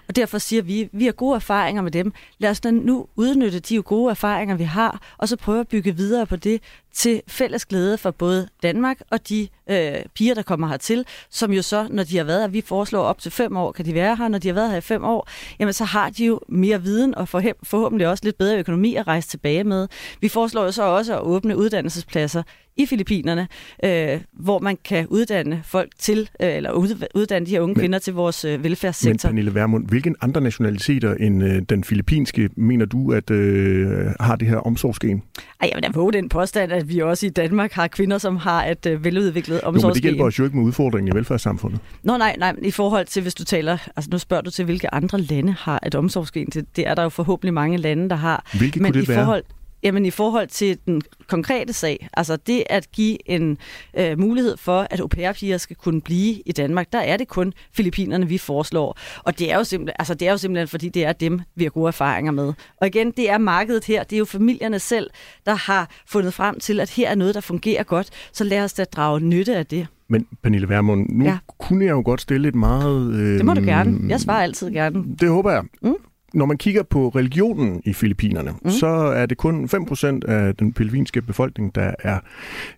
Og 0.09 0.17
derfor 0.17 0.39
siger 0.39 0.63
vi, 0.63 0.83
at 0.83 0.89
vi 0.93 1.05
har 1.05 1.13
gode 1.13 1.35
erfaringer 1.35 1.83
med 1.83 1.91
dem. 1.91 2.13
Lad 2.39 2.51
os 2.51 2.65
nu 2.65 3.07
udnytte 3.17 3.61
de 3.61 3.83
gode 3.83 4.11
erfaringer, 4.11 4.57
vi 4.57 4.65
har, 4.65 5.15
og 5.19 5.29
så 5.29 5.37
prøve 5.37 5.61
at 5.61 5.69
bygge 5.69 5.97
videre 5.97 6.27
på 6.27 6.37
det 6.37 6.63
til 6.97 7.23
fælles 7.29 7.67
glæde 7.67 7.99
for 7.99 8.11
både 8.11 8.49
Danmark 8.63 9.01
og 9.11 9.29
de 9.29 9.49
øh, 9.71 9.95
piger, 10.15 10.35
der 10.35 10.43
kommer 10.43 10.69
hertil, 10.69 11.05
som 11.31 11.53
jo 11.53 11.63
så, 11.63 11.89
når 11.91 12.05
de 12.05 12.17
har 12.17 12.25
været 12.25 12.41
her, 12.41 12.49
vi 12.49 12.61
foreslår 12.61 13.03
op 13.03 13.19
til 13.19 13.33
fem 13.33 13.57
år, 13.57 13.73
kan 13.73 13.85
de 13.85 13.95
være 13.95 14.17
her, 14.17 14.29
når 14.29 14.39
de 14.39 14.49
har 14.49 14.55
været 14.55 14.71
her 14.71 14.79
i 14.79 14.81
fem 14.81 15.05
år, 15.05 15.29
jamen 15.59 15.73
så 15.73 15.85
har 15.85 16.11
de 16.11 16.27
jo 16.27 16.41
mere 16.49 16.83
viden 16.83 17.15
og 17.15 17.29
forhåbentlig 17.29 18.09
også 18.09 18.25
lidt 18.25 18.39
bedre 18.39 18.59
økonomi 18.59 18.95
at 18.95 19.07
rejse 19.07 19.29
tilbage 19.29 19.65
med. 19.65 19.89
Vi 20.21 20.29
foreslår 20.29 20.65
jo 20.65 20.73
så 20.73 20.83
også 20.83 21.15
at 21.15 21.23
åbne 21.23 21.57
uddannelsespladser 21.57 22.43
i 22.77 22.87
Filippinerne, 22.87 23.49
øh, 23.85 24.21
hvor 24.33 24.59
man 24.59 24.79
kan 24.85 25.07
uddanne 25.07 25.61
folk 25.65 25.93
til, 25.99 26.29
øh, 26.43 26.57
eller 26.57 26.73
uddanne 27.15 27.47
de 27.47 27.51
her 27.51 27.61
unge 27.61 27.75
men, 27.75 27.81
kvinder 27.81 27.99
til 27.99 28.15
vores 28.15 28.45
øh, 28.45 28.65
velfærdssektor. 28.65 29.29
Men 29.29 29.35
Pernille 29.35 29.55
Vermund, 29.55 29.89
hvilken 29.89 30.17
andre 30.21 30.41
nationaliteter 30.41 31.15
end 31.15 31.45
øh, 31.45 31.63
den 31.69 31.85
filippinske 31.85 32.51
mener 32.57 32.85
du, 32.85 33.13
at 33.13 33.31
øh, 33.31 34.07
har 34.21 34.37
det 34.37 34.49
her 34.49 34.57
omsorgsgen? 34.57 35.23
Ej, 35.61 35.69
jeg 35.69 35.73
vil 35.75 35.83
da 35.83 35.89
våge 35.95 36.13
den 36.13 36.29
påstand, 36.29 36.73
at 36.87 36.95
vi 36.95 37.01
også 37.01 37.27
i 37.27 37.29
Danmark 37.29 37.73
har 37.73 37.87
kvinder, 37.87 38.19
som 38.19 38.37
har 38.37 38.65
et 38.65 38.87
øh, 38.87 39.05
veludviklet 39.05 39.61
omsorgsgen. 39.61 39.83
Jo, 39.83 39.89
men 39.89 39.95
det 39.95 40.03
hjælper 40.03 40.25
os 40.25 40.39
jo 40.39 40.45
ikke 40.45 40.57
med 40.57 40.65
udfordringen 40.65 41.13
i 41.13 41.17
velfærdssamfundet. 41.17 41.81
Nå 42.03 42.17
nej, 42.17 42.37
nej, 42.39 42.55
i 42.63 42.71
forhold 42.71 43.07
til, 43.07 43.23
hvis 43.23 43.35
du 43.35 43.45
taler, 43.45 43.79
altså 43.97 44.11
nu 44.11 44.19
spørger 44.19 44.43
du 44.43 44.51
til, 44.51 44.65
hvilke 44.65 44.95
andre 44.95 45.21
lande 45.21 45.53
har 45.53 45.81
et 45.87 45.95
omsorgsgen. 45.95 46.47
Det, 46.47 46.77
det 46.77 46.89
er 46.89 46.95
der 46.95 47.03
jo 47.03 47.09
forhåbentlig 47.09 47.55
mange 47.55 47.77
lande, 47.77 48.09
der 48.09 48.17
har. 48.17 48.51
Hvilke 48.59 48.83
men 48.83 48.93
kunne 48.93 49.03
det 49.03 49.09
i 49.09 49.15
forhold, 49.15 49.43
være? 49.49 49.56
Jamen 49.87 50.07
i 50.07 50.11
forhold 50.11 50.49
til 50.49 50.79
den 50.87 51.03
konkrete 51.29 51.73
sag, 51.73 52.09
altså 52.13 52.37
det 52.37 52.63
at 52.71 52.93
give 52.93 53.31
en 53.31 53.59
øh, 53.99 54.19
mulighed 54.19 54.57
for, 54.57 54.87
at 54.91 55.01
au 55.01 55.07
pair 55.07 55.57
skal 55.57 55.77
kunne 55.77 56.01
blive 56.01 56.43
i 56.47 56.53
Danmark, 56.53 56.93
der 56.93 56.99
er 56.99 57.17
det 57.17 57.29
kun 57.29 57.53
Filippinerne, 57.73 58.29
vi 58.29 58.39
foreslår. 58.39 58.99
Og 59.25 59.39
det 59.39 59.53
er, 59.53 59.57
jo 59.57 59.65
simpelthen, 59.65 59.97
altså 59.99 60.15
det 60.15 60.29
er 60.29 60.31
jo 60.31 60.39
simpelthen, 60.39 60.69
fordi 60.69 60.89
det 60.89 61.05
er 61.05 61.13
dem, 61.13 61.41
vi 61.55 61.65
har 61.65 61.71
gode 61.71 61.89
erfaringer 61.89 62.33
med. 62.33 62.53
Og 62.77 62.87
igen, 62.87 63.11
det 63.11 63.31
er 63.31 63.39
markedet 63.39 63.85
her, 63.85 64.05
det 64.05 64.17
er 64.17 64.19
jo 64.19 64.25
familierne 64.25 64.79
selv, 64.79 65.11
der 65.47 65.55
har 65.55 65.91
fundet 66.07 66.35
frem 66.35 66.61
til, 66.61 66.81
at 66.81 66.91
her 66.91 67.09
er 67.11 67.15
noget, 67.15 67.35
der 67.35 67.41
fungerer 67.41 67.83
godt, 67.83 68.11
så 68.33 68.45
lad 68.45 68.65
os 68.65 68.73
da 68.73 68.85
drage 68.85 69.21
nytte 69.21 69.57
af 69.57 69.67
det. 69.67 69.87
Men 70.09 70.27
Pernille 70.43 70.69
Vermund, 70.69 71.07
nu 71.09 71.25
ja. 71.25 71.39
kunne 71.59 71.85
jeg 71.85 71.93
jo 71.93 72.03
godt 72.05 72.21
stille 72.21 72.49
et 72.49 72.55
meget... 72.55 73.15
Øh, 73.15 73.39
det 73.39 73.45
må 73.45 73.55
du 73.55 73.61
gerne. 73.61 73.99
Jeg 74.09 74.21
svarer 74.21 74.43
altid 74.43 74.71
gerne. 74.71 75.05
Det 75.21 75.29
håber 75.29 75.51
jeg. 75.51 75.63
Mm 75.83 75.97
når 76.37 76.47
man 76.47 76.59
kigger 76.59 76.83
på 76.83 77.09
religionen 77.09 77.83
i 77.85 77.93
Filippinerne, 77.93 78.55
mm. 78.65 78.71
så 78.71 78.87
er 78.87 79.27
det 79.27 79.39
kun 79.39 79.65
5% 79.65 80.31
af 80.31 80.57
den 80.57 80.75
filippinske 80.75 81.23
befolkning, 81.23 81.75
der, 81.75 81.95
er, 81.99 82.19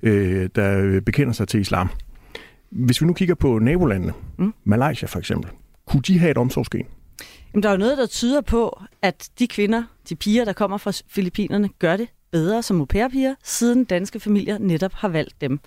øh, 0.03 0.49
der 0.55 1.01
bekender 1.01 1.33
sig 1.33 1.49
til 1.49 1.61
islam. 1.61 1.89
Hvis 2.71 3.01
vi 3.01 3.07
nu 3.07 3.13
kigger 3.13 3.35
på 3.35 3.59
nabolandene, 3.59 4.13
mm. 4.39 4.55
Malaysia 4.65 5.09
for 5.09 5.19
eksempel, 5.19 5.51
kunne 5.87 6.03
de 6.03 6.19
have 6.19 6.31
et 6.31 6.39
omsorgsgen? 6.39 6.87
Jamen, 7.55 7.63
der 7.63 7.69
er 7.69 7.73
jo 7.73 7.79
noget, 7.79 7.99
der 7.99 8.07
tyder 8.07 8.41
på, 8.41 8.83
at 9.03 9.31
de 9.39 9.47
kvinder, 9.47 9.83
de 10.09 10.17
piger, 10.17 10.45
der 10.45 10.53
kommer 10.53 10.79
fra 10.79 10.93
Filippinerne, 11.09 11.69
gør 11.79 11.97
det 11.97 12.09
bedre 12.33 12.63
som 12.63 12.81
au 12.81 12.85
pair 12.85 13.35
siden 13.45 13.85
danske 13.85 14.21
familier 14.21 14.59
netop 14.59 14.93
har 14.93 15.09
valgt 15.09 15.41
dem. 15.41 15.61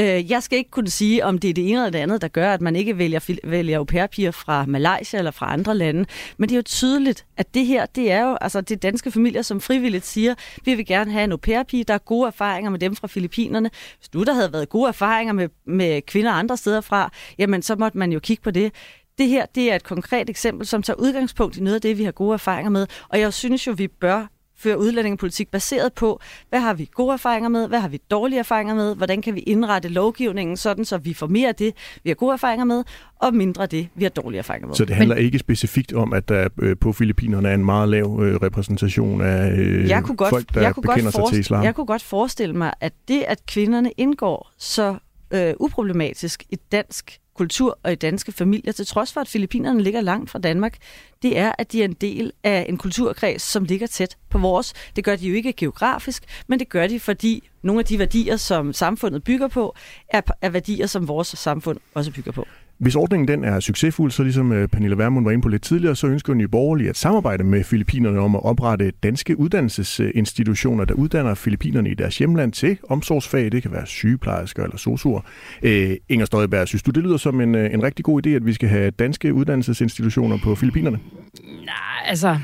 Øh, 0.00 0.30
jeg 0.30 0.42
skal 0.42 0.58
ikke 0.58 0.70
kunne 0.70 0.90
sige, 0.90 1.24
om 1.24 1.38
det 1.38 1.50
er 1.50 1.54
det 1.54 1.70
ene 1.70 1.78
eller 1.78 1.90
det 1.90 1.98
andet, 1.98 2.22
der 2.22 2.28
gør, 2.28 2.54
at 2.54 2.60
man 2.60 2.76
ikke 2.76 2.98
vælger, 2.98 3.34
vælger 3.44 3.78
au 3.78 3.84
pair 3.84 4.30
fra 4.30 4.66
Malaysia 4.66 5.18
eller 5.18 5.30
fra 5.30 5.52
andre 5.52 5.74
lande. 5.74 6.04
Men 6.36 6.48
det 6.48 6.54
er 6.54 6.58
jo 6.58 6.62
tydeligt, 6.62 7.26
at 7.36 7.54
det 7.54 7.66
her, 7.66 7.86
det 7.86 8.12
er 8.12 8.24
jo 8.24 8.36
altså 8.40 8.60
det 8.60 8.82
danske 8.82 9.10
familier, 9.10 9.42
som 9.42 9.60
frivilligt 9.60 10.06
siger, 10.06 10.34
vi 10.64 10.74
vil 10.74 10.86
gerne 10.86 11.12
have 11.12 11.24
en 11.24 11.32
au 11.32 11.38
pair 11.38 11.62
Der 11.62 11.94
er 11.94 11.98
gode 11.98 12.26
erfaringer 12.26 12.70
med 12.70 12.78
dem 12.78 12.96
fra 12.96 13.08
Filippinerne. 13.08 13.70
Hvis 13.98 14.08
du 14.08 14.22
der 14.22 14.32
havde 14.32 14.52
været 14.52 14.68
gode 14.68 14.88
erfaringer 14.88 15.32
med, 15.32 15.48
med 15.66 16.02
kvinder 16.02 16.32
andre 16.32 16.56
steder 16.56 16.80
fra, 16.80 17.10
jamen 17.38 17.62
så 17.62 17.76
måtte 17.76 17.98
man 17.98 18.12
jo 18.12 18.20
kigge 18.20 18.42
på 18.42 18.50
det. 18.50 18.72
Det 19.18 19.28
her, 19.28 19.46
det 19.54 19.72
er 19.72 19.76
et 19.76 19.84
konkret 19.84 20.30
eksempel, 20.30 20.66
som 20.66 20.82
tager 20.82 20.96
udgangspunkt 20.96 21.56
i 21.56 21.60
noget 21.60 21.74
af 21.74 21.80
det, 21.80 21.98
vi 21.98 22.04
har 22.04 22.12
gode 22.12 22.34
erfaringer 22.34 22.70
med. 22.70 22.86
Og 23.08 23.20
jeg 23.20 23.32
synes 23.32 23.66
jo, 23.66 23.72
vi 23.72 23.88
bør 23.88 24.26
føre 24.58 24.78
udlændingepolitik 24.78 25.48
baseret 25.50 25.92
på, 25.92 26.20
hvad 26.48 26.60
har 26.60 26.74
vi 26.74 26.90
gode 26.94 27.12
erfaringer 27.12 27.48
med, 27.48 27.68
hvad 27.68 27.80
har 27.80 27.88
vi 27.88 28.00
dårlige 28.10 28.38
erfaringer 28.38 28.74
med, 28.74 28.94
hvordan 28.94 29.22
kan 29.22 29.34
vi 29.34 29.40
indrette 29.40 29.88
lovgivningen 29.88 30.56
sådan, 30.56 30.84
så 30.84 30.98
vi 30.98 31.14
får 31.14 31.26
mere 31.26 31.48
af 31.48 31.54
det, 31.54 31.74
vi 32.04 32.10
har 32.10 32.14
gode 32.14 32.32
erfaringer 32.32 32.64
med, 32.64 32.84
og 33.18 33.34
mindre 33.34 33.62
af 33.62 33.68
det, 33.68 33.88
vi 33.94 34.04
har 34.04 34.10
dårlige 34.10 34.38
erfaringer 34.38 34.68
med. 34.68 34.74
Så 34.76 34.84
det 34.84 34.96
handler 34.96 35.14
Men... 35.14 35.24
ikke 35.24 35.38
specifikt 35.38 35.92
om, 35.92 36.12
at 36.12 36.28
der 36.28 36.48
øh, 36.62 36.76
på 36.76 36.92
Filippinerne 36.92 37.48
er 37.48 37.54
en 37.54 37.64
meget 37.64 37.88
lav 37.88 38.20
øh, 38.22 38.34
repræsentation 38.34 39.20
af 39.20 39.52
øh, 39.52 39.88
jeg 39.88 40.02
kunne 40.02 40.16
godt, 40.16 40.30
folk, 40.30 40.54
der 40.54 40.60
jeg 40.60 40.74
kunne 40.74 40.82
bekender 40.82 41.12
godt 41.12 41.28
sig 41.28 41.34
til 41.34 41.40
islam? 41.40 41.64
Jeg 41.64 41.74
kunne 41.74 41.86
godt 41.86 42.02
forestille 42.02 42.54
mig, 42.54 42.72
at 42.80 42.92
det, 43.08 43.22
at 43.22 43.46
kvinderne 43.46 43.90
indgår 43.96 44.50
så 44.58 44.96
øh, 45.30 45.54
uproblematisk 45.60 46.44
i 46.50 46.56
dansk 46.72 47.18
kultur 47.38 47.78
og 47.82 47.92
i 47.92 47.94
danske 47.94 48.32
familier, 48.32 48.72
til 48.72 48.86
trods 48.86 49.12
for, 49.12 49.20
at 49.20 49.28
Filippinerne 49.28 49.82
ligger 49.82 50.00
langt 50.00 50.30
fra 50.30 50.38
Danmark, 50.38 50.76
det 51.22 51.38
er, 51.38 51.52
at 51.58 51.72
de 51.72 51.80
er 51.80 51.84
en 51.84 51.92
del 51.92 52.32
af 52.44 52.66
en 52.68 52.78
kulturkreds, 52.78 53.42
som 53.42 53.64
ligger 53.64 53.86
tæt 53.86 54.16
på 54.30 54.38
vores. 54.38 54.74
Det 54.96 55.04
gør 55.04 55.16
de 55.16 55.28
jo 55.28 55.34
ikke 55.34 55.52
geografisk, 55.52 56.24
men 56.46 56.58
det 56.58 56.68
gør 56.68 56.86
de, 56.86 57.00
fordi 57.00 57.48
nogle 57.62 57.78
af 57.78 57.84
de 57.84 57.98
værdier, 57.98 58.36
som 58.36 58.72
samfundet 58.72 59.24
bygger 59.24 59.48
på, 59.48 59.74
er, 60.08 60.20
er 60.42 60.50
værdier, 60.50 60.86
som 60.86 61.08
vores 61.08 61.28
samfund 61.28 61.78
også 61.94 62.12
bygger 62.12 62.32
på. 62.32 62.46
Hvis 62.78 62.96
ordningen 62.96 63.28
den 63.28 63.44
er 63.44 63.60
succesfuld, 63.60 64.10
så 64.10 64.22
ligesom 64.22 64.52
øh, 64.52 64.68
Pernille 64.68 64.98
Vermund 64.98 65.24
var 65.24 65.30
inde 65.30 65.42
på 65.42 65.48
lidt 65.48 65.62
tidligere, 65.62 65.96
så 65.96 66.06
ønsker 66.06 66.34
Nye 66.34 66.48
Borgerlige 66.48 66.90
at 66.90 66.96
samarbejde 66.96 67.44
med 67.44 67.64
Filippinerne 67.64 68.20
om 68.20 68.34
at 68.34 68.44
oprette 68.44 68.92
danske 69.02 69.38
uddannelsesinstitutioner, 69.38 70.84
der 70.84 70.94
uddanner 70.94 71.34
Filippinerne 71.34 71.90
i 71.90 71.94
deres 71.94 72.18
hjemland 72.18 72.52
til 72.52 72.78
omsorgsfag. 72.88 73.52
Det 73.52 73.62
kan 73.62 73.72
være 73.72 73.86
sygeplejersker 73.86 74.62
eller 74.64 74.76
sosuer. 74.76 75.20
Øh, 75.62 75.96
Inger 76.08 76.26
Støjberg, 76.26 76.68
synes 76.68 76.82
du, 76.82 76.90
det 76.90 77.02
lyder 77.02 77.16
som 77.16 77.40
en, 77.40 77.54
øh, 77.54 77.74
en 77.74 77.82
rigtig 77.82 78.04
god 78.04 78.26
idé, 78.26 78.30
at 78.30 78.46
vi 78.46 78.52
skal 78.52 78.68
have 78.68 78.90
danske 78.90 79.34
uddannelsesinstitutioner 79.34 80.38
på 80.44 80.54
Filippinerne? 80.54 80.98
Nej, 81.44 81.74
altså, 82.06 82.38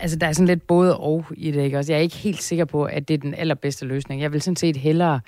altså, 0.00 0.18
der 0.18 0.26
er 0.26 0.32
sådan 0.32 0.46
lidt 0.46 0.66
både 0.66 0.96
og 0.96 1.26
i 1.36 1.50
det, 1.50 1.64
ikke? 1.64 1.78
Også 1.78 1.92
jeg 1.92 1.98
er 1.98 2.02
ikke 2.02 2.16
helt 2.16 2.42
sikker 2.42 2.64
på, 2.64 2.84
at 2.84 3.08
det 3.08 3.14
er 3.14 3.18
den 3.18 3.34
allerbedste 3.34 3.86
løsning. 3.86 4.22
Jeg 4.22 4.32
vil 4.32 4.42
sådan 4.42 4.56
set 4.56 4.76
hellere 4.76 5.20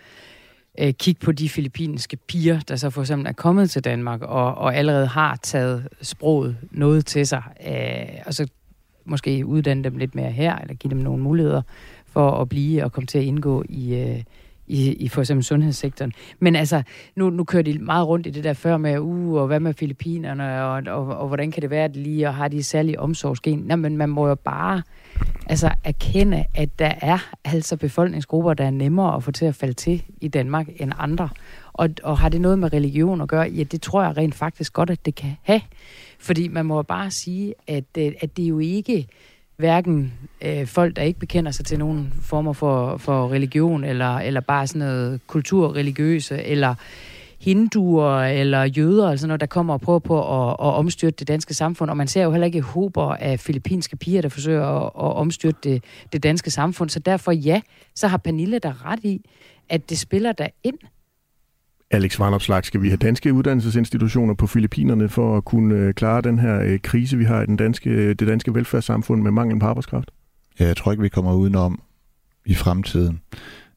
øh, 0.80 0.92
kigge 0.92 1.20
på 1.24 1.32
de 1.32 1.48
filippinske 1.48 2.16
piger, 2.16 2.60
der 2.60 2.76
så 2.76 2.90
for 2.90 3.00
eksempel 3.00 3.26
er 3.26 3.32
kommet 3.32 3.70
til 3.70 3.84
Danmark 3.84 4.22
og, 4.22 4.54
og 4.54 4.76
allerede 4.76 5.06
har 5.06 5.38
taget 5.42 5.88
sproget 6.02 6.56
noget 6.70 7.06
til 7.06 7.26
sig, 7.26 7.42
øh, 7.66 8.22
og 8.26 8.34
så 8.34 8.48
måske 9.04 9.46
uddanne 9.46 9.84
dem 9.84 9.96
lidt 9.96 10.14
mere 10.14 10.30
her, 10.30 10.58
eller 10.58 10.74
give 10.74 10.90
dem 10.90 10.98
nogle 10.98 11.22
muligheder 11.22 11.62
for 12.06 12.30
at 12.30 12.48
blive 12.48 12.84
og 12.84 12.92
komme 12.92 13.06
til 13.06 13.18
at 13.18 13.24
indgå 13.24 13.64
i, 13.68 13.94
øh, 13.94 14.22
i, 14.70 14.92
i 14.92 15.08
for 15.08 15.20
eksempel 15.20 15.44
sundhedssektoren. 15.44 16.12
Men 16.38 16.56
altså, 16.56 16.82
nu, 17.16 17.30
nu 17.30 17.44
kører 17.44 17.62
de 17.62 17.78
meget 17.78 18.06
rundt 18.06 18.26
i 18.26 18.30
det 18.30 18.44
der 18.44 18.52
før 18.52 18.76
med, 18.76 18.98
uh, 18.98 19.32
og 19.34 19.46
hvad 19.46 19.60
med 19.60 19.74
Filippinerne, 19.74 20.64
og, 20.64 20.82
og, 20.86 21.16
og 21.18 21.28
hvordan 21.28 21.50
kan 21.50 21.62
det 21.62 21.70
være, 21.70 21.84
at 21.84 21.94
de 21.94 22.02
lige 22.02 22.28
og 22.28 22.34
har 22.34 22.48
de 22.48 22.62
særlige 22.62 23.00
omsorgsgen? 23.00 23.58
Nej, 23.58 23.76
men 23.76 23.96
man 23.96 24.08
må 24.08 24.28
jo 24.28 24.34
bare 24.34 24.82
altså 25.46 25.70
erkende, 25.84 26.44
at 26.54 26.78
der 26.78 26.92
er 27.00 27.18
altså 27.44 27.76
befolkningsgrupper, 27.76 28.54
der 28.54 28.64
er 28.64 28.70
nemmere 28.70 29.16
at 29.16 29.22
få 29.22 29.30
til 29.30 29.44
at 29.44 29.54
falde 29.54 29.74
til 29.74 30.02
i 30.20 30.28
Danmark 30.28 30.68
end 30.76 30.92
andre. 30.98 31.28
Og, 31.72 31.88
og 32.02 32.18
har 32.18 32.28
det 32.28 32.40
noget 32.40 32.58
med 32.58 32.72
religion 32.72 33.20
at 33.20 33.28
gøre? 33.28 33.48
Ja, 33.48 33.62
det 33.62 33.82
tror 33.82 34.02
jeg 34.02 34.16
rent 34.16 34.34
faktisk 34.34 34.72
godt, 34.72 34.90
at 34.90 35.06
det 35.06 35.14
kan 35.14 35.36
have. 35.42 35.60
Fordi 36.18 36.48
man 36.48 36.66
må 36.66 36.82
bare 36.82 37.10
sige, 37.10 37.54
at, 37.66 37.84
øh, 37.98 38.12
at 38.20 38.36
det 38.36 38.44
er 38.44 38.48
jo 38.48 38.58
ikke 38.58 39.06
hverken 39.60 40.12
øh, 40.42 40.66
folk, 40.66 40.96
der 40.96 41.02
ikke 41.02 41.18
bekender 41.18 41.50
sig 41.50 41.64
til 41.64 41.78
nogen 41.78 42.12
former 42.22 42.52
for, 42.52 42.96
for 42.96 43.32
religion, 43.32 43.84
eller, 43.84 44.16
eller 44.16 44.40
bare 44.40 44.66
sådan 44.66 44.78
noget 44.78 45.20
kulturreligiøse, 45.26 46.42
eller 46.42 46.74
hinduer 47.40 48.20
eller 48.20 48.64
jøder, 48.64 49.10
altså 49.10 49.26
noget, 49.26 49.40
der 49.40 49.46
kommer 49.46 49.74
og 49.74 49.80
prøver 49.80 49.98
på 49.98 50.18
at, 50.18 50.50
at 50.50 50.74
omstyrte 50.74 51.16
det 51.18 51.28
danske 51.28 51.54
samfund. 51.54 51.90
Og 51.90 51.96
man 51.96 52.08
ser 52.08 52.22
jo 52.22 52.30
heller 52.30 52.46
ikke 52.46 52.60
hober 52.60 53.14
af 53.14 53.40
filippinske 53.40 53.96
piger, 53.96 54.22
der 54.22 54.28
forsøger 54.28 54.66
at, 54.66 54.84
at 54.84 55.16
omstyrte 55.16 55.58
det, 55.64 55.84
det 56.12 56.22
danske 56.22 56.50
samfund. 56.50 56.90
Så 56.90 56.98
derfor 56.98 57.32
ja, 57.32 57.60
så 57.94 58.08
har 58.08 58.16
Pernille 58.16 58.58
der 58.58 58.86
ret 58.86 59.00
i, 59.04 59.24
at 59.68 59.90
det 59.90 59.98
spiller 59.98 60.32
der 60.32 60.48
ind. 60.64 60.78
Alex 61.90 62.18
Varnopslag, 62.18 62.64
skal 62.64 62.82
vi 62.82 62.88
have 62.88 62.96
danske 62.96 63.32
uddannelsesinstitutioner 63.32 64.34
på 64.34 64.46
Filippinerne 64.46 65.08
for 65.08 65.36
at 65.36 65.44
kunne 65.44 65.74
øh, 65.74 65.94
klare 65.94 66.20
den 66.20 66.38
her 66.38 66.60
øh, 66.60 66.78
krise, 66.78 67.16
vi 67.16 67.24
har 67.24 67.42
i 67.42 67.46
den 67.46 67.56
danske, 67.56 67.90
øh, 67.90 68.14
det 68.14 68.28
danske 68.28 68.54
velfærdssamfund 68.54 69.22
med 69.22 69.30
mangel 69.30 69.58
på 69.60 69.66
arbejdskraft? 69.66 70.10
Ja, 70.60 70.66
jeg 70.66 70.76
tror 70.76 70.92
ikke, 70.92 71.02
vi 71.02 71.08
kommer 71.08 71.34
udenom 71.34 71.82
i 72.46 72.54
fremtiden 72.54 73.20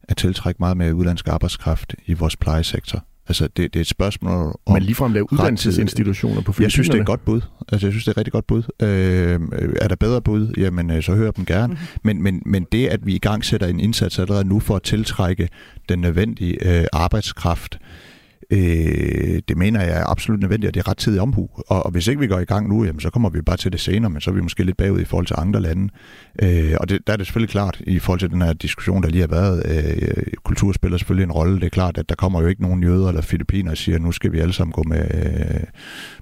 at 0.03 0.17
tiltrække 0.17 0.59
meget 0.59 0.77
mere 0.77 0.95
udlandsk 0.95 1.27
arbejdskraft 1.27 1.95
i 2.05 2.13
vores 2.13 2.35
plejesektor. 2.35 3.05
Altså, 3.27 3.47
det, 3.47 3.57
det 3.57 3.75
er 3.75 3.81
et 3.81 3.87
spørgsmål 3.87 4.55
om... 4.65 4.73
Men 4.73 4.83
ligefrem 4.83 5.13
lave 5.13 5.33
uddannelsesinstitutioner 5.33 6.41
på? 6.41 6.53
Jeg 6.59 6.71
synes, 6.71 6.89
det 6.89 6.97
er 6.97 7.01
et 7.01 7.07
godt 7.07 7.25
bud. 7.25 7.41
Altså, 7.71 7.87
jeg 7.87 7.93
synes, 7.93 8.03
det 8.03 8.07
er 8.07 8.11
et 8.11 8.17
rigtig 8.17 8.33
godt 8.33 8.47
bud. 8.47 8.63
Øh, 8.81 9.39
er 9.81 9.87
der 9.87 9.95
bedre 9.95 10.21
bud? 10.21 10.53
Jamen, 10.57 10.91
øh, 10.91 11.03
så 11.03 11.15
hører 11.15 11.31
dem 11.31 11.45
gerne. 11.45 11.73
Mm-hmm. 11.73 11.99
Men, 12.03 12.23
men, 12.23 12.41
men 12.45 12.67
det, 12.71 12.87
at 12.87 13.05
vi 13.05 13.15
i 13.15 13.19
gang 13.19 13.45
sætter 13.45 13.67
en 13.67 13.79
indsats 13.79 14.19
allerede 14.19 14.47
nu 14.47 14.59
for 14.59 14.75
at 14.75 14.83
tiltrække 14.83 15.49
den 15.89 15.99
nødvendige 15.99 16.79
øh, 16.79 16.85
arbejdskraft, 16.93 17.75
Øh, 17.75 18.12
Øh, 18.51 19.41
det 19.47 19.57
mener 19.57 19.81
jeg 19.81 19.99
er 19.99 20.09
absolut 20.11 20.39
nødvendigt, 20.39 20.67
og 20.67 20.73
det 20.73 20.79
er 20.79 20.87
ret 20.87 20.97
tid 20.97 21.19
omhu. 21.19 21.49
Og, 21.67 21.85
og 21.85 21.91
hvis 21.91 22.07
ikke 22.07 22.19
vi 22.19 22.27
går 22.27 22.39
i 22.39 22.45
gang 22.45 22.69
nu, 22.69 22.83
jamen, 22.83 22.99
så 22.99 23.09
kommer 23.09 23.29
vi 23.29 23.41
bare 23.41 23.57
til 23.57 23.71
det 23.71 23.79
senere, 23.79 24.09
men 24.09 24.21
så 24.21 24.29
er 24.29 24.35
vi 24.35 24.41
måske 24.41 24.63
lidt 24.63 24.77
bagud 24.77 24.99
i 24.99 25.05
forhold 25.05 25.27
til 25.27 25.35
andre 25.39 25.61
lande. 25.61 25.89
Øh, 26.41 26.73
og 26.79 26.89
det, 26.89 27.07
der 27.07 27.13
er 27.13 27.17
det 27.17 27.25
selvfølgelig 27.25 27.51
klart, 27.51 27.81
i 27.87 27.99
forhold 27.99 28.19
til 28.19 28.29
den 28.29 28.41
her 28.41 28.53
diskussion, 28.53 29.03
der 29.03 29.09
lige 29.09 29.21
har 29.21 29.27
været, 29.27 29.63
øh, 29.65 30.23
kultur 30.43 30.71
spiller 30.71 30.97
selvfølgelig 30.97 31.23
en 31.23 31.31
rolle. 31.31 31.55
Det 31.55 31.65
er 31.65 31.69
klart, 31.69 31.97
at 31.97 32.09
der 32.09 32.15
kommer 32.15 32.41
jo 32.41 32.47
ikke 32.47 32.61
nogen 32.61 32.83
jøder 32.83 33.07
eller 33.07 33.21
filippiner 33.21 33.71
og 33.71 33.77
siger, 33.77 33.95
at 33.95 34.01
nu 34.01 34.11
skal 34.11 34.31
vi 34.31 34.39
alle 34.39 34.53
sammen 34.53 34.71
gå 34.71 34.83
med 34.83 35.01
øh, 35.13 35.63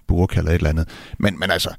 burka 0.08 0.40
eller 0.40 0.52
et 0.52 0.56
eller 0.56 0.70
andet. 0.70 0.88
Men, 1.20 1.40
men 1.40 1.52
altså, 1.52 1.70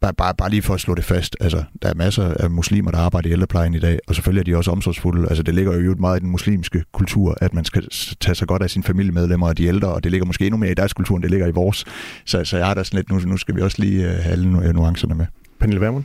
bare, 0.00 0.14
bare, 0.14 0.34
bare 0.34 0.50
lige 0.50 0.62
for 0.62 0.74
at 0.74 0.80
slå 0.80 0.94
det 0.94 1.04
fast, 1.04 1.36
altså, 1.40 1.64
der 1.82 1.88
er 1.88 1.94
masser 1.94 2.34
af 2.34 2.50
muslimer, 2.50 2.90
der 2.90 2.98
arbejder 2.98 3.28
i 3.28 3.32
ældreplejen 3.32 3.74
i 3.74 3.80
dag, 3.80 3.98
og 4.08 4.14
selvfølgelig 4.14 4.40
er 4.40 4.44
de 4.44 4.58
også 4.58 4.70
omsorgsfulde. 4.70 5.28
Altså, 5.28 5.42
det 5.42 5.54
ligger 5.54 5.78
jo 5.78 5.94
meget 5.98 6.20
i 6.20 6.20
den 6.20 6.30
muslimske 6.30 6.84
kultur, 6.92 7.38
at 7.40 7.54
man 7.54 7.64
skal 7.64 7.88
tage 8.20 8.34
sig 8.34 8.48
godt 8.48 8.62
af 8.62 8.70
sine 8.70 8.82
familiemedlemmer 8.82 9.46
og 9.46 9.58
de 9.58 9.64
ældre, 9.64 9.88
og 9.88 10.04
det 10.04 10.10
ligger 10.10 10.26
måske 10.26 10.46
endnu 10.46 10.58
mere 10.58 10.70
i 10.70 10.74
deres 10.74 10.92
kultur, 10.92 11.16
end 11.16 11.22
det 11.22 11.30
ligger 11.30 11.46
i 11.46 11.50
vores. 11.50 11.84
Så, 12.24 12.44
så 12.44 12.56
jeg 12.56 12.66
har 12.66 12.74
da 12.74 12.84
sådan 12.84 12.96
lidt, 12.96 13.10
nu, 13.10 13.30
nu 13.30 13.36
skal 13.36 13.56
vi 13.56 13.60
også 13.60 13.76
lige 13.82 14.06
uh, 14.06 14.10
have 14.10 14.32
alle 14.32 14.72
nuancerne 14.72 15.14
med. 15.14 15.26
Pernille 15.60 15.80
Vermund? 15.80 16.04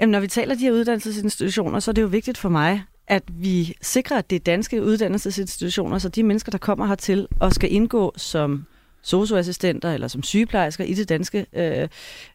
Jamen, 0.00 0.12
når 0.12 0.20
vi 0.20 0.26
taler 0.26 0.54
de 0.54 0.60
her 0.60 0.72
uddannelsesinstitutioner, 0.72 1.80
så 1.80 1.90
er 1.90 1.92
det 1.92 2.02
jo 2.02 2.06
vigtigt 2.06 2.38
for 2.38 2.48
mig, 2.48 2.82
at 3.08 3.22
vi 3.28 3.74
sikrer, 3.82 4.18
at 4.18 4.30
det 4.30 4.36
er 4.36 4.40
danske 4.40 4.82
uddannelsesinstitutioner, 4.82 5.98
så 5.98 6.08
de 6.08 6.22
mennesker, 6.22 6.50
der 6.50 6.58
kommer 6.58 6.86
hertil 6.86 7.26
og 7.40 7.52
skal 7.52 7.72
indgå 7.72 8.12
som 8.16 8.64
socioassistenter 9.02 9.92
eller 9.92 10.08
som 10.08 10.22
sygeplejersker 10.22 10.84
i 10.84 10.94
det 10.94 11.08
danske, 11.08 11.46
øh, 11.52 11.88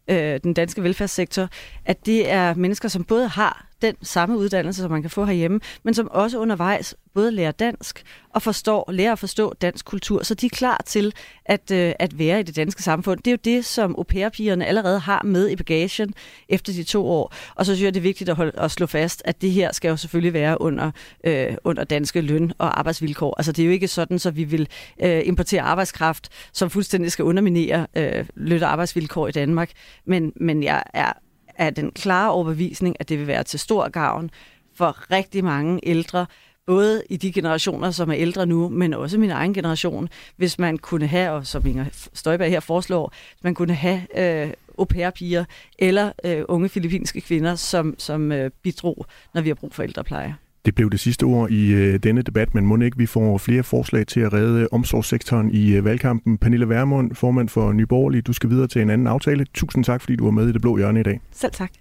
øh, 0.08 0.40
den 0.44 0.54
danske 0.54 0.84
velfærdssektor, 0.84 1.50
at 1.86 2.06
det 2.06 2.32
er 2.32 2.54
mennesker, 2.54 2.90
som 2.90 3.04
både 3.04 3.28
har 3.28 3.68
den 3.82 3.96
samme 4.02 4.38
uddannelse, 4.38 4.82
som 4.82 4.92
man 4.92 5.02
kan 5.02 5.12
få 5.12 5.26
herhjemme, 5.26 5.60
men 5.84 5.94
som 5.94 6.08
også 6.12 6.40
undervejs 6.40 6.96
både 7.14 7.32
lærer 7.32 7.52
dansk 7.52 8.04
og 8.30 8.42
forstår, 8.42 8.92
lærer 8.92 9.12
at 9.12 9.20
forstå 9.20 9.54
dansk 9.62 9.86
kultur, 9.86 10.24
så 10.24 10.34
de 10.34 10.46
er 10.46 10.50
klar 10.50 10.82
til 10.86 11.14
at, 11.46 11.72
øh, 11.72 11.94
at 12.00 12.20
være 12.20 12.40
i 12.40 12.44
det 12.44 12.56
danske 12.56 12.84
samfund. 12.84 13.20
Det 13.20 13.28
er 13.28 13.32
jo 13.32 13.40
det, 13.44 13.66
som 13.66 13.96
au 13.98 14.04
pair 14.04 14.64
allerede 14.66 15.00
har 15.00 15.24
med 15.24 15.50
i 15.50 15.56
bagagen 15.56 16.14
efter 16.50 16.74
de 16.74 16.84
to 16.84 17.08
år. 17.08 17.34
Og 17.56 17.66
så 17.66 17.76
synes 17.76 17.86
jeg, 17.86 17.94
det 17.94 18.00
er 18.00 18.04
vigtigt 18.04 18.30
at, 18.30 18.36
holde, 18.36 18.52
at 18.58 18.72
slå 18.72 18.86
fast, 18.86 19.22
at 19.26 19.42
det 19.42 19.52
her 19.52 19.74
skal 19.74 19.90
jo 19.90 19.98
selvfølgelig 19.98 20.34
være 20.34 20.62
under, 20.62 20.92
øh, 21.24 21.56
under 21.64 21.84
danske 21.84 22.22
løn- 22.22 22.54
og 22.58 22.80
arbejdsvilkår. 22.80 23.36
Altså 23.38 23.52
det 23.52 23.62
er 23.62 23.66
jo 23.66 23.72
ikke 23.72 23.88
sådan, 23.88 24.20
så 24.20 24.32
vi 24.32 24.44
vil 24.44 24.68
øh, 25.04 25.22
importere 25.26 25.62
arbejdskraft, 25.62 26.30
som 26.54 26.70
fuldstændig 26.70 27.12
skal 27.12 27.26
underminere 27.26 27.88
øh, 27.96 28.26
løn- 28.36 28.64
og 28.64 28.72
arbejdsvilkår 28.72 29.28
i 29.28 29.32
Danmark. 29.32 29.72
Men, 30.06 30.34
men 30.36 30.64
jeg 30.64 30.84
er 30.94 31.14
af 31.58 31.76
den 31.76 31.92
klare 31.92 32.32
overbevisning, 32.32 32.96
at 33.00 33.10
det 33.10 33.20
vil 33.20 33.28
være 33.28 33.44
til 33.44 33.60
stor 33.60 33.90
gavn 33.90 34.30
for 34.76 35.12
rigtig 35.12 35.44
mange 35.44 35.80
ældre, 35.84 36.26
både 36.66 37.04
i 37.10 37.18
de 37.18 37.32
generationer, 37.32 37.92
som 37.92 38.10
er 38.10 38.16
ældre 38.16 38.46
nu, 38.46 38.70
men 38.70 38.94
også 38.94 39.18
min 39.18 39.30
egen 39.30 39.54
generation, 39.54 40.10
hvis 40.36 40.60
man 40.60 40.78
kunne 40.78 41.08
have, 41.08 41.32
og 41.32 41.48
som 41.48 41.66
Inger 41.66 41.86
Støjberg 42.14 42.50
her 42.50 42.60
foreslår, 42.60 43.14
hvis 43.34 43.44
man 43.44 43.54
kunne 43.54 43.74
have 43.74 44.02
øh, 44.18 44.54
au 44.80 44.86
pair-piger 44.86 45.46
eller 45.80 46.12
øh, 46.24 46.44
unge 46.48 46.70
filippinske 46.70 47.22
kvinder, 47.22 47.56
som, 47.56 47.96
som 47.98 48.32
øh, 48.32 48.52
bidrog, 48.64 49.06
når 49.34 49.42
vi 49.42 49.50
har 49.50 49.56
brug 49.56 49.74
for 49.74 49.84
ældrepleje. 49.84 50.36
Det 50.66 50.76
blev 50.76 50.90
det 50.90 51.00
sidste 51.00 51.24
ord 51.24 51.50
i 51.50 51.74
øh, 51.74 52.00
denne 52.00 52.22
debat, 52.22 52.56
men 52.56 52.66
må 52.66 52.78
ikke 52.78 52.98
vi 52.98 53.06
får 53.06 53.38
flere 53.38 53.64
forslag 53.64 54.08
til 54.08 54.20
at 54.20 54.34
redde 54.34 54.62
øh, 54.62 54.68
omsorgssektoren 54.72 55.52
i 55.52 55.76
øh, 55.76 55.86
valgkampen. 55.86 56.38
Pernille 56.38 56.70
Vermund, 56.70 57.16
formand 57.16 57.50
for 57.50 57.72
Nyborgerlig, 57.72 58.28
du 58.28 58.34
skal 58.34 58.50
videre 58.50 58.68
til 58.68 58.82
en 58.82 58.90
anden 58.90 59.08
aftale. 59.08 59.46
Tusind 59.54 59.84
tak, 59.84 60.02
fordi 60.02 60.16
du 60.16 60.24
var 60.24 60.32
med 60.32 60.50
i 60.50 60.52
Det 60.52 60.62
Blå 60.62 60.78
Hjørne 60.78 61.00
i 61.00 61.04
dag. 61.04 61.22
Selv 61.32 61.52
tak. 61.52 61.72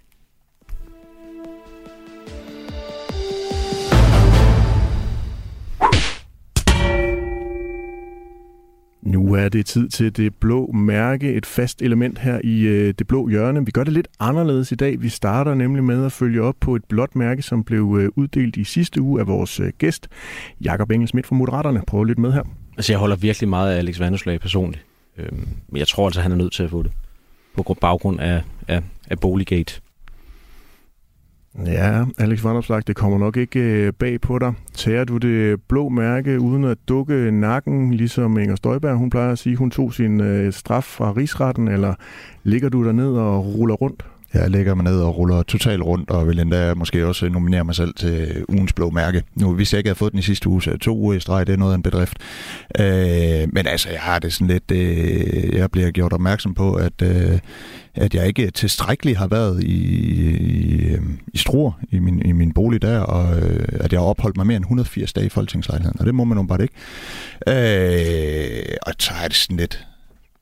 Nu 9.07 9.33
er 9.33 9.49
det 9.49 9.65
tid 9.65 9.89
til 9.89 10.17
det 10.17 10.35
blå 10.35 10.71
mærke, 10.71 11.33
et 11.33 11.45
fast 11.45 11.81
element 11.81 12.19
her 12.19 12.41
i 12.43 12.61
øh, 12.61 12.93
det 12.99 13.07
blå 13.07 13.29
hjørne. 13.29 13.65
Vi 13.65 13.71
gør 13.71 13.83
det 13.83 13.93
lidt 13.93 14.07
anderledes 14.19 14.71
i 14.71 14.75
dag. 14.75 15.01
Vi 15.01 15.09
starter 15.09 15.53
nemlig 15.53 15.83
med 15.83 16.05
at 16.05 16.11
følge 16.11 16.41
op 16.41 16.55
på 16.59 16.75
et 16.75 16.85
blåt 16.85 17.15
mærke, 17.15 17.41
som 17.41 17.63
blev 17.63 17.97
øh, 17.99 18.09
uddelt 18.15 18.57
i 18.57 18.63
sidste 18.63 19.01
uge 19.01 19.19
af 19.19 19.27
vores 19.27 19.59
øh, 19.59 19.71
gæst, 19.77 20.07
Jakob 20.61 20.91
Engelsmidt 20.91 21.27
fra 21.27 21.35
Moderaterne. 21.35 21.83
Prøv 21.87 22.03
lidt 22.03 22.19
med 22.19 22.31
her. 22.31 22.43
Altså, 22.77 22.93
jeg 22.93 22.99
holder 22.99 23.15
virkelig 23.15 23.49
meget 23.49 23.73
af 23.73 23.77
Alex 23.77 23.99
Vanderslag 23.99 24.39
personligt. 24.39 24.85
Øhm, 25.17 25.47
men 25.69 25.77
jeg 25.79 25.87
tror 25.87 26.05
altså, 26.05 26.21
han 26.21 26.31
er 26.31 26.35
nødt 26.35 26.53
til 26.53 26.63
at 26.63 26.69
få 26.69 26.83
det. 26.83 26.91
På 27.55 27.77
baggrund 27.81 28.19
af, 28.19 28.41
af, 28.67 28.81
af 29.09 29.19
Boliggate. 29.19 29.81
Ja, 31.65 32.05
Alex 32.17 32.43
Vandopslag, 32.43 32.81
det 32.87 32.95
kommer 32.95 33.17
nok 33.17 33.37
ikke 33.37 33.59
øh, 33.59 33.93
bag 33.93 34.21
på 34.21 34.39
dig. 34.39 34.53
Tager 34.73 35.03
du 35.03 35.17
det 35.17 35.61
blå 35.61 35.89
mærke 35.89 36.39
uden 36.39 36.63
at 36.63 36.77
dukke 36.87 37.31
nakken, 37.31 37.93
ligesom 37.93 38.37
Inger 38.37 38.55
Støjberg, 38.55 38.95
hun 38.95 39.09
plejer 39.09 39.31
at 39.31 39.39
sige, 39.39 39.55
hun 39.55 39.71
tog 39.71 39.93
sin 39.93 40.21
øh, 40.21 40.53
straf 40.53 40.83
fra 40.83 41.11
rigsretten, 41.11 41.67
eller 41.67 41.93
ligger 42.43 42.69
du 42.69 42.85
der 42.85 42.91
ned 42.91 43.11
og 43.11 43.45
ruller 43.45 43.75
rundt? 43.75 44.05
Jeg 44.33 44.51
lægger 44.51 44.75
mig 44.75 44.83
ned 44.83 45.01
og 45.01 45.17
ruller 45.17 45.43
totalt 45.43 45.83
rundt, 45.83 46.09
og 46.09 46.27
vil 46.27 46.39
endda 46.39 46.73
måske 46.73 47.07
også 47.07 47.29
nominere 47.29 47.63
mig 47.63 47.75
selv 47.75 47.93
til 47.93 48.45
ugens 48.49 48.73
blå 48.73 48.89
mærke. 48.89 49.23
Nu, 49.35 49.53
hvis 49.53 49.73
jeg 49.73 49.77
ikke 49.77 49.87
havde 49.87 49.97
fået 49.97 50.11
den 50.11 50.19
i 50.19 50.23
sidste 50.23 50.49
uge, 50.49 50.63
så 50.63 50.77
to 50.77 50.97
uger 50.97 51.13
i 51.13 51.19
streg, 51.19 51.47
det 51.47 51.53
er 51.53 51.57
noget 51.57 51.71
af 51.71 51.75
en 51.75 51.83
bedrift. 51.83 52.17
Øh, 52.79 53.47
men 53.53 53.67
altså, 53.67 53.89
jeg 53.89 53.99
har 53.99 54.19
det 54.19 54.33
sådan 54.33 54.47
lidt... 54.47 54.71
Øh, 54.71 55.55
jeg 55.55 55.71
bliver 55.71 55.91
gjort 55.91 56.13
opmærksom 56.13 56.53
på, 56.53 56.73
at, 56.73 57.01
øh, 57.01 57.39
at 57.95 58.15
jeg 58.15 58.27
ikke 58.27 58.51
tilstrækkeligt 58.51 59.17
har 59.17 59.27
været 59.27 59.63
i, 59.63 59.77
i, 60.37 60.85
øh, 60.85 61.01
i 61.33 61.37
Struer, 61.37 61.71
i 61.89 61.99
min, 61.99 62.21
i 62.25 62.31
min 62.31 62.53
bolig 62.53 62.81
der, 62.81 62.99
og 62.99 63.39
øh, 63.39 63.67
at 63.73 63.93
jeg 63.93 63.99
har 63.99 64.07
opholdt 64.07 64.37
mig 64.37 64.47
mere 64.47 64.57
end 64.57 64.65
180 64.65 65.13
dage 65.13 65.25
i 65.25 65.29
folketingslejligheden, 65.29 65.99
og 65.99 66.05
det 66.05 66.15
må 66.15 66.23
man 66.23 66.37
jo 66.37 66.43
bare 66.43 66.61
ikke. 66.61 66.73
Øh, 67.47 68.75
og 68.81 68.93
så 68.99 69.11
er 69.23 69.27
det 69.27 69.37
sådan 69.37 69.57
lidt... 69.57 69.87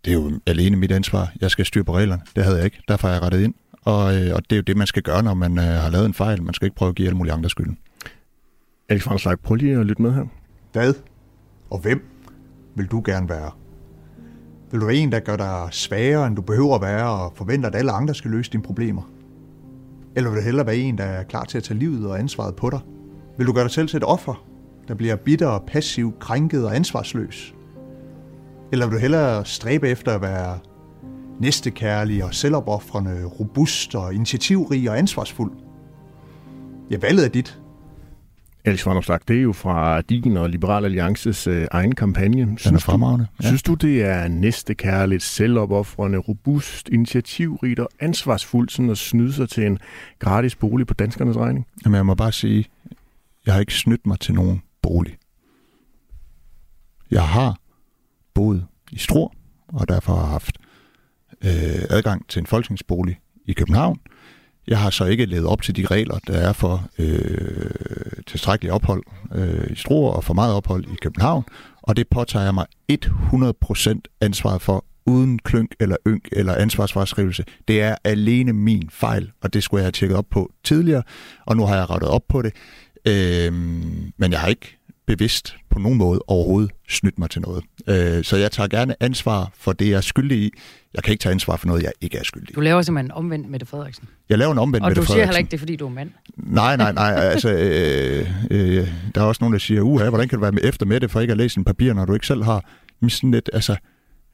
Det 0.06 0.12
er 0.12 0.16
jo 0.16 0.32
alene 0.46 0.76
mit 0.76 0.92
ansvar. 0.92 1.32
Jeg 1.42 1.52
skal 1.52 1.66
styre 1.66 1.84
på 1.84 1.98
reglerne. 1.98 2.22
Det 2.36 2.44
havde 2.44 2.58
jeg 2.58 2.66
ikke. 2.66 2.82
Derfor 2.88 3.08
har 3.08 3.16
jeg 3.16 3.24
rettet 3.24 3.44
ind. 3.44 3.54
Og, 3.86 4.16
øh, 4.16 4.36
og 4.36 4.42
det 4.44 4.52
er 4.52 4.56
jo 4.56 4.62
det, 4.62 4.78
man 4.78 4.88
skal 4.88 5.04
gøre, 5.04 5.24
når 5.24 5.34
man 5.34 5.58
øh, 5.58 5.64
har 5.64 5.90
lavet 5.90 6.06
en 6.06 6.14
fejl. 6.14 6.44
Man 6.44 6.54
skal 6.54 6.66
ikke 6.66 6.76
prøve 6.76 6.90
at 6.90 6.96
give 6.96 7.08
alle 7.08 7.18
mulige 7.18 7.34
andre 7.34 7.50
skylden. 7.50 7.78
Alex 8.90 9.06
Vanderslag, 9.06 9.40
prøv 9.40 9.56
lige 9.56 9.80
at 9.80 9.86
lytte 9.86 10.02
med 10.02 10.14
her. 10.14 10.26
Hvad 10.72 10.94
og 11.70 11.80
hvem 11.80 12.06
vil 12.76 12.86
du 12.86 13.02
gerne 13.06 13.30
være? 13.30 13.52
Vil 14.72 14.82
du 14.82 14.86
være 14.86 14.96
en, 14.96 15.12
der 15.12 15.20
gør 15.20 15.36
dig 15.36 15.68
svagere, 15.72 16.28
end 16.28 16.36
du 16.36 16.42
behøver 16.42 16.76
at 16.76 16.82
være, 16.82 17.10
og 17.10 17.34
forventer, 17.36 17.70
at 17.70 17.76
alle 17.76 17.92
andre 17.92 18.16
skal 18.16 18.32
løse 18.32 18.52
dine 18.52 18.64
problemer? 18.64 19.12
Eller 20.16 20.30
vil 20.30 20.40
du 20.40 20.44
hellere 20.44 20.66
være 20.66 20.76
en, 20.76 20.98
der 20.98 21.04
er 21.04 21.24
klar 21.24 21.44
til 21.44 21.58
at 21.58 21.64
tage 21.64 21.80
livet 21.80 22.08
og 22.08 22.20
ansvaret 22.20 22.56
på 22.56 22.70
dig? 22.70 22.80
Vil 23.38 23.48
du 23.48 23.54
gøre 23.54 23.64
dig 23.64 23.72
selv 23.72 23.88
til 23.88 23.98
et 23.98 24.04
offer, 24.04 24.46
der 24.88 24.94
bliver 24.94 25.16
bitter, 25.16 25.60
passiv, 25.68 26.14
krænket 26.20 26.66
og 26.66 26.76
ansvarsløs? 26.76 27.56
Eller 28.72 28.86
vil 28.86 28.96
du 28.96 29.00
hellere 29.00 29.46
stræbe 29.46 29.90
efter 29.90 30.16
at 30.16 30.22
være 30.22 30.60
næstekærlig 31.40 32.24
og 32.24 32.34
selvopoffrende, 32.34 33.26
robust 33.26 33.96
og 33.96 34.14
initiativrig 34.14 34.90
og 34.90 34.98
ansvarsfuld? 34.98 35.52
Ja, 36.92 36.98
valget 37.02 37.26
er 37.26 37.30
dit. 37.30 37.60
Alex 38.66 38.86
Vanderslag, 38.86 39.20
det 39.28 39.38
er 39.38 39.42
jo 39.42 39.54
fra 39.54 40.02
din 40.02 40.38
og 40.38 40.50
Liberal 40.50 40.86
Alliances 40.86 41.48
øh, 41.48 41.68
egen 41.72 41.96
kampagne. 41.96 42.42
Den 42.42 42.54
er 42.54 42.58
Synes 42.58 42.84
du. 42.84 43.26
Ja. 43.44 43.48
synes 43.48 43.64
du, 43.64 43.74
det 43.74 44.04
er 44.04 44.28
næstekærligt, 44.28 45.24
selvopoffrende, 45.24 46.18
robust, 46.18 46.90
initiativrigt 46.90 47.80
og 47.80 47.90
ansvarsfuldt 48.00 48.72
sådan 48.72 48.90
at 48.90 48.98
snyde 48.98 49.34
sig 49.34 49.50
til 49.50 49.66
en 49.66 49.80
gratis 50.20 50.56
bolig 50.56 50.88
på 50.88 50.94
danskernes 50.94 51.38
regning? 51.38 51.68
Jamen, 51.86 51.96
jeg 51.96 52.06
må 52.06 52.16
bare 52.16 52.32
sige, 52.32 52.66
jeg 53.46 53.54
har 53.54 53.62
ikke 53.62 53.74
snydt 53.74 54.08
mig 54.08 54.20
til 54.20 54.34
nogen 54.34 54.62
bolig. 54.82 55.18
Jeg 57.12 57.28
har 57.28 57.60
boet 58.34 58.66
i 58.92 58.98
Struer, 58.98 59.30
og 59.68 59.90
derfor 59.90 60.14
har 60.14 60.22
jeg 60.22 60.30
haft 60.30 60.58
øh, 61.46 61.86
adgang 61.90 62.30
til 62.30 62.40
en 62.40 62.46
folketingsbolig 62.46 63.20
i 63.46 63.54
København. 63.54 64.00
Jeg 64.68 64.80
har 64.80 64.90
så 64.90 65.06
ikke 65.06 65.26
levet 65.26 65.46
op 65.46 65.62
til 65.62 65.76
de 65.76 65.86
regler, 65.86 66.20
der 66.28 66.34
er 66.34 66.54
for 66.54 66.90
øh, 67.00 67.72
tilstrækkelig 68.28 68.72
ophold 68.72 69.04
øh, 69.36 69.72
i 69.72 69.76
Struer 69.76 70.12
og 70.12 70.24
for 70.24 70.34
meget 70.34 70.54
ophold 70.54 70.86
i 70.86 70.96
København, 71.02 71.44
og 71.82 71.96
det 71.96 72.08
påtager 72.08 72.46
jeg 72.46 72.54
mig 72.54 72.66
100% 72.92 74.00
ansvaret 74.22 74.62
for, 74.62 74.86
uden 75.06 75.40
klønk 75.40 75.76
eller 75.80 75.96
ynk 76.08 76.30
eller 76.32 76.56
ansvarsfraskrivelse. 76.56 77.44
Det 77.68 77.82
er 77.82 77.96
alene 78.04 78.54
min 78.54 78.90
fejl, 78.90 79.32
og 79.42 79.54
det 79.54 79.64
skulle 79.64 79.80
jeg 79.80 79.86
have 79.86 79.92
tjekket 79.92 80.18
op 80.18 80.26
på 80.32 80.52
tidligere, 80.64 81.04
og 81.46 81.58
nu 81.58 81.66
har 81.66 81.76
jeg 81.76 81.90
rettet 81.90 82.10
op 82.10 82.24
på 82.30 82.42
det. 82.42 82.54
Øh, 83.08 83.54
men 84.18 84.32
jeg 84.32 84.40
har 84.40 84.48
ikke 84.48 84.78
bevidst 85.08 85.56
på 85.70 85.80
nogen 85.80 85.98
måde 85.98 86.20
overhovedet 86.28 86.72
snydt 86.90 87.20
mig 87.20 87.30
til 87.30 87.42
noget. 87.42 87.64
Øh, 87.88 88.24
så 88.24 88.38
jeg 88.38 88.52
tager 88.52 88.68
gerne 88.68 89.04
ansvar 89.04 89.52
for 89.58 89.74
det, 89.74 89.90
jeg 89.90 89.98
er 89.98 90.02
skyldig 90.02 90.38
i. 90.38 90.52
Jeg 90.94 91.04
kan 91.04 91.12
ikke 91.12 91.22
tage 91.22 91.32
ansvar 91.32 91.56
for 91.56 91.68
noget, 91.68 91.84
jeg 91.84 91.92
ikke 92.02 92.18
er 92.18 92.24
skyldig 92.24 92.50
i. 92.50 92.54
Du 92.54 92.60
laver 92.62 92.82
simpelthen 92.82 93.12
omvendt 93.12 93.50
Mette 93.50 93.66
Frederiksen. 93.66 94.08
Jeg 94.30 94.38
laver 94.38 94.52
en 94.52 94.58
omvendt 94.58 94.84
Og 94.84 94.90
Mette 94.90 95.02
du 95.02 95.06
siger 95.06 95.16
heller 95.16 95.26
Frederiksen. 95.28 95.40
ikke, 95.42 95.52
det 95.52 95.58
er, 95.58 95.60
fordi 95.60 95.76
du 95.76 95.86
er 95.86 95.90
mand. 95.90 96.12
Nej, 96.38 96.78
nej, 96.78 96.92
nej. 96.94 97.14
Altså, 97.16 97.50
øh, 97.54 98.28
øh, 98.52 98.88
der 99.16 99.22
er 99.22 99.26
også 99.26 99.40
nogen, 99.42 99.54
der 99.54 99.60
siger, 99.60 99.82
uha, 99.82 100.10
hvordan 100.10 100.28
kan 100.28 100.38
du 100.38 100.42
være 100.42 100.52
med 100.52 100.62
efter 100.64 100.86
med 100.86 101.00
det, 101.00 101.12
for 101.12 101.20
ikke 101.20 101.32
at 101.32 101.38
læse 101.38 101.58
en 101.58 101.64
papir, 101.64 101.94
når 101.94 102.06
du 102.06 102.14
ikke 102.14 102.28
selv 102.28 102.44
har? 102.44 102.66
Men 103.00 103.10
sådan 103.10 103.32
lidt, 103.32 103.50
altså, 103.54 103.76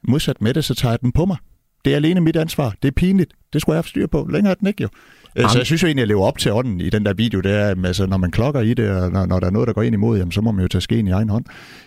modsat 0.08 0.40
med 0.42 0.54
det, 0.54 0.64
så 0.64 0.74
tager 0.74 0.92
jeg 0.92 1.00
den 1.00 1.12
på 1.12 1.24
mig. 1.24 1.36
Det 1.84 1.92
er 1.92 1.96
alene 1.96 2.20
mit 2.20 2.36
ansvar. 2.36 2.74
Det 2.82 2.88
er 2.88 2.92
pinligt. 2.92 3.32
Det 3.52 3.60
skulle 3.60 3.74
jeg 3.74 3.78
have 3.78 3.88
styr 3.88 4.06
på. 4.06 4.28
Længere 4.30 4.50
er 4.50 4.54
den 4.54 4.68
ikke 4.68 4.82
jo. 4.82 4.88
Øh, 5.36 5.50
Så 5.50 5.58
jeg 5.58 5.66
synes 5.66 5.82
jo 5.82 5.86
egentlig, 5.86 6.02
at 6.02 6.08
jeg 6.08 6.14
lever 6.14 6.26
op 6.26 6.38
til 6.38 6.52
ånden 6.52 6.80
i 6.80 6.90
den 6.90 7.06
der 7.06 7.14
video. 7.14 7.40
Det 7.40 7.52
er, 7.52 7.68
at, 7.68 7.78
altså, 7.84 8.06
når 8.06 8.16
man 8.16 8.30
klokker 8.30 8.60
i 8.60 8.74
det, 8.74 8.90
og 8.90 9.12
når, 9.12 9.26
når 9.26 9.40
der 9.40 9.46
er 9.46 9.50
noget, 9.50 9.66
der 9.66 9.72
går 9.72 9.82
ind 9.82 9.94
imod, 9.94 10.18
jamen, 10.18 10.32
så 10.32 10.40
må 10.40 10.52
man 10.52 10.62
jo 10.62 10.68
tage 10.68 10.82
skeen 10.82 11.06
i 11.06 11.10
egen 11.10 11.28
hånd. 11.28 11.44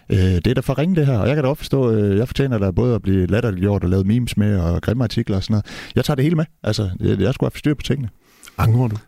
Øh, 0.10 0.18
det 0.20 0.48
er 0.48 0.54
da 0.54 0.62
for 0.62 0.78
ringe 0.78 0.96
det 0.96 1.06
her, 1.06 1.18
og 1.18 1.28
jeg 1.28 1.36
kan 1.36 1.44
da 1.44 1.48
godt 1.48 1.58
forstå, 1.58 1.92
øh, 1.92 2.18
jeg 2.18 2.28
fortjener 2.28 2.58
da 2.58 2.72
både 2.72 2.96
at 2.96 3.02
blive 3.02 3.26
latterliggjort 3.28 3.84
og 3.84 3.90
lavet 3.90 4.06
memes 4.08 4.38
med, 4.38 4.60
og 4.60 4.82
grimme 4.82 5.04
artikler 5.04 5.38
og 5.38 5.44
sådan 5.44 5.54
noget. 5.54 5.66
Jeg 5.96 6.06
tager 6.06 6.16
det 6.16 6.24
hele 6.24 6.36
med. 6.36 6.46
Altså, 6.64 6.90
jeg, 7.00 7.20
jeg 7.20 7.34
skulle 7.34 7.52
have 7.54 7.60
styr 7.60 7.74
på 7.74 7.82
tingene. 7.82 8.10
Angrer 8.58 8.88
du? 8.88 8.96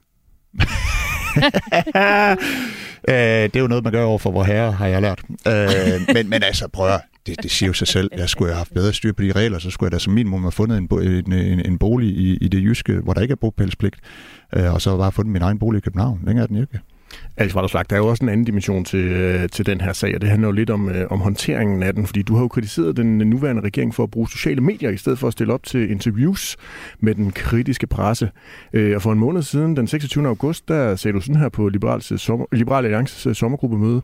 Øh, 3.10 3.16
det 3.16 3.56
er 3.56 3.60
jo 3.60 3.68
noget, 3.68 3.84
man 3.84 3.94
gør 3.94 4.04
over 4.04 4.18
for 4.18 4.32
vor 4.32 4.44
herre, 4.44 4.72
har 4.72 4.88
jeg 4.88 5.02
lært. 5.02 5.20
Øh, 5.48 6.14
men, 6.14 6.30
men 6.30 6.44
altså, 6.44 6.68
prøv 6.74 6.88
at, 6.90 7.02
det, 7.28 7.44
det 7.44 7.52
siger 7.52 7.68
jo 7.68 7.74
sig 7.74 7.88
selv. 7.88 8.10
Jeg 8.18 8.30
skulle 8.30 8.50
have 8.52 8.58
haft 8.58 8.74
bedre 8.74 8.94
styr 8.94 9.14
på 9.14 9.24
de 9.24 9.32
regler, 9.32 9.60
så 9.60 9.70
skulle 9.70 9.88
jeg 9.88 9.92
da 9.92 10.00
som 10.00 10.14
minimum 10.14 10.42
have 10.42 10.52
fundet 10.52 10.78
en, 10.78 10.88
bo- 10.88 11.00
en, 11.00 11.34
en, 11.34 11.66
en 11.66 11.78
bolig 11.78 12.10
i, 12.10 12.38
i 12.38 12.48
det 12.48 12.64
jyske, 12.64 12.94
hvor 12.94 13.14
der 13.14 13.22
ikke 13.22 13.32
er 13.32 13.36
bopælspligt, 13.36 13.96
øh, 14.56 14.74
og 14.74 14.82
så 14.82 14.98
bare 14.98 15.12
fundet 15.12 15.32
min 15.32 15.42
egen 15.42 15.60
bolig 15.60 15.78
i 15.78 15.82
København. 15.82 16.20
Længere 16.26 16.44
er 16.44 16.48
den 16.48 16.58
ikke. 16.58 16.80
Alex 17.38 17.56
Vanderslag, 17.56 17.84
der 17.90 17.96
er 17.96 18.00
jo 18.00 18.08
også 18.08 18.24
en 18.24 18.30
anden 18.30 18.46
dimension 18.46 18.86
til, 18.86 19.00
øh, 19.00 19.50
til 19.50 19.66
den 19.66 19.82
her 19.82 19.94
sag, 19.94 20.16
og 20.16 20.22
det 20.22 20.30
handler 20.30 20.48
jo 20.48 20.52
lidt 20.52 20.70
om, 20.70 20.90
øh, 20.90 21.08
om 21.10 21.20
håndteringen 21.20 21.84
af 21.84 21.94
den, 21.94 22.06
fordi 22.06 22.22
du 22.22 22.36
har 22.36 22.42
jo 22.42 22.48
kritiseret 22.48 22.98
den 22.98 23.18
nuværende 23.18 23.62
regering 23.62 23.96
for 23.96 24.04
at 24.04 24.12
bruge 24.12 24.30
sociale 24.30 24.62
medier, 24.62 24.90
i 24.90 24.98
stedet 24.98 25.20
for 25.20 25.28
at 25.28 25.34
stille 25.34 25.54
op 25.54 25.64
til 25.64 25.92
interviews 25.92 26.58
med 27.00 27.16
den 27.16 27.32
kritiske 27.32 27.88
presse. 27.88 28.32
Øh, 28.74 28.96
og 28.96 29.02
for 29.02 29.12
en 29.12 29.20
måned 29.20 29.42
siden, 29.42 29.78
den 29.78 29.88
26. 29.88 30.28
august, 30.28 30.68
der 30.68 30.96
sagde 30.96 31.16
du 31.16 31.22
sådan 31.22 31.42
her 31.42 31.50
på 31.50 31.70
Liberals, 31.70 32.22
sommer, 32.22 32.46
Liberal 32.52 32.86
Alliances 32.86 33.26
øh, 33.26 33.36
sommergruppemøde. 33.36 34.02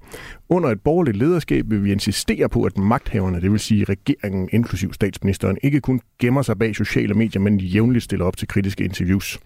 Under 0.49 0.70
et 0.70 0.82
borgerligt 0.82 1.18
lederskab 1.18 1.66
vil 1.68 1.84
vi 1.84 1.91
insistere 1.91 2.49
på, 2.49 2.64
at 2.64 2.78
magthaverne, 2.78 3.41
det 3.41 3.51
vil 3.51 3.60
sige 3.60 3.84
regeringen, 3.84 4.49
inklusiv 4.51 4.93
statsministeren, 4.93 5.58
ikke 5.64 5.82
kun 5.82 6.01
gemmer 6.20 6.41
sig 6.41 6.60
bag 6.60 6.76
sociale 6.76 7.14
medier, 7.14 7.41
men 7.41 7.60
jævnligt 7.60 8.04
stiller 8.04 8.26
op 8.26 8.38
til 8.38 8.47
kritiske 8.47 8.84
interviews. 8.84 9.39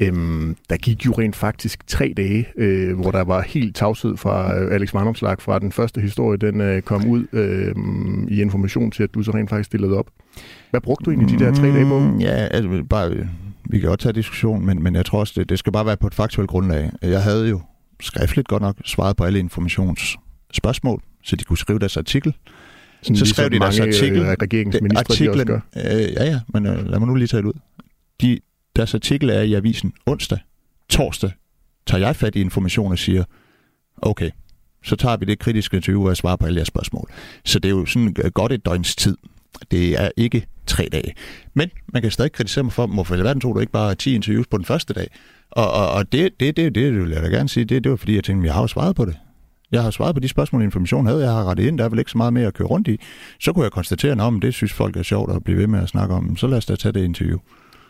Øhm, 0.00 0.56
der 0.70 0.76
gik 0.76 1.06
jo 1.06 1.12
rent 1.12 1.36
faktisk 1.36 1.86
tre 1.86 2.12
dage, 2.16 2.46
øh, 2.56 3.00
hvor 3.00 3.10
der 3.10 3.24
var 3.24 3.42
helt 3.42 3.76
tavshed 3.76 4.16
fra 4.16 4.58
øh, 4.58 4.74
Alex 4.74 4.94
Vandomslag 4.94 5.40
fra 5.40 5.58
den 5.58 5.72
første 5.72 6.00
historie, 6.00 6.38
den 6.38 6.60
øh, 6.60 6.82
kom 6.82 7.06
ud 7.08 7.26
øh, 7.32 7.74
i 8.36 8.40
information 8.40 8.90
til, 8.90 9.02
at 9.02 9.14
du 9.14 9.22
så 9.22 9.30
rent 9.34 9.50
faktisk 9.50 9.66
stillede 9.66 9.96
op. 9.98 10.06
Hvad 10.70 10.80
brugte 10.80 11.04
du 11.04 11.10
egentlig 11.10 11.38
de 11.38 11.44
der 11.44 11.54
tre 11.54 11.66
dage 11.66 11.86
på? 11.86 11.98
Mm, 11.98 12.18
Ja, 12.18 12.28
altså, 12.30 12.84
bare, 12.90 13.10
øh, 13.10 13.26
vi 13.64 13.78
kan 13.78 13.88
godt 13.88 14.00
tage 14.00 14.12
diskussion, 14.12 14.66
men, 14.66 14.82
men 14.82 14.94
jeg 14.94 15.06
tror 15.06 15.20
også, 15.20 15.32
det, 15.36 15.48
det 15.48 15.58
skal 15.58 15.72
bare 15.72 15.86
være 15.86 15.96
på 15.96 16.06
et 16.06 16.14
faktuelt 16.14 16.50
grundlag. 16.50 16.90
Jeg 17.02 17.22
havde 17.22 17.48
jo 17.48 17.60
skriftligt 18.00 18.48
godt 18.48 18.62
nok 18.62 18.76
svaret 18.84 19.16
på 19.16 19.24
alle 19.24 19.38
informationsspørgsmål, 19.38 21.02
så 21.24 21.36
de 21.36 21.44
kunne 21.44 21.58
skrive 21.58 21.78
deres 21.78 21.96
artikel. 21.96 22.34
Sådan 23.02 23.16
så 23.16 23.24
ligesom 23.24 23.26
skrev 23.34 23.50
de 23.50 23.58
deres 23.58 23.78
mange, 23.78 23.94
artikel. 23.96 24.18
Øh, 24.22 24.28
regeringsministre, 24.42 25.24
de 25.24 25.30
også 25.30 25.44
gør. 25.44 25.60
øh, 25.76 26.12
ja, 26.12 26.24
ja, 26.24 26.40
men 26.54 26.66
øh, 26.66 26.86
lad 26.86 26.98
mig 26.98 27.08
nu 27.08 27.14
lige 27.14 27.28
tage 27.28 27.42
det 27.42 27.48
ud. 27.48 27.52
De, 28.20 28.38
deres 28.76 28.94
artikel 28.94 29.30
er 29.30 29.40
i 29.40 29.54
avisen 29.54 29.92
onsdag. 30.06 30.38
Torsdag 30.88 31.30
tager 31.86 32.06
jeg 32.06 32.16
fat 32.16 32.36
i 32.36 32.40
information 32.40 32.92
og 32.92 32.98
siger, 32.98 33.24
okay, 33.96 34.30
så 34.84 34.96
tager 34.96 35.16
vi 35.16 35.24
det 35.24 35.38
kritiske 35.38 35.76
interview 35.76 36.08
og 36.08 36.16
svarer 36.16 36.36
på 36.36 36.46
alle 36.46 36.56
jeres 36.56 36.68
spørgsmål. 36.68 37.10
Så 37.44 37.58
det 37.58 37.68
er 37.68 37.72
jo 37.72 37.86
sådan 37.86 38.16
øh, 38.24 38.30
godt 38.30 38.52
et 38.52 38.66
døgns 38.66 38.96
tid. 38.96 39.16
Det 39.70 40.00
er 40.02 40.10
ikke 40.16 40.46
tre 40.66 40.88
dage. 40.92 41.14
Men 41.54 41.70
man 41.92 42.02
kan 42.02 42.10
stadig 42.10 42.32
kritisere 42.32 42.64
mig 42.64 42.72
for, 42.72 42.86
hvorfor 42.86 43.16
i 43.16 43.18
verden 43.18 43.40
tog 43.40 43.54
du 43.54 43.60
ikke 43.60 43.72
bare 43.72 43.94
10 43.94 44.14
interviews 44.14 44.46
på 44.46 44.56
den 44.56 44.64
første 44.64 44.94
dag? 44.94 45.08
Og, 45.50 45.72
og, 45.72 45.90
og 45.90 46.12
det, 46.12 46.40
det, 46.40 46.56
det, 46.56 46.74
det, 46.74 46.94
vil 47.00 47.10
jeg 47.10 47.22
da 47.22 47.28
gerne 47.28 47.48
sige, 47.48 47.64
det, 47.64 47.84
det 47.84 47.90
var 47.90 47.96
fordi, 47.96 48.14
jeg 48.14 48.24
tænkte, 48.24 48.46
jeg 48.46 48.54
har 48.54 48.60
jo 48.60 48.66
svaret 48.66 48.96
på 48.96 49.04
det. 49.04 49.16
Jeg 49.72 49.82
har 49.82 49.90
svaret 49.90 50.14
på 50.14 50.20
de 50.20 50.28
spørgsmål, 50.28 50.62
information 50.62 51.06
havde. 51.06 51.22
Jeg 51.24 51.32
har 51.32 51.44
rettet 51.44 51.64
ind. 51.64 51.78
Der 51.78 51.84
er 51.84 51.88
vel 51.88 51.98
ikke 51.98 52.10
så 52.10 52.18
meget 52.18 52.32
mere 52.32 52.46
at 52.46 52.54
køre 52.54 52.68
rundt 52.68 52.88
i. 52.88 53.00
Så 53.40 53.52
kunne 53.52 53.64
jeg 53.64 53.72
konstatere, 53.72 54.26
at 54.26 54.42
det 54.42 54.54
synes 54.54 54.72
folk 54.72 54.96
er 54.96 55.02
sjovt 55.02 55.32
at 55.32 55.44
blive 55.44 55.58
ved 55.58 55.66
med 55.66 55.82
at 55.82 55.88
snakke 55.88 56.14
om. 56.14 56.36
Så 56.36 56.46
lad 56.46 56.58
os 56.58 56.66
da 56.66 56.76
tage 56.76 56.92
det 56.92 57.04
interview. 57.04 57.38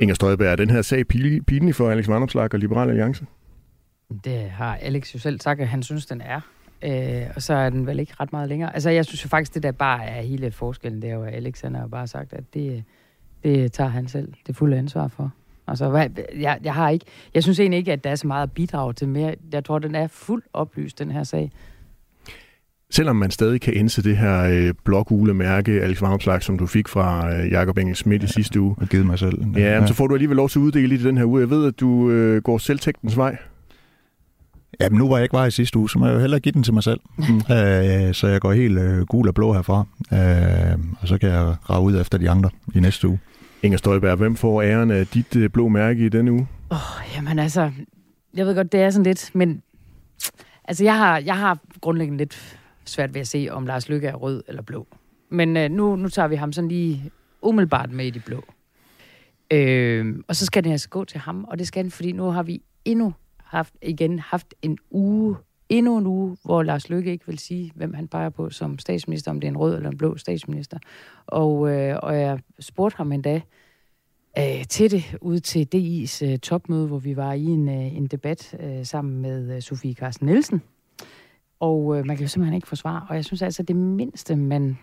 Inger 0.00 0.14
Støjberg, 0.14 0.52
er 0.52 0.56
den 0.56 0.70
her 0.70 0.82
sag 0.82 1.06
pinlig 1.46 1.74
for 1.74 1.90
Alex 1.90 2.08
Vandopslag 2.08 2.54
og 2.54 2.58
Liberal 2.58 2.88
Alliance? 2.88 3.26
Det 4.24 4.50
har 4.50 4.76
Alex 4.76 5.14
jo 5.14 5.18
selv 5.18 5.40
sagt, 5.40 5.60
at 5.60 5.68
han 5.68 5.82
synes, 5.82 6.06
den 6.06 6.20
er. 6.20 6.40
Øh, 6.82 7.30
og 7.36 7.42
så 7.42 7.54
er 7.54 7.70
den 7.70 7.86
vel 7.86 7.98
ikke 7.98 8.14
ret 8.20 8.32
meget 8.32 8.48
længere. 8.48 8.74
Altså, 8.74 8.90
jeg 8.90 9.04
synes 9.04 9.24
jo 9.24 9.28
faktisk, 9.28 9.54
det 9.54 9.62
der 9.62 9.72
bare 9.72 10.04
er 10.04 10.22
hele 10.22 10.50
forskellen, 10.50 11.02
det 11.02 11.10
er 11.10 11.14
jo, 11.14 11.22
at 11.22 11.34
Alex 11.34 11.60
han 11.60 11.74
har 11.74 11.86
bare 11.86 12.06
sagt, 12.06 12.32
at 12.32 12.44
det, 12.54 12.84
det 13.44 13.72
tager 13.72 13.90
han 13.90 14.08
selv 14.08 14.32
det 14.46 14.56
fulde 14.56 14.76
ansvar 14.76 15.08
for. 15.08 15.32
Altså, 15.66 15.88
hvad, 15.88 16.08
jeg, 16.34 16.58
jeg, 16.64 16.74
har 16.74 16.90
ikke, 16.90 17.06
jeg 17.34 17.42
synes 17.42 17.60
egentlig 17.60 17.78
ikke, 17.78 17.92
at 17.92 18.04
der 18.04 18.10
er 18.10 18.14
så 18.14 18.26
meget 18.26 18.42
at 18.42 18.52
bidrage 18.52 18.92
til 18.92 19.08
mere. 19.08 19.34
Jeg 19.52 19.64
tror, 19.64 19.78
den 19.78 19.94
er 19.94 20.06
fuldt 20.06 20.44
oplyst, 20.52 20.98
den 20.98 21.10
her 21.10 21.22
sag. 21.22 21.52
Selvom 22.90 23.16
man 23.16 23.30
stadig 23.30 23.60
kan 23.60 23.74
indse 23.74 24.02
det 24.02 24.16
her 24.16 24.42
øh, 24.44 24.74
blågule 24.84 25.34
mærke, 25.34 25.72
Alex 25.82 26.02
Vandomslag, 26.02 26.42
som 26.42 26.58
du 26.58 26.66
fik 26.66 26.88
fra 26.88 27.34
øh, 27.34 27.50
Jakob 27.50 27.78
Engel 27.78 27.96
Schmidt 27.96 28.22
i 28.22 28.26
sidste 28.26 28.60
uge, 28.60 28.74
Og 28.78 28.88
givet 28.88 29.06
mig 29.06 29.18
selv. 29.18 29.44
ja, 29.56 29.60
ja. 29.80 29.86
så 29.86 29.94
får 29.94 30.06
du 30.06 30.14
alligevel 30.14 30.36
lov 30.36 30.48
til 30.48 30.58
at 30.58 30.62
uddele 30.62 30.94
i 30.94 30.96
det 30.96 31.04
den 31.04 31.16
her 31.18 31.24
uge. 31.24 31.40
Jeg 31.40 31.50
ved, 31.50 31.66
at 31.66 31.80
du 31.80 32.10
øh, 32.10 32.42
går 32.42 32.58
selvtægtens 32.58 33.16
vej. 33.16 33.36
Jamen 34.80 34.98
nu 34.98 35.08
var 35.08 35.16
jeg 35.16 35.22
ikke 35.22 35.32
var 35.32 35.46
i 35.46 35.50
sidste 35.50 35.78
uge, 35.78 35.90
så 35.90 35.98
må 35.98 36.06
jeg 36.06 36.14
jo 36.14 36.20
hellere 36.20 36.40
give 36.40 36.52
den 36.52 36.62
til 36.62 36.74
mig 36.74 36.82
selv. 36.82 37.00
øh, 37.20 38.14
så 38.14 38.26
jeg 38.26 38.40
går 38.40 38.52
helt 38.52 38.78
øh, 38.78 39.06
gul 39.06 39.28
og 39.28 39.34
blå 39.34 39.52
herfra. 39.52 39.86
Øh, 40.12 40.78
og 41.00 41.08
så 41.08 41.18
kan 41.18 41.28
jeg 41.28 41.54
rage 41.70 41.82
ud 41.84 42.00
efter 42.00 42.18
de 42.18 42.30
andre 42.30 42.50
i 42.74 42.80
næste 42.80 43.08
uge. 43.08 43.18
Inger 43.62 43.78
Støjberg, 43.78 44.16
hvem 44.16 44.36
får 44.36 44.62
æren 44.62 44.90
af 44.90 45.06
dit 45.06 45.36
øh, 45.36 45.50
blå 45.50 45.68
mærke 45.68 46.06
i 46.06 46.08
denne 46.08 46.32
uge? 46.32 46.46
Åh, 46.70 46.76
oh, 46.76 47.16
jamen 47.16 47.38
altså, 47.38 47.70
jeg 48.34 48.46
ved 48.46 48.54
godt, 48.54 48.72
det 48.72 48.80
er 48.80 48.90
sådan 48.90 49.04
lidt, 49.04 49.30
men 49.34 49.62
altså, 50.64 50.84
jeg 50.84 50.98
har, 50.98 51.18
jeg 51.18 51.38
har 51.38 51.58
grundlæggende 51.80 52.18
lidt 52.18 52.58
svært 52.86 53.14
ved 53.14 53.20
at 53.20 53.28
se, 53.28 53.48
om 53.50 53.66
Lars 53.66 53.88
Lykke 53.88 54.08
er 54.08 54.14
rød 54.14 54.42
eller 54.48 54.62
blå. 54.62 54.86
Men 55.28 55.56
øh, 55.56 55.70
nu, 55.70 55.96
nu 55.96 56.08
tager 56.08 56.28
vi 56.28 56.36
ham 56.36 56.52
sådan 56.52 56.68
lige 56.68 57.10
umiddelbart 57.42 57.92
med 57.92 58.06
i 58.06 58.10
de 58.10 58.20
blå. 58.20 58.44
Øh, 59.50 60.16
og 60.28 60.36
så 60.36 60.46
skal 60.46 60.64
det 60.64 60.70
altså 60.70 60.88
gå 60.88 61.04
til 61.04 61.20
ham, 61.20 61.44
og 61.44 61.58
det 61.58 61.66
skal 61.66 61.84
den, 61.84 61.90
fordi 61.90 62.12
nu 62.12 62.24
har 62.24 62.42
vi 62.42 62.62
endnu 62.84 63.14
haft, 63.44 63.74
igen 63.82 64.18
haft 64.18 64.54
en 64.62 64.78
uge, 64.90 65.36
endnu 65.68 65.98
en 65.98 66.06
uge, 66.06 66.36
hvor 66.44 66.62
Lars 66.62 66.88
Løkke 66.88 67.12
ikke 67.12 67.26
vil 67.26 67.38
sige, 67.38 67.72
hvem 67.74 67.94
han 67.94 68.08
peger 68.08 68.30
på 68.30 68.50
som 68.50 68.78
statsminister, 68.78 69.30
om 69.30 69.40
det 69.40 69.48
er 69.48 69.50
en 69.50 69.56
rød 69.56 69.76
eller 69.76 69.90
en 69.90 69.98
blå 69.98 70.16
statsminister. 70.16 70.78
Og, 71.26 71.70
øh, 71.70 71.98
og 72.02 72.20
jeg 72.20 72.38
spurgte 72.60 72.96
ham 72.96 73.12
endda 73.12 73.40
øh, 74.38 74.64
til 74.68 74.90
det, 74.90 75.16
ude 75.20 75.40
til 75.40 75.68
DI's 75.74 76.26
øh, 76.26 76.38
topmøde, 76.38 76.86
hvor 76.86 76.98
vi 76.98 77.16
var 77.16 77.32
i 77.32 77.44
en, 77.44 77.68
øh, 77.68 77.96
en 77.96 78.06
debat 78.06 78.56
øh, 78.60 78.86
sammen 78.86 79.22
med 79.22 79.56
øh, 79.56 79.62
Sofie 79.62 79.94
Carsten 79.94 80.26
Nielsen. 80.26 80.62
Og 81.64 81.98
øh, 81.98 82.06
man 82.06 82.16
kan 82.16 82.24
jo 82.24 82.28
simpelthen 82.28 82.54
ikke 82.54 82.68
forsvare. 82.68 83.06
Og 83.08 83.16
jeg 83.16 83.24
synes 83.24 83.42
altså, 83.42 83.62
det 83.62 83.76
mindste, 83.76 84.36
man 84.36 84.78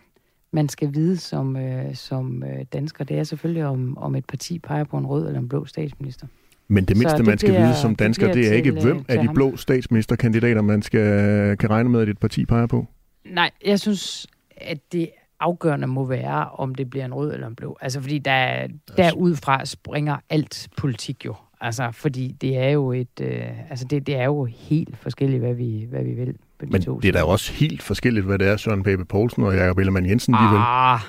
man 0.54 0.70
skal 0.70 0.94
vide 0.94 1.18
som, 1.18 1.56
øh, 1.58 1.96
som 1.96 2.44
øh, 2.44 2.66
dansker, 2.74 3.04
det 3.04 3.20
er 3.20 3.24
selvfølgelig, 3.24 3.66
om, 3.66 3.98
om 3.98 4.16
et 4.16 4.26
parti 4.26 4.60
peger 4.60 4.84
på 4.84 4.98
en 4.98 5.06
rød 5.06 5.28
eller 5.28 5.40
en 5.40 5.50
blå 5.50 5.66
statsminister. 5.66 6.28
Men 6.68 6.86
det 6.86 6.98
mindste, 6.98 7.18
det 7.18 7.26
man 7.26 7.38
skal 7.38 7.50
bliver, 7.50 7.66
vide 7.66 7.76
som 7.76 7.96
dansker, 7.96 8.26
det, 8.26 8.36
det 8.36 8.46
er 8.46 8.50
til, 8.50 8.58
ikke, 8.58 8.72
hvem 8.72 9.06
af 9.08 9.18
de 9.18 9.26
ham. 9.26 9.36
blå 9.36 9.56
statsministerkandidater, 9.56 10.62
man 10.62 10.82
skal 10.82 11.58
kan 11.58 11.70
regne 11.70 11.90
med, 11.90 12.02
at 12.02 12.10
et 12.10 12.18
parti 12.18 12.46
peger 12.46 12.68
på? 12.68 12.86
Nej, 13.26 13.52
jeg 13.66 13.80
synes, 13.80 14.28
at 14.58 14.78
det 14.92 15.10
afgørende 15.40 15.88
må 15.88 16.06
være, 16.06 16.50
om 16.50 16.76
det 16.76 16.90
bliver 16.90 17.06
en 17.06 17.14
rød 17.14 17.34
eller 17.34 17.48
en 17.48 17.56
blå. 17.56 17.78
Altså, 17.82 18.02
fordi 18.02 18.18
der, 18.18 18.68
derudfra 18.98 19.66
springer 19.66 20.18
alt 20.30 20.70
politik 20.78 21.26
jo. 21.26 21.36
Altså, 21.62 21.92
fordi 21.92 22.36
det 22.42 22.58
er 22.58 22.70
jo 22.70 22.92
et, 22.92 23.22
øh, 23.22 23.70
altså 23.70 23.86
det, 23.86 24.08
det 24.08 24.16
er 24.16 24.26
jo 24.26 24.46
helt 24.46 24.98
forskelligt, 24.98 25.42
hvad 25.42 25.54
vi, 25.54 25.86
hvad 25.90 26.04
vi 26.04 26.12
vil 26.14 26.36
på 26.62 26.66
de 26.66 26.72
Men 26.72 26.82
to 26.82 27.00
det 27.00 27.08
er 27.08 27.12
da 27.12 27.24
også 27.24 27.54
helt 27.54 27.82
forskelligt, 27.82 28.26
hvad 28.26 28.40
det 28.40 28.48
er, 28.48 28.58
Søren 28.58 28.84
Pape 28.84 29.06
Poulsen 29.06 29.44
og 29.44 29.56
Jacob 29.56 29.78
Ellemann 29.78 30.10
Jensen, 30.10 30.34
ah, 30.34 30.44
de 30.44 30.50
vil. 30.50 30.60
Ah, 30.60 31.00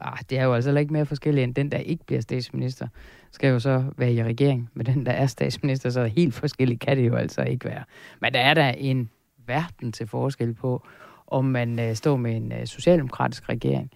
ah, 0.00 0.18
det 0.30 0.38
er 0.38 0.44
jo 0.44 0.54
altså 0.54 0.76
ikke 0.76 0.92
mere 0.92 1.06
forskelligt, 1.06 1.44
end 1.44 1.54
den, 1.54 1.72
der 1.72 1.78
ikke 1.78 2.04
bliver 2.06 2.20
statsminister, 2.20 2.88
skal 3.32 3.50
jo 3.50 3.58
så 3.58 3.84
være 3.96 4.12
i 4.12 4.22
regering. 4.22 4.70
Men 4.74 4.86
den, 4.86 5.06
der 5.06 5.12
er 5.12 5.26
statsminister, 5.26 5.90
så 5.90 6.04
helt 6.04 6.34
forskelligt 6.34 6.80
kan 6.80 6.96
det 6.96 7.06
jo 7.06 7.14
altså 7.14 7.42
ikke 7.42 7.64
være. 7.64 7.82
Men 8.20 8.32
der 8.32 8.40
er 8.40 8.54
der 8.54 8.68
en 8.68 9.10
verden 9.46 9.92
til 9.92 10.06
forskel 10.06 10.54
på, 10.54 10.86
om 11.26 11.44
man 11.44 11.80
øh, 11.80 11.94
står 11.94 12.16
med 12.16 12.36
en 12.36 12.52
øh, 12.52 12.66
socialdemokratisk 12.66 13.48
regering, 13.48 13.90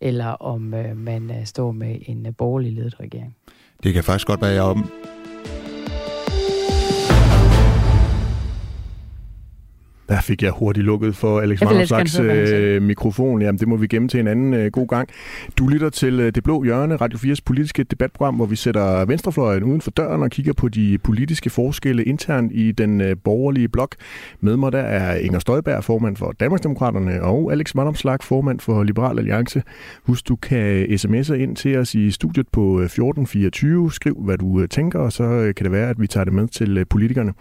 eller 0.00 0.26
om 0.26 0.74
øh, 0.74 0.96
man 0.96 1.30
øh, 1.30 1.46
står 1.46 1.72
med 1.72 1.98
en 2.06 2.26
øh, 2.26 2.32
borgerlig 2.38 2.72
ledet 2.72 3.00
regering. 3.00 3.36
Det 3.82 3.94
kan 3.94 4.04
faktisk 4.04 4.26
godt 4.26 4.40
være, 4.40 4.50
jeg 4.50 4.62
om 4.62 4.90
Der 10.08 10.20
fik 10.20 10.42
jeg 10.42 10.50
hurtigt 10.50 10.86
lukket 10.86 11.16
for 11.16 11.40
Alex 11.40 11.60
Vanderslags 11.60 12.20
øh, 12.20 12.82
mikrofon. 12.82 13.42
Jamen, 13.42 13.58
det 13.58 13.68
må 13.68 13.76
vi 13.76 13.86
gemme 13.86 14.08
til 14.08 14.20
en 14.20 14.26
anden 14.28 14.54
øh, 14.54 14.70
god 14.70 14.88
gang. 14.88 15.08
Du 15.58 15.66
lytter 15.66 15.90
til 15.90 16.20
øh, 16.20 16.32
Det 16.34 16.44
Blå 16.44 16.64
Hjørne, 16.64 16.96
Radio 16.96 17.18
4's 17.18 17.38
politiske 17.44 17.84
debatprogram, 17.84 18.34
hvor 18.34 18.46
vi 18.46 18.56
sætter 18.56 19.04
venstrefløjen 19.04 19.62
uden 19.62 19.80
for 19.80 19.90
døren 19.90 20.22
og 20.22 20.30
kigger 20.30 20.52
på 20.52 20.68
de 20.68 20.98
politiske 21.04 21.50
forskelle 21.50 22.04
internt 22.04 22.52
i 22.54 22.72
den 22.72 23.00
øh, 23.00 23.16
borgerlige 23.24 23.68
blok. 23.68 23.94
Med 24.40 24.56
mig 24.56 24.72
der 24.72 24.78
er 24.78 25.16
Inger 25.16 25.38
Støjberg, 25.38 25.84
formand 25.84 26.16
for 26.16 26.32
Danmarksdemokraterne, 26.40 27.22
og 27.22 27.52
Alex 27.52 27.74
Vanderslag, 27.74 28.18
formand 28.22 28.60
for 28.60 28.82
Liberal 28.82 29.18
Alliance. 29.18 29.62
Husk, 30.02 30.28
du 30.28 30.36
kan 30.36 30.84
sms'e 30.84 31.34
ind 31.34 31.56
til 31.56 31.78
os 31.78 31.94
i 31.94 32.10
studiet 32.10 32.48
på 32.52 32.80
1424. 32.80 33.84
Øh, 33.84 33.90
Skriv, 33.90 34.16
hvad 34.24 34.38
du 34.38 34.60
øh, 34.60 34.68
tænker, 34.68 34.98
og 34.98 35.12
så 35.12 35.24
øh, 35.24 35.54
kan 35.54 35.64
det 35.64 35.72
være, 35.72 35.90
at 35.90 36.00
vi 36.00 36.06
tager 36.06 36.24
det 36.24 36.32
med 36.32 36.48
til 36.48 36.84
politikerne. 36.84 37.32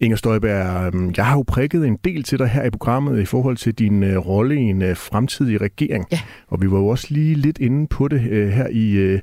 Inger 0.00 0.16
Støjberg, 0.16 1.16
jeg 1.16 1.26
har 1.26 1.36
jo 1.36 1.44
prikket 1.46 1.86
en 1.86 1.96
del 2.04 2.09
til 2.18 2.38
dig 2.38 2.48
her 2.48 2.64
i 2.64 2.70
programmet 2.70 3.20
i 3.20 3.24
forhold 3.24 3.56
til 3.56 3.74
din 3.74 4.02
øh, 4.02 4.16
rolle 4.16 4.54
i 4.54 4.58
en 4.58 4.82
øh, 4.82 4.96
fremtidig 4.96 5.60
regering. 5.60 6.06
Ja. 6.12 6.20
Og 6.48 6.62
vi 6.62 6.70
var 6.70 6.78
jo 6.78 6.86
også 6.86 7.06
lige 7.10 7.34
lidt 7.34 7.58
inde 7.58 7.86
på 7.86 8.08
det 8.08 8.20
øh, 8.30 8.48
her 8.48 8.66
i, 8.68 8.90
øh, 8.92 9.20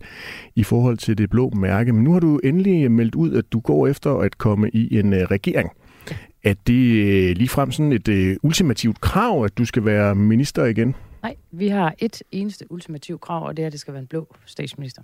i 0.55 0.63
forhold 0.63 0.97
til 0.97 1.17
det 1.17 1.29
blå 1.29 1.49
mærke. 1.49 1.93
Men 1.93 2.03
nu 2.03 2.13
har 2.13 2.19
du 2.19 2.39
endelig 2.43 2.91
meldt 2.91 3.15
ud, 3.15 3.33
at 3.33 3.43
du 3.51 3.59
går 3.59 3.87
efter 3.87 4.15
at 4.15 4.37
komme 4.37 4.69
i 4.69 4.99
en 4.99 5.13
øh, 5.13 5.19
regering. 5.19 5.69
Ja. 6.11 6.15
Er 6.43 6.53
det 6.67 7.05
øh, 7.05 7.35
ligefrem 7.35 7.71
sådan 7.71 7.91
et 7.91 8.07
øh, 8.07 8.37
ultimativt 8.43 9.01
krav, 9.01 9.43
at 9.43 9.57
du 9.57 9.65
skal 9.65 9.85
være 9.85 10.15
minister 10.15 10.65
igen? 10.65 10.95
Nej, 11.23 11.35
vi 11.51 11.67
har 11.67 11.95
et 11.99 12.23
eneste 12.31 12.71
ultimativt 12.71 13.21
krav, 13.21 13.47
og 13.47 13.57
det 13.57 13.63
er, 13.63 13.67
at 13.67 13.71
det 13.71 13.79
skal 13.79 13.93
være 13.93 14.01
en 14.01 14.07
blå 14.07 14.35
statsminister. 14.45 15.01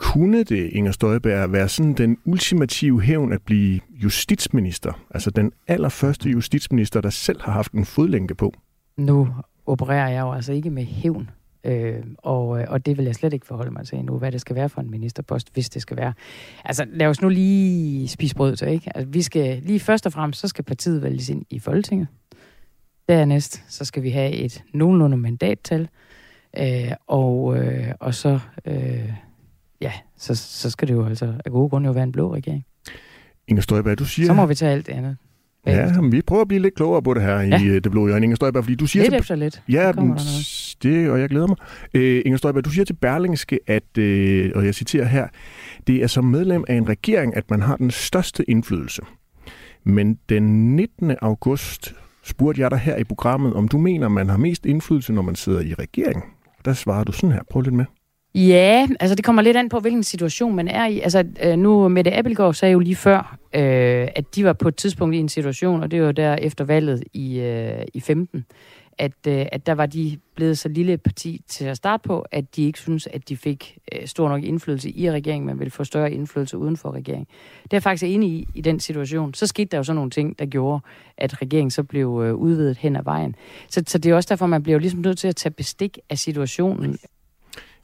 Kunne 0.00 0.42
det, 0.42 0.70
Inger 0.72 0.92
Støjberg, 0.92 1.52
være 1.52 1.68
sådan 1.68 1.92
den 1.92 2.18
ultimative 2.24 3.00
hævn 3.02 3.32
at 3.32 3.42
blive 3.42 3.80
justitsminister? 3.90 5.06
Altså 5.10 5.30
den 5.30 5.52
allerførste 5.68 6.30
justitsminister, 6.30 7.00
der 7.00 7.10
selv 7.10 7.40
har 7.40 7.52
haft 7.52 7.72
en 7.72 7.84
fodlænke 7.84 8.34
på? 8.34 8.54
Nu 8.96 9.28
opererer 9.66 10.08
jeg 10.08 10.20
jo 10.20 10.32
altså 10.32 10.52
ikke 10.52 10.70
med 10.70 10.84
hævn. 10.84 11.30
Øh, 11.64 11.96
og, 12.18 12.60
øh, 12.60 12.66
og 12.68 12.86
det 12.86 12.98
vil 12.98 13.04
jeg 13.04 13.14
slet 13.14 13.32
ikke 13.32 13.46
forholde 13.46 13.70
mig 13.70 13.86
til 13.86 13.98
endnu, 13.98 14.18
hvad 14.18 14.32
det 14.32 14.40
skal 14.40 14.56
være 14.56 14.68
for 14.68 14.80
en 14.80 14.90
ministerpost, 14.90 15.52
hvis 15.52 15.70
det 15.70 15.82
skal 15.82 15.96
være. 15.96 16.12
Altså, 16.64 16.86
lad 16.92 17.06
os 17.06 17.22
nu 17.22 17.28
lige 17.28 18.08
spise 18.08 18.34
brød 18.34 18.56
til, 18.56 18.68
ikke? 18.68 18.96
Altså, 18.96 19.10
vi 19.10 19.22
skal 19.22 19.62
lige 19.62 19.80
først 19.80 20.06
og 20.06 20.12
fremmest, 20.12 20.40
så 20.40 20.48
skal 20.48 20.64
partiet 20.64 21.02
vælges 21.02 21.28
ind 21.28 21.44
i 21.50 21.58
Folketinget. 21.58 22.08
Dernæst, 23.08 23.64
så 23.68 23.84
skal 23.84 24.02
vi 24.02 24.10
have 24.10 24.32
et 24.32 24.64
nogenlunde 24.74 25.16
mandattal. 25.16 25.88
Øh, 26.58 26.92
og, 27.06 27.56
øh, 27.56 27.92
og 28.00 28.14
så... 28.14 28.38
Øh, 28.64 29.12
ja, 29.80 29.92
så, 30.16 30.34
så 30.34 30.70
skal 30.70 30.88
det 30.88 30.94
jo 30.94 31.06
altså 31.06 31.34
af 31.44 31.50
gode 31.52 31.68
grunde 31.68 31.86
jo 31.86 31.92
være 31.92 32.04
en 32.04 32.12
blå 32.12 32.34
regering. 32.34 32.64
Inger 33.48 33.62
Støjberg, 33.62 33.98
du 33.98 34.04
siger... 34.04 34.26
Så 34.26 34.32
må 34.32 34.46
vi 34.46 34.54
tage 34.54 34.72
alt 34.72 34.86
det 34.86 34.92
andet. 34.92 35.16
Ja, 35.66 36.00
men 36.00 36.12
vi 36.12 36.22
prøver 36.22 36.42
at 36.42 36.48
blive 36.48 36.62
lidt 36.62 36.74
klogere 36.74 37.02
på 37.02 37.14
det 37.14 37.22
her 37.22 37.40
ja. 37.40 37.62
i 37.62 37.66
øh, 37.66 37.84
Det 37.84 37.90
Blå 37.90 38.06
Hjørne. 38.06 38.24
Inger 38.24 38.36
Støjberg, 38.36 38.64
fordi 38.64 38.74
du 38.74 38.86
siger... 38.86 39.02
Lidt 39.02 39.12
til... 39.12 39.18
efter 39.18 39.34
lidt. 39.34 39.62
Ja, 39.68 39.92
det, 40.82 41.10
og 41.10 41.20
jeg 41.20 41.28
glæder 41.28 41.46
mig. 41.46 41.56
Øh, 41.94 42.22
Inger 42.24 42.36
Støjberg, 42.36 42.64
du 42.64 42.70
siger 42.70 42.84
til 42.84 42.94
Berlingske, 42.94 43.58
at, 43.66 43.98
øh, 43.98 44.52
og 44.54 44.64
jeg 44.64 44.74
citerer 44.74 45.04
her, 45.04 45.28
det 45.86 46.02
er 46.02 46.06
som 46.06 46.24
medlem 46.24 46.64
af 46.68 46.74
en 46.74 46.88
regering, 46.88 47.36
at 47.36 47.50
man 47.50 47.62
har 47.62 47.76
den 47.76 47.90
største 47.90 48.50
indflydelse. 48.50 49.02
Men 49.84 50.18
den 50.28 50.76
19. 50.76 51.16
august 51.22 51.94
spurgte 52.22 52.60
jeg 52.60 52.70
dig 52.70 52.78
her 52.78 52.96
i 52.96 53.04
programmet, 53.04 53.54
om 53.54 53.68
du 53.68 53.78
mener, 53.78 54.08
man 54.08 54.28
har 54.28 54.36
mest 54.36 54.66
indflydelse, 54.66 55.12
når 55.12 55.22
man 55.22 55.34
sidder 55.34 55.60
i 55.60 55.74
regering. 55.74 56.24
Der 56.64 56.72
svarer 56.72 57.04
du 57.04 57.12
sådan 57.12 57.32
her. 57.32 57.40
Prøv 57.50 57.62
lidt 57.62 57.74
med. 57.74 57.84
Ja, 58.34 58.88
altså 59.00 59.14
det 59.14 59.24
kommer 59.24 59.42
lidt 59.42 59.56
an 59.56 59.68
på, 59.68 59.78
hvilken 59.78 60.02
situation 60.02 60.54
man 60.54 60.68
er 60.68 60.86
i. 60.86 61.00
Altså 61.00 61.24
øh, 61.42 61.56
nu, 61.56 61.88
Mette 61.88 62.12
Abelgaard 62.12 62.54
sagde 62.54 62.72
jo 62.72 62.78
lige 62.78 62.96
før, 62.96 63.38
øh, 63.54 64.08
at 64.16 64.34
de 64.34 64.44
var 64.44 64.52
på 64.52 64.68
et 64.68 64.76
tidspunkt 64.76 65.14
i 65.14 65.18
en 65.18 65.28
situation, 65.28 65.82
og 65.82 65.90
det 65.90 66.02
var 66.02 66.12
der 66.12 66.34
efter 66.34 66.64
valget 66.64 67.04
i, 67.12 67.38
øh, 67.40 67.84
i 67.94 68.00
15, 68.00 68.44
at, 68.98 69.12
øh, 69.28 69.46
at 69.52 69.66
der 69.66 69.72
var 69.72 69.86
de 69.86 70.18
blevet 70.34 70.58
så 70.58 70.68
lille 70.68 70.92
et 70.92 71.02
parti 71.02 71.40
til 71.48 71.64
at 71.64 71.76
starte 71.76 72.02
på, 72.08 72.26
at 72.32 72.56
de 72.56 72.62
ikke 72.62 72.78
synes, 72.78 73.06
at 73.06 73.28
de 73.28 73.36
fik 73.36 73.78
øh, 73.92 74.06
stor 74.06 74.28
nok 74.28 74.42
indflydelse 74.42 74.90
i 74.90 75.10
regeringen, 75.10 75.46
men 75.46 75.58
ville 75.58 75.70
få 75.70 75.84
større 75.84 76.12
indflydelse 76.12 76.58
uden 76.58 76.76
for 76.76 76.92
regeringen. 76.92 77.26
Det 77.62 77.72
er 77.72 77.76
jeg 77.76 77.82
faktisk 77.82 78.04
enig 78.04 78.30
i, 78.30 78.48
i 78.54 78.60
den 78.60 78.80
situation. 78.80 79.34
Så 79.34 79.46
skete 79.46 79.68
der 79.68 79.76
jo 79.76 79.82
sådan 79.82 79.94
nogle 79.94 80.10
ting, 80.10 80.38
der 80.38 80.46
gjorde, 80.46 80.80
at 81.18 81.42
regeringen 81.42 81.70
så 81.70 81.82
blev 81.82 82.22
øh, 82.24 82.34
udvidet 82.34 82.76
hen 82.76 82.96
ad 82.96 83.02
vejen. 83.02 83.34
Så, 83.68 83.82
så 83.86 83.98
det 83.98 84.10
er 84.10 84.14
også 84.14 84.28
derfor, 84.28 84.46
man 84.46 84.62
bliver 84.62 84.74
jo 84.74 84.80
ligesom 84.80 85.00
nødt 85.00 85.18
til 85.18 85.28
at 85.28 85.36
tage 85.36 85.52
bestik 85.52 85.98
af 86.10 86.18
situationen. 86.18 86.98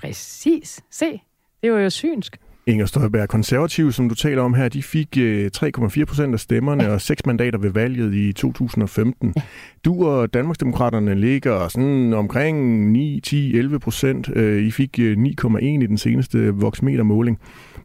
Præcis. 0.01 0.80
Se, 0.90 1.20
det 1.62 1.72
var 1.72 1.78
jo 1.78 1.90
synsk. 1.90 2.36
Inger 2.68 2.86
Støjberg, 2.86 3.28
konservative, 3.28 3.92
som 3.92 4.09
du 4.09 4.14
taler 4.14 4.42
om 4.42 4.55
her, 4.55 4.68
de 4.68 4.82
fik 4.82 5.16
3,4 5.16 5.20
øh, 5.20 6.07
procent 6.07 6.34
af 6.34 6.40
stemmerne 6.40 6.84
ja. 6.84 6.92
og 6.92 7.01
6 7.01 7.26
mandater 7.26 7.59
ved 7.59 7.70
valget 7.70 8.14
i 8.14 8.32
2015. 8.32 9.32
Ja. 9.36 9.42
Du 9.84 10.07
og 10.09 10.34
Danmarksdemokraterne 10.34 11.14
ligger 11.14 11.68
sådan 11.68 12.12
omkring 12.12 12.90
9, 12.92 13.20
10, 13.20 13.57
11 13.57 13.78
procent. 13.78 14.28
Øh, 14.36 14.66
I 14.66 14.70
fik 14.70 14.99
9,1 14.99 15.05
øh, 15.05 15.62
i 15.62 15.86
den 15.86 15.99
seneste 15.99 16.55
voksmetermåling. 16.55 17.38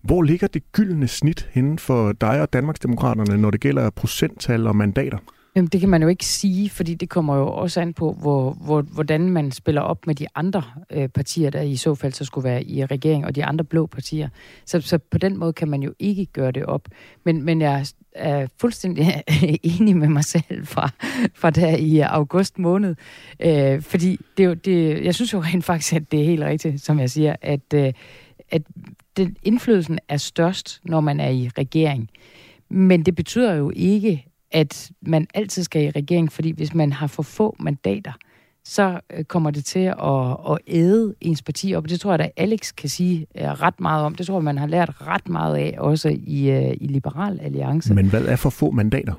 Hvor 0.03 0.21
ligger 0.21 0.47
det 0.47 0.71
gyldne 0.71 1.07
snit 1.07 1.49
henne 1.51 1.79
for 1.79 2.11
dig 2.11 2.41
og 2.41 2.53
Danmarksdemokraterne, 2.53 3.41
når 3.41 3.51
det 3.51 3.59
gælder 3.59 3.89
procenttal 3.89 4.67
og 4.67 4.75
mandater? 4.75 5.17
Jamen, 5.55 5.67
det 5.67 5.79
kan 5.79 5.89
man 5.89 6.01
jo 6.01 6.07
ikke 6.07 6.25
sige, 6.25 6.69
fordi 6.69 6.93
det 6.93 7.09
kommer 7.09 7.35
jo 7.35 7.47
også 7.47 7.81
an 7.81 7.93
på, 7.93 8.13
hvor, 8.13 8.51
hvor, 8.51 8.81
hvordan 8.81 9.29
man 9.29 9.51
spiller 9.51 9.81
op 9.81 10.07
med 10.07 10.15
de 10.15 10.27
andre 10.35 10.63
øh, 10.89 11.09
partier, 11.09 11.49
der 11.49 11.61
i 11.61 11.75
så 11.75 11.95
fald 11.95 12.13
så 12.13 12.25
skulle 12.25 12.43
være 12.49 12.63
i 12.63 12.85
regering, 12.85 13.25
og 13.25 13.35
de 13.35 13.45
andre 13.45 13.65
blå 13.65 13.85
partier. 13.85 14.29
Så, 14.65 14.81
så 14.81 14.97
på 14.97 15.17
den 15.17 15.37
måde 15.37 15.53
kan 15.53 15.67
man 15.67 15.83
jo 15.83 15.93
ikke 15.99 16.25
gøre 16.25 16.51
det 16.51 16.65
op. 16.65 16.87
Men, 17.23 17.43
men 17.43 17.61
jeg 17.61 17.85
er 18.15 18.47
fuldstændig 18.57 19.23
enig 19.79 19.97
med 19.97 20.07
mig 20.07 20.23
selv 20.23 20.65
fra, 20.65 20.89
fra 21.33 21.49
der 21.49 21.77
i 21.77 21.99
august 21.99 22.59
måned, 22.59 22.95
øh, 23.39 23.81
fordi 23.81 24.17
det, 24.37 24.45
jo, 24.45 24.53
det, 24.53 25.03
jeg 25.05 25.15
synes 25.15 25.33
jo 25.33 25.39
rent 25.41 25.65
faktisk, 25.65 25.93
at 25.93 26.11
det 26.11 26.21
er 26.21 26.25
helt 26.25 26.43
rigtigt, 26.43 26.81
som 26.81 26.99
jeg 26.99 27.09
siger, 27.09 27.35
at, 27.41 27.73
øh, 27.73 27.93
at 28.51 28.61
den 29.17 29.37
indflydelsen 29.43 29.99
er 30.09 30.17
størst, 30.17 30.79
når 30.83 31.01
man 31.01 31.19
er 31.19 31.29
i 31.29 31.49
regering. 31.57 32.09
Men 32.69 33.03
det 33.03 33.15
betyder 33.15 33.53
jo 33.53 33.71
ikke, 33.75 34.30
at 34.51 34.91
man 35.01 35.27
altid 35.33 35.63
skal 35.63 35.83
i 35.83 35.89
regering, 35.89 36.31
fordi 36.31 36.51
hvis 36.51 36.73
man 36.73 36.93
har 36.93 37.07
for 37.07 37.23
få 37.23 37.55
mandater, 37.59 38.11
så 38.63 38.99
øh, 39.13 39.23
kommer 39.23 39.51
det 39.51 39.65
til 39.65 39.79
at, 39.79 40.37
at 40.49 40.57
æde 40.67 41.15
ens 41.21 41.41
parti 41.41 41.73
op. 41.75 41.89
Det 41.89 41.99
tror 41.99 42.11
jeg, 42.11 42.19
at 42.19 42.31
Alex 42.37 42.75
kan 42.75 42.89
sige 42.89 43.27
uh, 43.35 43.41
ret 43.41 43.79
meget 43.79 44.05
om. 44.05 44.15
Det 44.15 44.27
tror 44.27 44.35
jeg, 44.35 44.43
man 44.43 44.57
har 44.57 44.67
lært 44.67 45.07
ret 45.07 45.29
meget 45.29 45.55
af, 45.57 45.75
også 45.77 46.09
i, 46.09 46.51
uh, 46.51 46.71
i 46.71 46.87
Liberal 46.87 47.39
Alliance. 47.41 47.93
Men 47.93 48.09
hvad 48.09 48.25
er 48.25 48.35
for 48.35 48.49
få 48.49 48.71
mandater? 48.71 49.13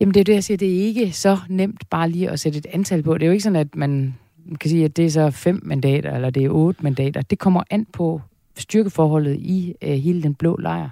Jamen 0.00 0.14
det 0.14 0.20
er 0.20 0.24
det, 0.24 0.34
jeg 0.34 0.44
siger. 0.44 0.58
Det 0.58 0.68
er 0.68 0.86
ikke 0.86 1.12
så 1.12 1.38
nemt 1.48 1.90
bare 1.90 2.10
lige 2.10 2.30
at 2.30 2.40
sætte 2.40 2.58
et 2.58 2.66
antal 2.72 3.02
på. 3.02 3.14
Det 3.14 3.22
er 3.22 3.26
jo 3.26 3.32
ikke 3.32 3.42
sådan, 3.42 3.56
at 3.56 3.76
man 3.76 4.14
kan 4.60 4.70
sige, 4.70 4.84
at 4.84 4.96
det 4.96 5.06
er 5.06 5.10
så 5.10 5.30
fem 5.30 5.60
mandater, 5.62 6.14
eller 6.14 6.30
det 6.30 6.44
er 6.44 6.48
otte 6.48 6.82
mandater. 6.82 7.22
Det 7.22 7.38
kommer 7.38 7.62
an 7.70 7.86
på 7.92 8.20
styrkeforholdet 8.56 9.36
i 9.36 9.74
uh, 9.84 9.90
hele 9.90 10.22
den 10.22 10.34
blå 10.34 10.56
lejr. 10.56 10.88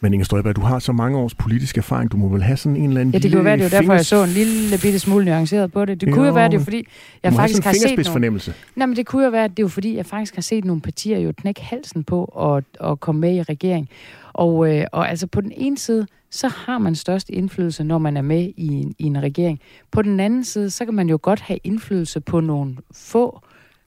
Men 0.00 0.12
Inger 0.12 0.24
Støjberg, 0.24 0.56
du 0.56 0.60
har 0.60 0.78
så 0.78 0.92
mange 0.92 1.18
års 1.18 1.34
politisk 1.34 1.78
erfaring, 1.78 2.12
du 2.12 2.16
må 2.16 2.28
vel 2.28 2.42
have 2.42 2.56
sådan 2.56 2.76
en 2.76 2.88
eller 2.88 3.00
anden 3.00 3.12
Ja, 3.12 3.18
det 3.18 3.32
kunne 3.32 3.44
være, 3.44 3.56
det 3.56 3.64
er 3.64 3.78
derfor, 3.78 3.92
jeg 3.92 4.06
så 4.06 4.24
en 4.24 4.30
lille 4.30 4.78
bitte 4.82 4.98
smule 4.98 5.24
nuanceret 5.24 5.72
på 5.72 5.84
det. 5.84 6.00
Det 6.00 6.14
kunne 6.14 6.26
jo, 6.26 6.32
være, 6.32 6.50
det 6.50 6.60
fordi, 6.60 6.86
jeg 7.22 7.32
faktisk 7.32 7.64
har 7.64 7.72
set 7.72 7.90
nogle... 7.90 8.04
fornemmelse. 8.04 8.54
Nej, 8.76 8.86
men 8.86 8.96
det 8.96 9.06
kunne 9.06 9.24
jo 9.24 9.30
være, 9.30 9.48
det 9.48 9.58
er 9.58 9.62
jo 9.62 9.68
fordi, 9.68 9.96
jeg 9.96 10.06
faktisk 10.06 10.34
har 10.34 10.42
set 10.42 10.64
nogle 10.64 10.82
partier 10.82 11.18
jo 11.18 11.32
knække 11.32 11.62
halsen 11.62 12.04
på 12.04 12.24
at, 12.24 12.90
at 12.90 13.00
komme 13.00 13.20
med 13.20 13.34
i 13.34 13.42
regering. 13.42 13.88
Og, 14.32 14.74
øh, 14.74 14.84
og 14.92 15.10
altså 15.10 15.26
på 15.26 15.40
den 15.40 15.52
ene 15.56 15.78
side, 15.78 16.06
så 16.30 16.48
har 16.48 16.78
man 16.78 16.94
størst 16.94 17.30
indflydelse, 17.30 17.84
når 17.84 17.98
man 17.98 18.16
er 18.16 18.22
med 18.22 18.52
i 18.56 18.66
en, 18.66 18.94
i 18.98 19.04
en 19.04 19.22
regering. 19.22 19.60
På 19.90 20.02
den 20.02 20.20
anden 20.20 20.44
side, 20.44 20.70
så 20.70 20.84
kan 20.84 20.94
man 20.94 21.08
jo 21.08 21.18
godt 21.22 21.40
have 21.40 21.58
indflydelse 21.64 22.20
på 22.20 22.40
nogle 22.40 22.76
få 22.92 23.42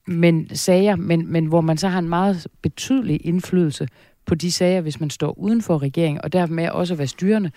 men 0.07 0.55
sager, 0.55 0.95
men, 0.95 1.31
men 1.31 1.45
hvor 1.45 1.61
man 1.61 1.77
så 1.77 1.87
har 1.87 1.99
en 1.99 2.09
meget 2.09 2.47
betydelig 2.61 3.25
indflydelse 3.25 3.87
på 4.31 4.35
de 4.35 4.51
sager, 4.51 4.81
hvis 4.81 4.99
man 4.99 5.09
står 5.09 5.39
uden 5.39 5.61
for 5.61 5.81
regeringen, 5.81 6.21
og 6.23 6.33
dermed 6.33 6.69
også 6.69 6.95
være 6.95 7.07
styrende 7.07 7.51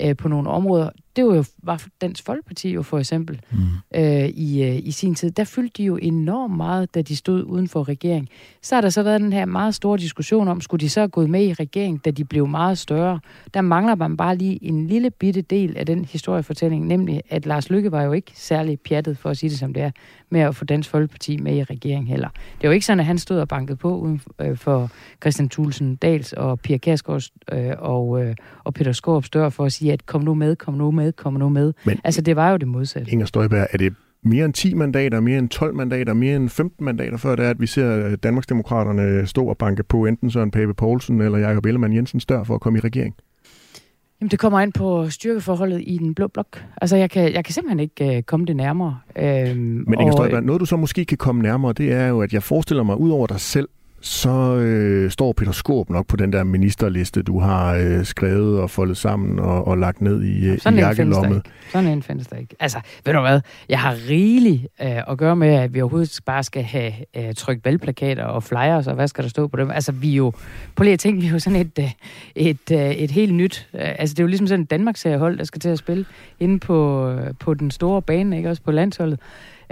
øh, 0.00 0.16
på 0.16 0.28
nogle 0.28 0.50
områder. 0.50 0.90
Det 1.16 1.26
var 1.26 1.34
jo 1.34 1.44
var 1.62 1.86
Dansk 2.00 2.24
Folkeparti 2.24 2.70
jo 2.72 2.82
for 2.82 2.98
eksempel 2.98 3.40
mm. 3.50 3.58
øh, 3.94 4.28
i, 4.28 4.62
øh, 4.62 4.76
i 4.82 4.90
sin 4.90 5.14
tid. 5.14 5.30
Der 5.30 5.44
fyldte 5.44 5.72
de 5.76 5.84
jo 5.84 5.96
enormt 5.96 6.56
meget, 6.56 6.94
da 6.94 7.02
de 7.02 7.16
stod 7.16 7.44
uden 7.44 7.68
for 7.68 7.88
regering. 7.88 8.28
Så 8.62 8.74
har 8.74 8.82
der 8.82 8.88
så 8.88 9.02
været 9.02 9.20
den 9.20 9.32
her 9.32 9.44
meget 9.44 9.74
store 9.74 9.98
diskussion 9.98 10.48
om, 10.48 10.60
skulle 10.60 10.80
de 10.80 10.88
så 10.88 11.00
have 11.00 11.08
gået 11.08 11.30
med 11.30 11.44
i 11.44 11.52
regering, 11.52 12.04
da 12.04 12.10
de 12.10 12.24
blev 12.24 12.46
meget 12.46 12.78
større. 12.78 13.20
Der 13.54 13.60
mangler 13.60 13.94
man 13.94 14.16
bare 14.16 14.36
lige 14.36 14.64
en 14.64 14.86
lille 14.86 15.10
bitte 15.10 15.42
del 15.42 15.76
af 15.76 15.86
den 15.86 16.04
historiefortælling, 16.04 16.86
nemlig 16.86 17.22
at 17.30 17.46
Lars 17.46 17.70
Lykke 17.70 17.92
var 17.92 18.02
jo 18.02 18.12
ikke 18.12 18.32
særlig 18.34 18.80
pjattet, 18.80 19.18
for 19.18 19.30
at 19.30 19.36
sige 19.36 19.50
det 19.50 19.58
som 19.58 19.74
det 19.74 19.82
er, 19.82 19.90
med 20.30 20.40
at 20.40 20.56
få 20.56 20.64
Dansk 20.64 20.90
Folkeparti 20.90 21.36
med 21.36 21.56
i 21.56 21.62
regering 21.62 22.08
heller. 22.08 22.28
Det 22.60 22.68
var 22.68 22.74
ikke 22.74 22.86
sådan, 22.86 23.00
at 23.00 23.06
han 23.06 23.18
stod 23.18 23.38
og 23.38 23.48
bankede 23.48 23.76
på 23.76 23.98
uden 23.98 24.20
øh, 24.40 24.56
for 24.56 24.90
Christian 25.22 25.48
Thulsen 25.48 25.96
Dals 25.96 26.32
og 26.32 26.60
Pia 26.60 26.78
Kærsgaard 26.78 27.22
øh, 27.52 27.72
og, 27.78 28.24
øh, 28.24 28.34
og 28.64 28.74
Peter 28.74 28.92
Skorps 28.92 29.30
dør 29.30 29.48
for 29.48 29.64
at 29.64 29.72
sige, 29.72 29.92
at 29.92 30.06
kom 30.06 30.20
nu 30.20 30.34
med, 30.34 30.56
kom 30.56 30.74
nu 30.74 30.90
med, 30.90 31.12
kom 31.12 31.32
nu 31.32 31.48
med. 31.48 31.72
Men 31.84 32.00
altså, 32.04 32.20
det 32.20 32.36
var 32.36 32.50
jo 32.50 32.56
det 32.56 32.68
modsatte. 32.68 33.12
Inger 33.12 33.26
Støjberg, 33.26 33.66
er 33.70 33.78
det 33.78 33.94
mere 34.22 34.44
end 34.44 34.54
10 34.54 34.74
mandater, 34.74 35.20
mere 35.20 35.38
end 35.38 35.48
12 35.48 35.74
mandater, 35.74 36.14
mere 36.14 36.36
end 36.36 36.48
15 36.48 36.84
mandater, 36.84 37.16
før 37.16 37.36
det 37.36 37.44
er, 37.44 37.50
at 37.50 37.60
vi 37.60 37.66
ser 37.66 38.16
Danmarksdemokraterne 38.16 39.26
stå 39.26 39.46
og 39.46 39.58
banke 39.58 39.82
på 39.82 40.06
enten 40.06 40.30
Søren 40.30 40.50
Pape 40.50 40.74
Poulsen 40.74 41.20
eller 41.20 41.38
Jakob 41.38 41.66
Ellemann 41.66 41.96
Jensens 41.96 42.26
dør 42.26 42.44
for 42.44 42.54
at 42.54 42.60
komme 42.60 42.78
i 42.78 42.80
regering? 42.80 43.14
Jamen, 44.20 44.30
det 44.30 44.38
kommer 44.38 44.60
ind 44.60 44.72
på 44.72 45.10
styrkeforholdet 45.10 45.82
i 45.86 45.98
den 45.98 46.14
blå 46.14 46.26
blok. 46.26 46.64
Altså, 46.80 46.96
jeg 46.96 47.10
kan, 47.10 47.32
jeg 47.32 47.44
kan 47.44 47.54
simpelthen 47.54 47.80
ikke 47.80 48.16
uh, 48.16 48.22
komme 48.22 48.46
det 48.46 48.56
nærmere. 48.56 48.98
Øhm, 49.16 49.84
Men 49.86 50.00
Inger 50.00 50.12
Støjberg, 50.12 50.42
noget 50.42 50.60
du 50.60 50.66
så 50.66 50.76
måske 50.76 51.04
kan 51.04 51.18
komme 51.18 51.42
nærmere, 51.42 51.72
det 51.72 51.92
er 51.92 52.06
jo, 52.06 52.20
at 52.22 52.32
jeg 52.32 52.42
forestiller 52.42 52.82
mig, 52.82 52.96
ud 52.96 53.10
over 53.10 53.26
dig 53.26 53.40
selv, 53.40 53.68
så 54.00 54.56
øh, 54.56 55.10
står 55.10 55.32
Peter 55.32 55.52
Skorp 55.52 55.90
nok 55.90 56.06
på 56.06 56.16
den 56.16 56.32
der 56.32 56.44
ministerliste, 56.44 57.22
du 57.22 57.40
har 57.40 57.74
øh, 57.74 58.04
skrevet 58.04 58.60
og 58.60 58.70
foldet 58.70 58.96
sammen 58.96 59.38
og, 59.38 59.66
og 59.66 59.78
lagt 59.78 60.00
ned 60.00 60.22
i, 60.22 60.46
øh, 60.46 60.58
Sådan 60.58 60.78
i 60.78 60.82
jakkelommet. 60.82 61.42
Sådan 61.72 61.88
en 61.88 62.02
findes 62.02 62.26
der 62.26 62.36
ikke. 62.36 62.56
Altså, 62.60 62.80
ved 63.04 63.12
du 63.14 63.20
hvad? 63.20 63.40
Jeg 63.68 63.80
har 63.80 63.96
rigeligt 64.08 64.62
øh, 64.82 65.10
at 65.10 65.18
gøre 65.18 65.36
med, 65.36 65.48
at 65.48 65.74
vi 65.74 65.80
overhovedet 65.80 66.20
bare 66.26 66.42
skal 66.42 66.62
have 66.62 66.92
øh, 67.16 67.34
trykt 67.34 67.64
valgplakater 67.64 68.24
og 68.24 68.42
flyers, 68.42 68.86
og 68.86 68.94
hvad 68.94 69.08
skal 69.08 69.24
der 69.24 69.30
stå 69.30 69.46
på 69.46 69.56
dem? 69.56 69.70
Altså, 69.70 69.92
vi 69.92 70.12
er 70.12 70.16
jo, 70.16 70.32
på 70.76 70.82
lige 70.82 70.92
at 70.92 70.98
tænke, 70.98 71.20
vi 71.20 71.26
er 71.26 71.32
jo 71.32 71.38
sådan 71.38 71.60
et, 71.60 71.78
øh, 71.78 71.90
et, 72.34 72.70
øh, 72.72 72.90
et 72.90 73.10
helt 73.10 73.34
nyt, 73.34 73.68
øh, 73.74 73.80
altså 73.80 74.14
det 74.14 74.20
er 74.20 74.24
jo 74.24 74.28
ligesom 74.28 74.46
sådan 74.46 74.62
et 74.62 74.70
Danmarks 74.70 75.02
hold, 75.02 75.38
der 75.38 75.44
skal 75.44 75.60
til 75.60 75.68
at 75.68 75.78
spille 75.78 76.04
inde 76.40 76.58
på, 76.58 77.08
øh, 77.08 77.34
på 77.40 77.54
den 77.54 77.70
store 77.70 78.02
bane, 78.02 78.36
ikke 78.36 78.50
også 78.50 78.62
på 78.62 78.72
landsholdet. 78.72 79.20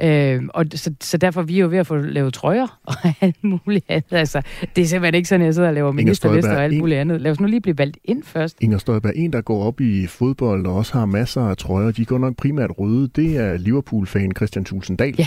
Øh, 0.02 0.42
og 0.48 0.64
så, 0.74 0.94
så 1.00 1.16
derfor 1.16 1.40
er 1.40 1.44
vi 1.44 1.60
jo 1.60 1.68
ved 1.68 1.78
at 1.78 1.86
få 1.86 1.96
lavet 1.96 2.34
trøjer 2.34 2.80
og 2.84 2.94
alt 3.20 3.44
muligt 3.44 3.84
andet. 3.88 4.12
Altså, 4.12 4.42
det 4.76 4.82
er 4.82 4.86
simpelthen 4.86 5.14
ikke 5.14 5.28
sådan, 5.28 5.40
at 5.40 5.46
jeg 5.46 5.54
sidder 5.54 5.68
og 5.68 5.74
laver 5.74 5.92
ministerlister 5.92 6.56
og 6.56 6.64
alt 6.64 6.78
muligt 6.78 7.00
andet. 7.00 7.20
Lad 7.20 7.30
os 7.30 7.40
nu 7.40 7.46
lige 7.46 7.60
blive 7.60 7.78
valgt 7.78 7.98
ind 8.04 8.22
først. 8.22 8.56
Inger 8.60 8.78
Støjberg, 8.78 9.12
en 9.16 9.32
der 9.32 9.40
går 9.40 9.64
op 9.64 9.80
i 9.80 10.06
fodbold 10.06 10.66
og 10.66 10.74
også 10.74 10.98
har 10.98 11.06
masser 11.06 11.40
af 11.40 11.56
trøjer, 11.56 11.90
de 11.90 12.04
går 12.04 12.18
nok 12.18 12.36
primært 12.36 12.70
røde, 12.78 13.08
det 13.08 13.36
er 13.36 13.56
Liverpool-fan 13.56 14.32
Christian 14.36 14.64
Tulsendal. 14.64 15.14
Ja. 15.18 15.26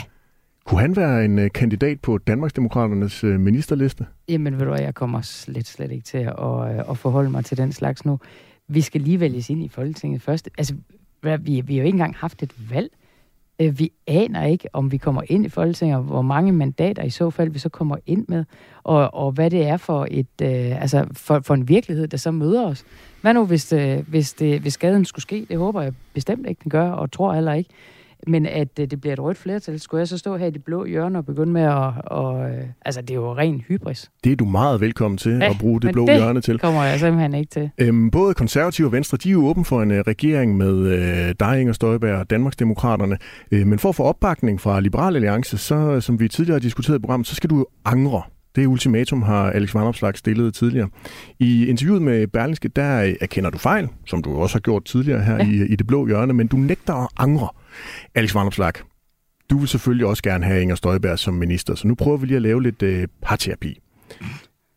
Kunne 0.65 0.81
han 0.81 0.95
være 0.95 1.25
en 1.25 1.39
uh, 1.39 1.45
kandidat 1.53 1.99
på 1.99 2.17
Danmarksdemokraternes 2.17 3.23
uh, 3.23 3.39
ministerliste? 3.39 4.05
Jamen 4.29 4.59
ved 4.59 4.65
du 4.65 4.73
jeg 4.73 4.95
kommer 4.95 5.21
slet, 5.21 5.67
slet 5.67 5.91
ikke 5.91 6.03
til 6.03 6.17
at, 6.17 6.35
uh, 6.39 6.89
at 6.89 6.97
forholde 6.97 7.29
mig 7.29 7.45
til 7.45 7.57
den 7.57 7.71
slags 7.71 8.05
nu. 8.05 8.19
Vi 8.67 8.81
skal 8.81 9.01
lige 9.01 9.19
vælges 9.19 9.49
ind 9.49 9.63
i 9.63 9.67
Folketinget 9.67 10.21
først. 10.21 10.49
Altså, 10.57 10.75
vi, 11.23 11.61
vi 11.61 11.75
har 11.75 11.81
jo 11.81 11.85
ikke 11.85 11.95
engang 11.95 12.15
haft 12.15 12.43
et 12.43 12.53
valg. 12.69 12.91
Øh, 13.61 13.79
vi 13.79 13.91
aner 14.07 14.45
ikke, 14.45 14.67
om 14.73 14.91
vi 14.91 14.97
kommer 14.97 15.21
ind 15.27 15.45
i 15.45 15.49
Folketinget, 15.49 15.97
og 15.97 16.03
hvor 16.03 16.21
mange 16.21 16.51
mandater 16.51 17.03
i 17.03 17.09
så 17.09 17.29
fald 17.29 17.49
vi 17.49 17.59
så 17.59 17.69
kommer 17.69 17.97
ind 18.05 18.25
med, 18.27 18.45
og, 18.83 19.13
og 19.13 19.31
hvad 19.31 19.49
det 19.49 19.67
er 19.67 19.77
for 19.77 20.07
et 20.11 20.27
øh, 20.41 20.81
altså 20.81 21.05
for, 21.13 21.39
for 21.39 21.53
en 21.53 21.67
virkelighed, 21.67 22.07
der 22.07 22.17
så 22.17 22.31
møder 22.31 22.67
os. 22.67 22.85
Hvad 23.21 23.33
nu, 23.33 23.45
hvis, 23.45 23.73
øh, 23.73 24.07
hvis, 24.07 24.33
det, 24.33 24.61
hvis 24.61 24.73
skaden 24.73 25.05
skulle 25.05 25.23
ske? 25.23 25.45
Det 25.49 25.57
håber 25.57 25.81
jeg 25.81 25.93
bestemt 26.13 26.47
ikke, 26.47 26.59
den 26.63 26.69
gør, 26.69 26.89
og 26.89 27.11
tror 27.11 27.33
heller 27.33 27.53
ikke. 27.53 27.69
Men 28.27 28.45
at 28.45 28.79
øh, 28.79 28.87
det 28.91 29.01
bliver 29.01 29.13
et 29.13 29.19
rødt 29.19 29.37
flertal, 29.37 29.79
skulle 29.79 29.99
jeg 29.99 30.07
så 30.07 30.17
stå 30.17 30.37
her 30.37 30.47
i 30.47 30.51
det 30.51 30.63
blå 30.63 30.85
hjørne 30.85 31.17
og 31.17 31.25
begynde 31.25 31.51
med 31.53 31.61
at... 31.61 31.91
Og, 32.05 32.49
øh, 32.49 32.63
altså, 32.85 33.01
det 33.01 33.11
er 33.11 33.15
jo 33.15 33.35
ren 33.35 33.63
hybris. 33.67 34.11
Det 34.23 34.31
er 34.31 34.35
du 34.35 34.45
meget 34.45 34.81
velkommen 34.81 35.17
til 35.17 35.31
ja, 35.31 35.49
at 35.49 35.55
bruge 35.59 35.81
det 35.81 35.93
blå 35.93 36.05
det 36.05 36.15
hjørne 36.15 36.41
til. 36.41 36.59
kommer 36.59 36.83
jeg 36.83 36.99
simpelthen 36.99 37.33
ikke 37.33 37.49
til. 37.49 37.69
Øhm, 37.77 38.11
både 38.11 38.33
konservative 38.33 38.87
og 38.87 38.91
venstre, 38.91 39.17
de 39.17 39.29
er 39.29 39.33
jo 39.33 39.45
åbne 39.45 39.65
for 39.65 39.81
en 39.81 39.91
uh, 39.91 39.97
regering 39.97 40.57
med 40.57 40.73
uh, 40.73 41.31
dig, 41.39 41.61
Inger 41.61 41.73
Støjberg 41.73 42.15
og 42.15 42.29
Danmarksdemokraterne. 42.29 43.17
Uh, 43.51 43.59
men 43.67 43.79
for 43.79 43.89
at 43.89 43.95
få 43.95 44.03
opbakning 44.03 44.61
fra 44.61 44.79
Liberal 44.79 45.15
Alliance, 45.15 45.57
så, 45.57 46.01
som 46.01 46.19
vi 46.19 46.27
tidligere 46.27 46.55
har 46.55 46.59
diskuteret 46.59 46.97
i 46.97 47.01
programmet, 47.01 47.27
så 47.27 47.35
skal 47.35 47.49
du 47.49 47.57
jo 47.57 47.65
angre. 47.85 48.21
Det 48.55 48.67
ultimatum 48.67 49.21
har 49.21 49.49
Alex 49.49 49.75
Vanopslag 49.75 50.17
stillet 50.17 50.53
tidligere. 50.53 50.89
I 51.39 51.65
interviewet 51.65 52.01
med 52.01 52.27
Berlingske, 52.27 52.67
der 52.67 53.13
erkender 53.21 53.49
du 53.49 53.57
fejl, 53.57 53.87
som 54.05 54.21
du 54.21 54.35
også 54.35 54.55
har 54.55 54.59
gjort 54.59 54.85
tidligere 54.85 55.23
her 55.23 55.35
ja. 55.35 55.49
i, 55.49 55.65
i 55.65 55.75
det 55.75 55.87
blå 55.87 56.07
hjørne, 56.07 56.33
men 56.33 56.47
du 56.47 56.57
nægter 56.57 56.93
at 56.93 57.07
angre. 57.17 57.49
Alex 58.15 58.35
Vanopslag, 58.35 58.73
du 59.49 59.57
vil 59.57 59.67
selvfølgelig 59.67 60.05
også 60.05 60.23
gerne 60.23 60.45
have 60.45 60.61
Inger 60.61 60.75
Støjberg 60.75 61.19
som 61.19 61.33
minister, 61.33 61.75
så 61.75 61.87
nu 61.87 61.95
prøver 61.95 62.17
vi 62.17 62.25
lige 62.25 62.35
at 62.35 62.41
lave 62.41 62.63
lidt 62.63 62.83
øh, 62.83 63.07
parterapi. 63.21 63.79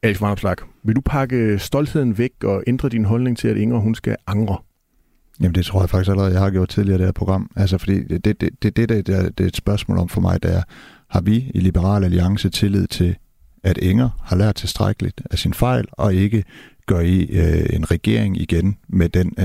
Alex 0.03 0.21
Vanopslag, 0.21 0.57
vil 0.83 0.97
du 0.97 1.01
pakke 1.01 1.59
stoltheden 1.59 2.19
væk 2.19 2.45
og 2.45 2.63
ændre 2.67 2.89
din 2.89 3.05
holdning 3.05 3.39
til, 3.39 3.49
at 3.49 3.57
Inger 3.57 3.79
hun 3.79 3.95
skal 3.95 4.17
angre? 4.27 4.59
Jamen 5.41 5.55
det 5.55 5.67
tror 5.67 5.81
jeg 5.81 5.91
faktisk 5.91 6.11
allerede, 6.11 6.33
jeg 6.33 6.41
har 6.41 6.51
gjort 6.51 6.69
tidligere 6.69 6.97
i 6.97 6.99
det 6.99 7.07
her 7.07 7.13
program. 7.13 7.51
Altså 7.57 7.79
fordi 7.79 8.03
det, 8.03 8.25
det, 8.25 8.41
det, 8.41 8.63
det, 8.63 8.77
det, 8.77 8.89
det, 8.89 9.07
det 9.39 9.45
er 9.45 9.49
et 9.49 9.57
spørgsmål 9.57 9.99
om 9.99 10.09
for 10.09 10.21
mig, 10.21 10.43
der 10.43 10.49
er, 10.49 10.63
har 11.11 11.21
vi 11.21 11.51
i 11.55 11.61
Liberal 11.61 12.05
Alliance 12.05 12.49
tillid 12.49 12.87
til, 12.87 13.17
at 13.65 13.79
Inger 13.79 14.09
har 14.23 14.37
lært 14.37 14.55
tilstrækkeligt 14.55 15.23
af 15.31 15.39
sin 15.39 15.55
fejl, 15.55 15.85
og 15.93 16.15
ikke 16.15 16.45
gør 16.87 17.01
I 17.01 17.21
øh, 17.23 17.67
en 17.77 17.91
regering 17.91 18.41
igen 18.41 18.77
med 18.89 19.09
den, 19.09 19.35
øh, 19.39 19.45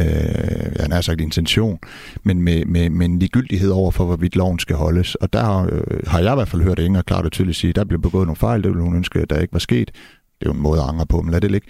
jeg 0.80 0.88
har 0.92 1.02
sagt 1.02 1.22
intention, 1.22 1.80
men 2.24 2.42
med, 2.42 2.66
med, 2.66 2.90
med 2.90 3.06
en 3.06 3.20
ligegyldighed 3.20 3.72
over 3.72 3.92
for, 3.92 4.06
hvorvidt 4.06 4.36
loven 4.36 4.60
skal 4.60 4.76
holdes. 4.76 5.16
Og 5.16 5.34
der 5.34 5.68
øh, 5.72 6.08
har 6.08 6.20
jeg 6.20 6.34
i 6.34 6.36
hvert 6.36 6.48
fald 6.48 6.62
hørt 6.62 6.80
Inger 6.80 7.02
klart 7.02 7.26
og 7.26 7.32
tydeligt 7.32 7.58
sige, 7.58 7.74
der 7.74 7.84
blev 7.84 8.02
begået 8.02 8.28
nogle 8.28 8.36
fejl, 8.36 8.64
det 8.64 8.70
ville 8.70 8.84
hun 8.84 8.96
ønske, 8.96 9.26
der 9.26 9.40
ikke 9.40 9.54
var 9.54 9.60
sket. 9.60 9.92
Det 10.40 10.46
er 10.46 10.50
jo 10.50 10.54
en 10.54 10.62
måde 10.62 10.82
at 10.82 10.88
angre 10.88 11.06
på, 11.06 11.22
men 11.22 11.32
lad 11.32 11.42
det 11.42 11.52
ligge. 11.52 11.68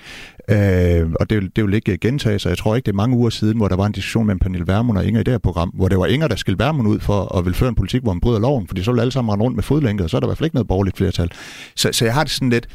Øh, 0.49 1.09
og 1.19 1.29
det 1.29 1.55
det 1.55 1.63
vil 1.65 1.73
ikke 1.73 1.97
gentage 1.97 2.39
sig. 2.39 2.49
Jeg 2.49 2.57
tror 2.57 2.75
ikke, 2.75 2.85
det 2.85 2.91
er 2.91 2.95
mange 2.95 3.17
uger 3.17 3.29
siden, 3.29 3.57
hvor 3.57 3.67
der 3.67 3.75
var 3.75 3.85
en 3.85 3.91
diskussion 3.91 4.25
mellem 4.25 4.39
Pernille 4.39 4.67
Vermund 4.67 4.97
og 4.97 5.05
Inger 5.05 5.21
i 5.21 5.23
det 5.23 5.33
her 5.33 5.37
program, 5.37 5.69
hvor 5.69 5.87
det 5.87 5.99
var 5.99 6.05
Inger, 6.05 6.27
der 6.27 6.35
skilte 6.35 6.63
Vermund 6.63 6.87
ud 6.87 6.99
for 6.99 7.37
at 7.37 7.45
vil 7.45 7.53
føre 7.53 7.69
en 7.69 7.75
politik, 7.75 8.01
hvor 8.01 8.13
man 8.13 8.21
bryder 8.21 8.39
loven, 8.39 8.67
fordi 8.67 8.83
så 8.83 8.91
vil 8.91 8.99
alle 8.99 9.11
sammen 9.11 9.31
rende 9.33 9.43
rundt 9.43 9.55
med 9.55 9.63
fodlænker, 9.63 10.03
og 10.03 10.09
så 10.09 10.17
er 10.17 10.19
der 10.19 10.27
i 10.27 10.29
hvert 10.29 10.37
fald 10.37 10.45
ikke 10.45 10.55
noget 10.55 10.67
borgerligt 10.67 10.97
flertal. 10.97 11.31
Så, 11.75 11.89
så 11.91 12.05
jeg 12.05 12.13
har 12.13 12.23
det 12.23 12.31
sådan 12.31 12.49
lidt, 12.49 12.67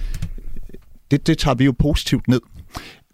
det, 1.11 1.27
det 1.27 1.39
tager 1.39 1.55
vi 1.55 1.65
jo 1.65 1.75
positivt 1.79 2.29
ned. 2.29 2.41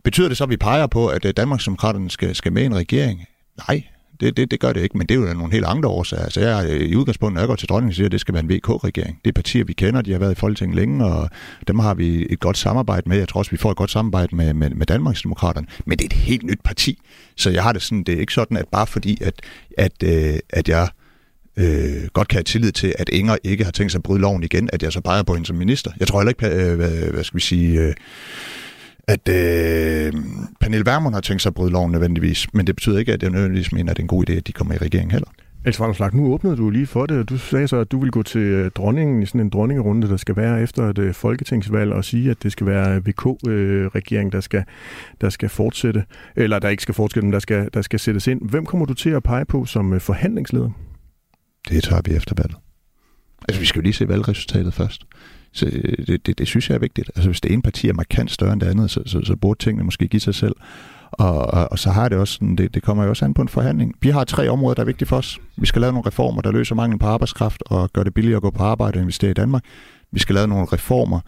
Betyder 0.04 0.28
det 0.28 0.36
så, 0.36 0.44
at 0.44 0.50
vi 0.50 0.56
peger 0.56 0.86
på, 0.86 1.06
at 1.06 1.24
øh, 1.24 1.32
Danmarksdemokraterne 1.36 2.10
skal, 2.10 2.34
skal 2.34 2.52
med 2.52 2.62
i 2.62 2.66
en 2.66 2.76
regering? 2.76 3.24
Nej, 3.68 3.82
det, 4.20 4.36
det, 4.36 4.50
det 4.50 4.60
gør 4.60 4.72
det 4.72 4.82
ikke, 4.82 4.98
men 4.98 5.06
det 5.06 5.14
er 5.14 5.18
jo 5.18 5.34
nogle 5.34 5.52
helt 5.52 5.64
andre 5.64 5.88
årsager. 5.88 6.22
Altså 6.22 6.40
jeg, 6.40 6.80
i 6.80 6.96
udgangspunktet, 6.96 7.34
når 7.34 7.40
jeg 7.40 7.48
går 7.48 7.56
til 7.56 7.68
dronningen, 7.68 7.94
siger, 7.94 8.06
at 8.06 8.12
det 8.12 8.20
skal 8.20 8.34
være 8.34 8.42
en 8.42 8.50
VK-regering. 8.50 9.20
Det 9.24 9.30
er 9.30 9.32
partier, 9.32 9.64
vi 9.64 9.72
kender, 9.72 10.02
de 10.02 10.12
har 10.12 10.18
været 10.18 10.32
i 10.32 10.34
Folketinget 10.34 10.76
længe, 10.76 11.04
og 11.04 11.30
dem 11.68 11.78
har 11.78 11.94
vi 11.94 12.26
et 12.30 12.40
godt 12.40 12.58
samarbejde 12.58 13.08
med. 13.08 13.18
Jeg 13.18 13.28
tror 13.28 13.38
også, 13.38 13.50
vi 13.50 13.56
får 13.56 13.70
et 13.70 13.76
godt 13.76 13.90
samarbejde 13.90 14.36
med, 14.36 14.54
med, 14.54 14.70
med 14.70 14.86
Danmarksdemokraterne. 14.86 15.66
Men 15.86 15.98
det 15.98 16.04
er 16.04 16.08
et 16.08 16.12
helt 16.12 16.42
nyt 16.42 16.60
parti. 16.64 16.98
Så 17.36 17.50
jeg 17.50 17.62
har 17.62 17.72
det 17.72 17.82
sådan, 17.82 18.02
det 18.02 18.14
er 18.14 18.20
ikke 18.20 18.32
sådan, 18.32 18.56
at 18.56 18.68
bare 18.72 18.86
fordi, 18.86 19.18
at, 19.22 19.34
at, 19.78 20.02
øh, 20.04 20.38
at 20.50 20.68
jeg 20.68 20.88
øh, 21.56 22.08
godt 22.12 22.28
kan 22.28 22.36
have 22.36 22.44
tillid 22.44 22.72
til, 22.72 22.94
at 22.98 23.08
Inger 23.08 23.36
ikke 23.44 23.64
har 23.64 23.70
tænkt 23.70 23.92
sig 23.92 23.98
at 23.98 24.02
bryde 24.02 24.20
loven 24.20 24.42
igen, 24.42 24.70
at 24.72 24.82
jeg 24.82 24.92
så 24.92 25.00
peger 25.00 25.22
på 25.22 25.34
hende 25.34 25.46
som 25.46 25.56
minister. 25.56 25.90
Jeg 26.00 26.08
tror 26.08 26.20
heller 26.20 26.30
ikke, 26.30 26.70
øh, 26.70 26.76
hvad, 26.76 27.12
hvad 27.12 27.24
skal 27.24 27.36
vi 27.36 27.42
sige... 27.42 27.80
Øh, 27.80 27.94
at 29.10 29.28
øh, 29.28 30.12
Pernille 30.60 30.86
Vermund 30.86 31.14
har 31.14 31.20
tænkt 31.20 31.42
sig 31.42 31.50
at 31.50 31.54
bryde 31.54 31.70
loven 31.70 31.92
nødvendigvis, 31.92 32.54
men 32.54 32.66
det 32.66 32.76
betyder 32.76 32.98
ikke, 32.98 33.12
at 33.12 33.22
jeg 33.22 33.30
nødvendigvis 33.30 33.72
mener, 33.72 33.90
at 33.90 33.96
det 33.96 34.02
er 34.02 34.04
en 34.04 34.08
god 34.08 34.30
idé, 34.30 34.32
at 34.32 34.46
de 34.46 34.52
kommer 34.52 34.74
i 34.74 34.76
regeringen 34.76 35.10
heller. 35.10 35.28
Altså, 35.64 35.82
Vanderslag, 35.82 36.14
nu 36.14 36.32
åbnede 36.32 36.56
du 36.56 36.70
lige 36.70 36.86
for 36.86 37.06
det, 37.06 37.18
og 37.18 37.28
du 37.28 37.38
sagde 37.38 37.68
så, 37.68 37.76
at 37.76 37.92
du 37.92 38.00
vil 38.00 38.10
gå 38.10 38.22
til 38.22 38.40
øh, 38.40 38.70
dronningen 38.70 39.22
i 39.22 39.26
sådan 39.26 39.40
en 39.40 39.48
dronningerunde, 39.48 40.08
der 40.08 40.16
skal 40.16 40.36
være 40.36 40.62
efter 40.62 40.90
et 40.90 40.98
øh, 40.98 41.14
folketingsvalg, 41.14 41.92
og 41.92 42.04
sige, 42.04 42.30
at 42.30 42.42
det 42.42 42.52
skal 42.52 42.66
være 42.66 42.98
VK-regering, 42.98 44.32
der 44.32 44.40
skal, 44.40 44.64
der 45.20 45.30
skal 45.30 45.48
fortsætte, 45.48 46.04
eller 46.36 46.58
der 46.58 46.68
ikke 46.68 46.82
skal 46.82 46.94
fortsætte, 46.94 47.26
men 47.26 47.32
der 47.32 47.38
skal, 47.38 47.68
der 47.74 47.82
skal 47.82 47.98
sættes 47.98 48.26
ind. 48.26 48.50
Hvem 48.50 48.66
kommer 48.66 48.86
du 48.86 48.94
til 48.94 49.10
at 49.10 49.22
pege 49.22 49.44
på 49.44 49.64
som 49.64 49.92
øh, 49.92 50.00
forhandlingsleder? 50.00 50.70
Det 51.68 51.82
tager 51.82 52.02
vi 52.04 52.16
efter 52.16 52.34
valget. 52.38 52.56
Altså, 53.48 53.60
vi 53.60 53.66
skal 53.66 53.78
jo 53.78 53.82
lige 53.82 53.92
se 53.92 54.08
valgresultatet 54.08 54.74
først. 54.74 55.02
Så 55.52 55.66
øh, 55.66 56.06
det, 56.06 56.26
det, 56.26 56.38
det 56.38 56.46
synes 56.46 56.68
jeg 56.68 56.74
er 56.74 56.78
vigtigt. 56.78 57.10
Altså, 57.16 57.28
hvis 57.28 57.40
det 57.40 57.52
ene 57.52 57.62
parti 57.62 57.88
er 57.88 57.92
markant 57.92 58.30
større 58.30 58.52
end 58.52 58.60
det 58.60 58.66
andet, 58.66 58.90
så, 58.90 59.02
så, 59.06 59.20
så 59.24 59.36
burde 59.36 59.64
tingene 59.64 59.84
måske 59.84 60.08
give 60.08 60.20
sig 60.20 60.34
selv. 60.34 60.56
Og, 61.12 61.46
og, 61.46 61.72
og 61.72 61.78
så 61.78 61.90
har 61.90 62.08
det 62.08 62.18
også 62.18 62.34
sådan, 62.34 62.56
det, 62.56 62.74
det 62.74 62.82
kommer 62.82 63.04
jo 63.04 63.10
også 63.10 63.24
an 63.24 63.34
på 63.34 63.42
en 63.42 63.48
forhandling. 63.48 63.94
Vi 64.00 64.10
har 64.10 64.24
tre 64.24 64.48
områder, 64.48 64.74
der 64.74 64.82
er 64.82 64.86
vigtige 64.86 65.08
for 65.08 65.16
os. 65.16 65.38
Vi 65.56 65.66
skal 65.66 65.80
lave 65.80 65.92
nogle 65.92 66.06
reformer, 66.06 66.42
der 66.42 66.52
løser 66.52 66.74
manglen 66.74 66.98
på 66.98 67.06
arbejdskraft 67.06 67.62
og 67.66 67.92
gør 67.92 68.02
det 68.02 68.14
billigere 68.14 68.36
at 68.36 68.42
gå 68.42 68.50
på 68.50 68.62
arbejde 68.62 68.96
og 68.96 69.00
investere 69.00 69.30
i 69.30 69.34
Danmark. 69.34 69.64
Vi 70.12 70.18
skal 70.18 70.34
lave 70.34 70.48
nogle 70.48 70.66
reformer, 70.72 71.20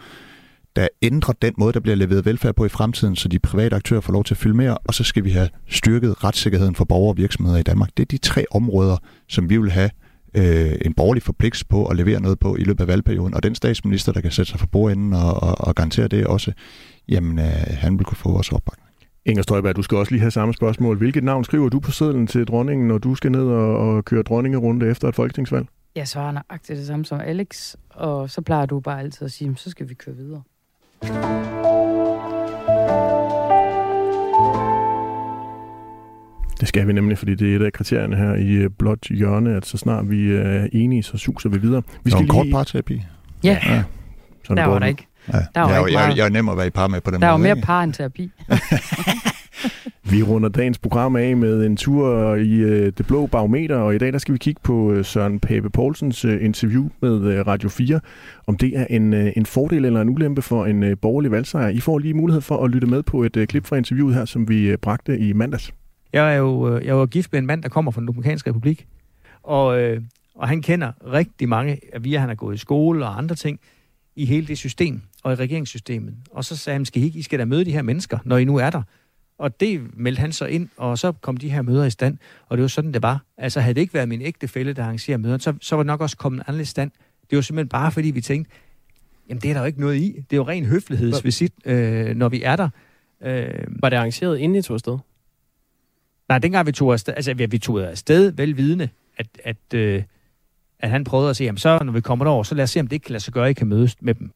der 0.76 0.88
ændrer 1.02 1.34
den 1.42 1.54
måde, 1.58 1.72
der 1.72 1.80
bliver 1.80 1.96
leveret 1.96 2.26
velfærd 2.26 2.54
på 2.54 2.64
i 2.64 2.68
fremtiden, 2.68 3.16
så 3.16 3.28
de 3.28 3.38
private 3.38 3.76
aktører 3.76 4.00
får 4.00 4.12
lov 4.12 4.24
til 4.24 4.34
at 4.34 4.38
fylde 4.38 4.56
mere, 4.56 4.78
og 4.78 4.94
så 4.94 5.04
skal 5.04 5.24
vi 5.24 5.30
have 5.30 5.48
styrket 5.68 6.24
retssikkerheden 6.24 6.74
for 6.74 6.84
borgere 6.84 7.12
og 7.12 7.16
virksomheder 7.16 7.58
i 7.58 7.62
Danmark. 7.62 7.90
Det 7.96 8.02
er 8.02 8.06
de 8.06 8.18
tre 8.18 8.44
områder, 8.50 8.96
som 9.28 9.50
vi 9.50 9.56
vil 9.56 9.70
have 9.70 9.90
øh, 10.37 10.72
en 10.85 10.95
borgerlig 10.95 11.22
forpligtelse 11.22 11.66
på 11.66 11.87
at 11.87 11.97
levere 11.97 12.20
noget 12.20 12.39
på 12.39 12.57
i 12.57 12.64
løbet 12.64 12.80
af 12.80 12.89
valgperioden. 12.89 13.35
Og 13.35 13.43
den 13.43 13.55
statsminister, 13.55 14.12
der 14.12 14.20
kan 14.20 14.30
sætte 14.30 14.51
sig 14.51 14.61
for 14.61 14.66
bordenden 14.66 15.12
og, 15.12 15.43
og, 15.43 15.55
og 15.59 15.74
garantere 15.74 16.09
det 16.09 16.26
også, 16.26 16.53
jamen 17.09 17.39
øh, 17.39 17.45
han 17.68 17.99
vil 17.99 18.05
kunne 18.05 18.16
få 18.16 18.33
vores 18.33 18.53
opbakning. 18.53 18.89
Inger 19.24 19.43
Støjberg, 19.43 19.76
du 19.76 19.83
skal 19.83 19.99
også 19.99 20.12
lige 20.12 20.20
have 20.20 20.30
samme 20.30 20.55
spørgsmål. 20.55 20.97
Hvilket 20.97 21.24
navn 21.24 21.45
skriver 21.45 21.68
du 21.68 21.80
på 21.80 21.91
sedlen 21.91 22.26
til 22.26 22.47
dronningen, 22.47 22.89
når 22.89 22.99
du 22.99 23.14
skal 23.14 23.33
ned 23.33 23.45
og, 23.45 23.76
og 23.78 24.05
køre 24.05 24.22
dronningerunde 24.22 24.87
efter 24.87 25.09
et 25.09 25.14
folketingsvalg? 25.14 25.66
Jeg 25.97 26.09
svarer 26.09 26.33
nøjagtigt 26.33 26.78
det 26.78 26.87
samme 26.87 27.05
som 27.05 27.20
Alex, 27.20 27.74
og 27.91 28.30
så 28.30 28.41
plejer 28.41 28.66
du 28.66 28.80
bare 28.80 29.01
altid 29.01 29.24
at 29.24 29.33
sige, 29.33 29.55
så 29.57 29.70
skal 29.70 29.89
vi 29.89 29.95
køre 29.95 30.16
videre. 30.16 30.43
Det 36.62 36.68
skal 36.68 36.86
vi 36.86 36.92
nemlig, 36.92 37.18
fordi 37.18 37.34
det 37.34 37.52
er 37.52 37.56
et 37.56 37.62
af 37.62 37.72
kriterierne 37.72 38.16
her 38.16 38.34
i 38.34 38.52
øh, 38.52 38.70
blot 38.78 39.08
hjørne, 39.08 39.56
at 39.56 39.66
så 39.66 39.78
snart 39.78 40.10
vi 40.10 40.32
er 40.32 40.66
enige, 40.72 41.02
så 41.02 41.16
suser 41.18 41.48
vi 41.48 41.58
videre. 41.58 41.82
Vi 42.04 42.10
skal 42.10 42.22
en 42.22 42.28
kort 42.28 42.46
parterapi. 42.52 43.02
Ja, 43.44 43.58
ja. 43.66 43.82
Sådan 44.44 44.56
der 44.56 44.70
var 44.70 44.78
der 44.78 44.86
ikke. 44.86 45.06
Ja. 45.32 45.38
Der 45.54 45.60
var 45.60 45.70
jeg, 45.70 45.88
ikke 45.88 46.00
jeg, 46.00 46.16
jeg 46.16 46.24
er 46.24 46.30
nem 46.30 46.48
at 46.48 46.56
være 46.56 46.66
i 46.66 46.70
par 46.70 46.88
med 46.88 47.00
på 47.00 47.10
den 47.10 47.22
Der 47.22 47.36
måde. 47.36 47.48
var 47.48 47.54
mere 47.54 47.64
par 47.64 47.82
end 47.82 47.92
terapi. 47.92 48.30
vi 50.10 50.22
runder 50.22 50.48
dagens 50.48 50.78
program 50.78 51.16
af 51.16 51.36
med 51.36 51.66
en 51.66 51.76
tur 51.76 52.34
i 52.34 52.64
uh, 52.64 52.70
Det 52.70 53.06
Blå 53.06 53.26
Barometer, 53.26 53.76
og 53.76 53.94
i 53.94 53.98
dag 53.98 54.12
der 54.12 54.18
skal 54.18 54.32
vi 54.32 54.38
kigge 54.38 54.60
på 54.64 54.74
uh, 54.74 55.04
Søren 55.04 55.40
Pape 55.40 55.70
Poulsens 55.70 56.24
uh, 56.24 56.44
interview 56.44 56.88
med 57.00 57.10
uh, 57.12 57.46
Radio 57.46 57.68
4. 57.68 58.00
Om 58.46 58.56
det 58.56 58.78
er 58.78 58.86
en, 58.90 59.12
uh, 59.12 59.28
en 59.36 59.46
fordel 59.46 59.84
eller 59.84 60.00
en 60.00 60.08
ulempe 60.08 60.42
for 60.42 60.66
en 60.66 60.82
uh, 60.82 60.90
borgerlig 61.02 61.30
valgsejr. 61.30 61.68
I 61.68 61.80
får 61.80 61.98
lige 61.98 62.14
mulighed 62.14 62.40
for 62.40 62.64
at 62.64 62.70
lytte 62.70 62.86
med 62.86 63.02
på 63.02 63.22
et 63.22 63.36
uh, 63.36 63.44
klip 63.44 63.66
fra 63.66 63.76
interviewet 63.76 64.14
her, 64.14 64.24
som 64.24 64.48
vi 64.48 64.72
uh, 64.72 64.78
bragte 64.82 65.18
i 65.18 65.32
mandags. 65.32 65.72
Jeg 66.12 66.34
er 66.34 66.38
jo 66.38 66.78
jeg 66.78 66.98
var 66.98 67.06
gift 67.06 67.32
med 67.32 67.38
en 67.38 67.46
mand, 67.46 67.62
der 67.62 67.68
kommer 67.68 67.90
fra 67.90 68.00
den 68.00 68.06
Dominikanske 68.06 68.50
Republik, 68.50 68.86
og, 69.42 69.80
øh, 69.80 70.02
og 70.34 70.48
han 70.48 70.62
kender 70.62 70.92
rigtig 71.12 71.48
mange, 71.48 71.80
via 72.00 72.18
han 72.18 72.28
har 72.28 72.36
gået 72.36 72.54
i 72.54 72.58
skole 72.58 73.06
og 73.06 73.18
andre 73.18 73.34
ting, 73.34 73.60
i 74.16 74.24
hele 74.24 74.46
det 74.46 74.58
system 74.58 75.00
og 75.22 75.32
i 75.32 75.34
regeringssystemet. 75.34 76.14
Og 76.30 76.44
så 76.44 76.56
sagde 76.56 76.74
han, 76.74 76.84
skal 76.84 77.02
I, 77.02 77.06
I 77.06 77.22
skal 77.22 77.38
da 77.38 77.44
møde 77.44 77.64
de 77.64 77.72
her 77.72 77.82
mennesker, 77.82 78.18
når 78.24 78.36
I 78.36 78.44
nu 78.44 78.56
er 78.56 78.70
der. 78.70 78.82
Og 79.38 79.60
det 79.60 79.96
meldte 79.96 80.20
han 80.20 80.32
så 80.32 80.46
ind, 80.46 80.68
og 80.76 80.98
så 80.98 81.12
kom 81.12 81.36
de 81.36 81.50
her 81.50 81.62
møder 81.62 81.84
i 81.84 81.90
stand, 81.90 82.18
og 82.48 82.56
det 82.56 82.62
var 82.62 82.68
sådan, 82.68 82.92
det 82.92 83.02
var. 83.02 83.24
Altså 83.36 83.60
havde 83.60 83.74
det 83.74 83.80
ikke 83.80 83.94
været 83.94 84.08
min 84.08 84.22
ægte 84.22 84.48
fælde, 84.48 84.72
der 84.72 84.84
arrangerer 84.84 85.18
møder, 85.18 85.38
så, 85.38 85.54
så 85.60 85.76
var 85.76 85.82
det 85.82 85.86
nok 85.86 86.00
også 86.00 86.16
kommet 86.16 86.38
en 86.38 86.44
anden 86.48 86.64
stand. 86.64 86.90
Det 87.30 87.36
var 87.36 87.42
simpelthen 87.42 87.68
bare, 87.68 87.92
fordi 87.92 88.10
vi 88.10 88.20
tænkte, 88.20 88.52
jamen 89.28 89.40
det 89.40 89.50
er 89.50 89.54
der 89.54 89.60
jo 89.60 89.66
ikke 89.66 89.80
noget 89.80 89.96
i. 89.96 90.12
Det 90.30 90.32
er 90.32 90.36
jo 90.36 90.48
ren 90.48 90.64
høflighedsvisit, 90.64 91.52
øh, 91.64 92.16
når 92.16 92.28
vi 92.28 92.42
er 92.42 92.56
der. 92.56 92.68
Øh, 93.22 93.48
var 93.68 93.88
det 93.88 93.96
arrangeret 93.96 94.38
inden 94.38 94.58
I 94.58 94.62
tog 94.62 94.74
afsted? 94.74 94.98
Nej, 96.33 96.39
dengang 96.39 96.66
vi 96.66 96.72
tog 96.72 96.93
afsted, 96.93 97.14
altså 97.16 97.35
vi 97.35 97.59
tog 97.59 97.83
afsted 97.83 98.33
velvidende, 98.33 98.89
at, 99.18 99.26
at, 99.45 99.74
øh, 99.74 100.03
at 100.80 100.91
han 100.91 101.05
prøvede 101.05 101.30
at 101.30 101.37
sige, 101.37 101.47
jamen 101.47 101.59
så 101.59 101.78
når 101.85 101.93
vi 101.93 102.01
kommer 102.01 102.24
derover, 102.24 102.43
så 102.43 102.55
lad 102.55 102.62
os 102.62 102.70
se, 102.70 102.80
om 102.80 102.87
det 102.87 102.93
ikke 102.93 103.05
kan 103.05 103.12
lade 103.12 103.22
sig 103.22 103.35
gøre, 103.35 103.45
at 103.45 103.51
I 103.51 103.55
kan 103.55 103.66
mødes 103.66 103.97
med 104.01 104.14
dem. 104.14 104.30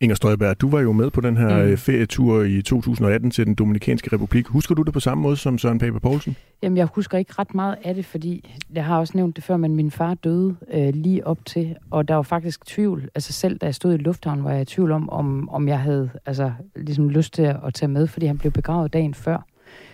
Inger 0.00 0.14
Støjberg, 0.16 0.60
du 0.60 0.70
var 0.70 0.80
jo 0.80 0.92
med 0.92 1.10
på 1.10 1.20
den 1.20 1.36
her 1.36 1.66
mm. 1.66 1.76
ferietur 1.76 2.42
i 2.42 2.62
2018 2.62 3.30
til 3.30 3.46
den 3.46 3.54
Dominikanske 3.54 4.12
Republik. 4.12 4.46
Husker 4.46 4.74
du 4.74 4.82
det 4.82 4.92
på 4.92 5.00
samme 5.00 5.22
måde 5.22 5.36
som 5.36 5.58
Søren 5.58 5.78
Pape 5.78 6.00
Poulsen? 6.00 6.36
Jamen, 6.62 6.76
jeg 6.76 6.86
husker 6.86 7.18
ikke 7.18 7.32
ret 7.38 7.54
meget 7.54 7.76
af 7.84 7.94
det, 7.94 8.04
fordi 8.06 8.56
jeg 8.72 8.84
har 8.84 8.98
også 8.98 9.12
nævnt 9.16 9.36
det 9.36 9.44
før, 9.44 9.56
men 9.56 9.76
min 9.76 9.90
far 9.90 10.14
døde 10.14 10.56
øh, 10.74 10.94
lige 10.94 11.26
op 11.26 11.38
til, 11.46 11.76
og 11.90 12.08
der 12.08 12.14
var 12.14 12.22
faktisk 12.22 12.66
tvivl. 12.66 13.08
Altså 13.14 13.32
selv 13.32 13.58
da 13.58 13.66
jeg 13.66 13.74
stod 13.74 13.94
i 13.94 13.96
lufthavnen, 13.96 14.44
var 14.44 14.52
jeg 14.52 14.62
i 14.62 14.64
tvivl 14.64 14.92
om, 14.92 15.10
om, 15.10 15.48
om 15.48 15.68
jeg 15.68 15.80
havde 15.80 16.10
altså, 16.26 16.52
ligesom 16.76 17.08
lyst 17.08 17.34
til 17.34 17.42
at 17.42 17.74
tage 17.74 17.88
med, 17.88 18.06
fordi 18.06 18.26
han 18.26 18.38
blev 18.38 18.52
begravet 18.52 18.92
dagen 18.92 19.14
før. 19.14 19.46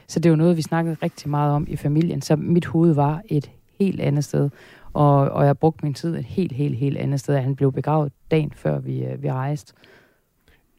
Så 0.08 0.20
det 0.20 0.30
var 0.30 0.36
noget, 0.36 0.56
vi 0.56 0.62
snakkede 0.62 0.96
rigtig 1.02 1.30
meget 1.30 1.52
om 1.52 1.66
i 1.68 1.76
familien. 1.76 2.22
Så 2.22 2.36
mit 2.36 2.66
hoved 2.66 2.92
var 2.94 3.22
et 3.28 3.50
helt 3.80 4.00
andet 4.00 4.24
sted. 4.24 4.50
Og, 4.92 5.16
og 5.16 5.46
jeg 5.46 5.58
brugte 5.58 5.84
min 5.84 5.94
tid 5.94 6.16
et 6.16 6.24
helt, 6.24 6.52
helt, 6.52 6.76
helt 6.76 6.96
andet 6.96 7.20
sted. 7.20 7.38
Han 7.38 7.56
blev 7.56 7.72
begravet 7.72 8.12
dagen 8.30 8.52
før 8.56 8.78
vi, 8.78 9.06
vi 9.18 9.30
rejste. 9.30 9.72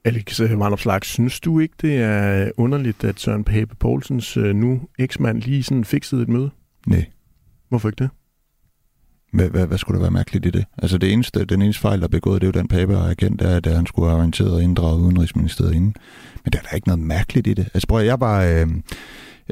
Alex 0.06 0.42
Vandopslag, 0.42 1.04
synes 1.04 1.40
du 1.40 1.60
ikke, 1.60 1.76
det 1.82 1.98
er 1.98 2.52
underligt, 2.58 3.04
at 3.04 3.20
Søren 3.20 3.44
Pape 3.44 3.76
Poulsens 3.76 4.38
nu 4.38 4.82
eksmand 5.00 5.42
lige 5.42 5.64
sådan 5.64 5.86
fikset 5.86 6.22
et 6.22 6.30
møde? 6.30 6.50
Nej. 6.88 7.06
Hvorfor 7.70 7.90
ikke 7.90 8.04
det? 8.04 8.10
Hvad, 9.36 9.50
hvad, 9.50 9.68
hvad 9.68 9.78
skulle 9.78 9.96
der 9.96 10.04
være 10.04 10.12
mærkeligt 10.12 10.46
i 10.46 10.50
det? 10.50 10.66
Altså 10.78 10.98
det 10.98 11.14
eneste, 11.14 11.46
den 11.46 11.62
eneste 11.62 11.82
fejl, 11.82 12.00
der 12.00 12.04
er 12.04 12.10
begået, 12.10 12.42
det 12.42 12.48
er 12.48 12.52
jo 12.56 12.60
den 12.60 12.68
Pape 12.68 12.96
har 12.96 13.10
erkendt, 13.10 13.42
at 13.42 13.66
han 13.66 13.86
skulle 13.86 14.10
have 14.10 14.18
orienteret 14.18 14.52
og 14.52 14.64
inddraget 14.64 15.00
Udenrigsministeriet 15.00 15.74
inden. 15.74 15.96
Men 16.44 16.54
der 16.54 16.60
er 16.60 16.64
da 16.72 16.76
ikke 16.76 16.88
noget 16.88 17.00
mærkeligt 17.00 17.48
i 17.48 17.54
det. 17.54 17.70
Altså 17.74 17.88
prøv 17.88 18.06
jeg 18.06 18.20
var... 18.20 18.44
Øh, 18.44 18.68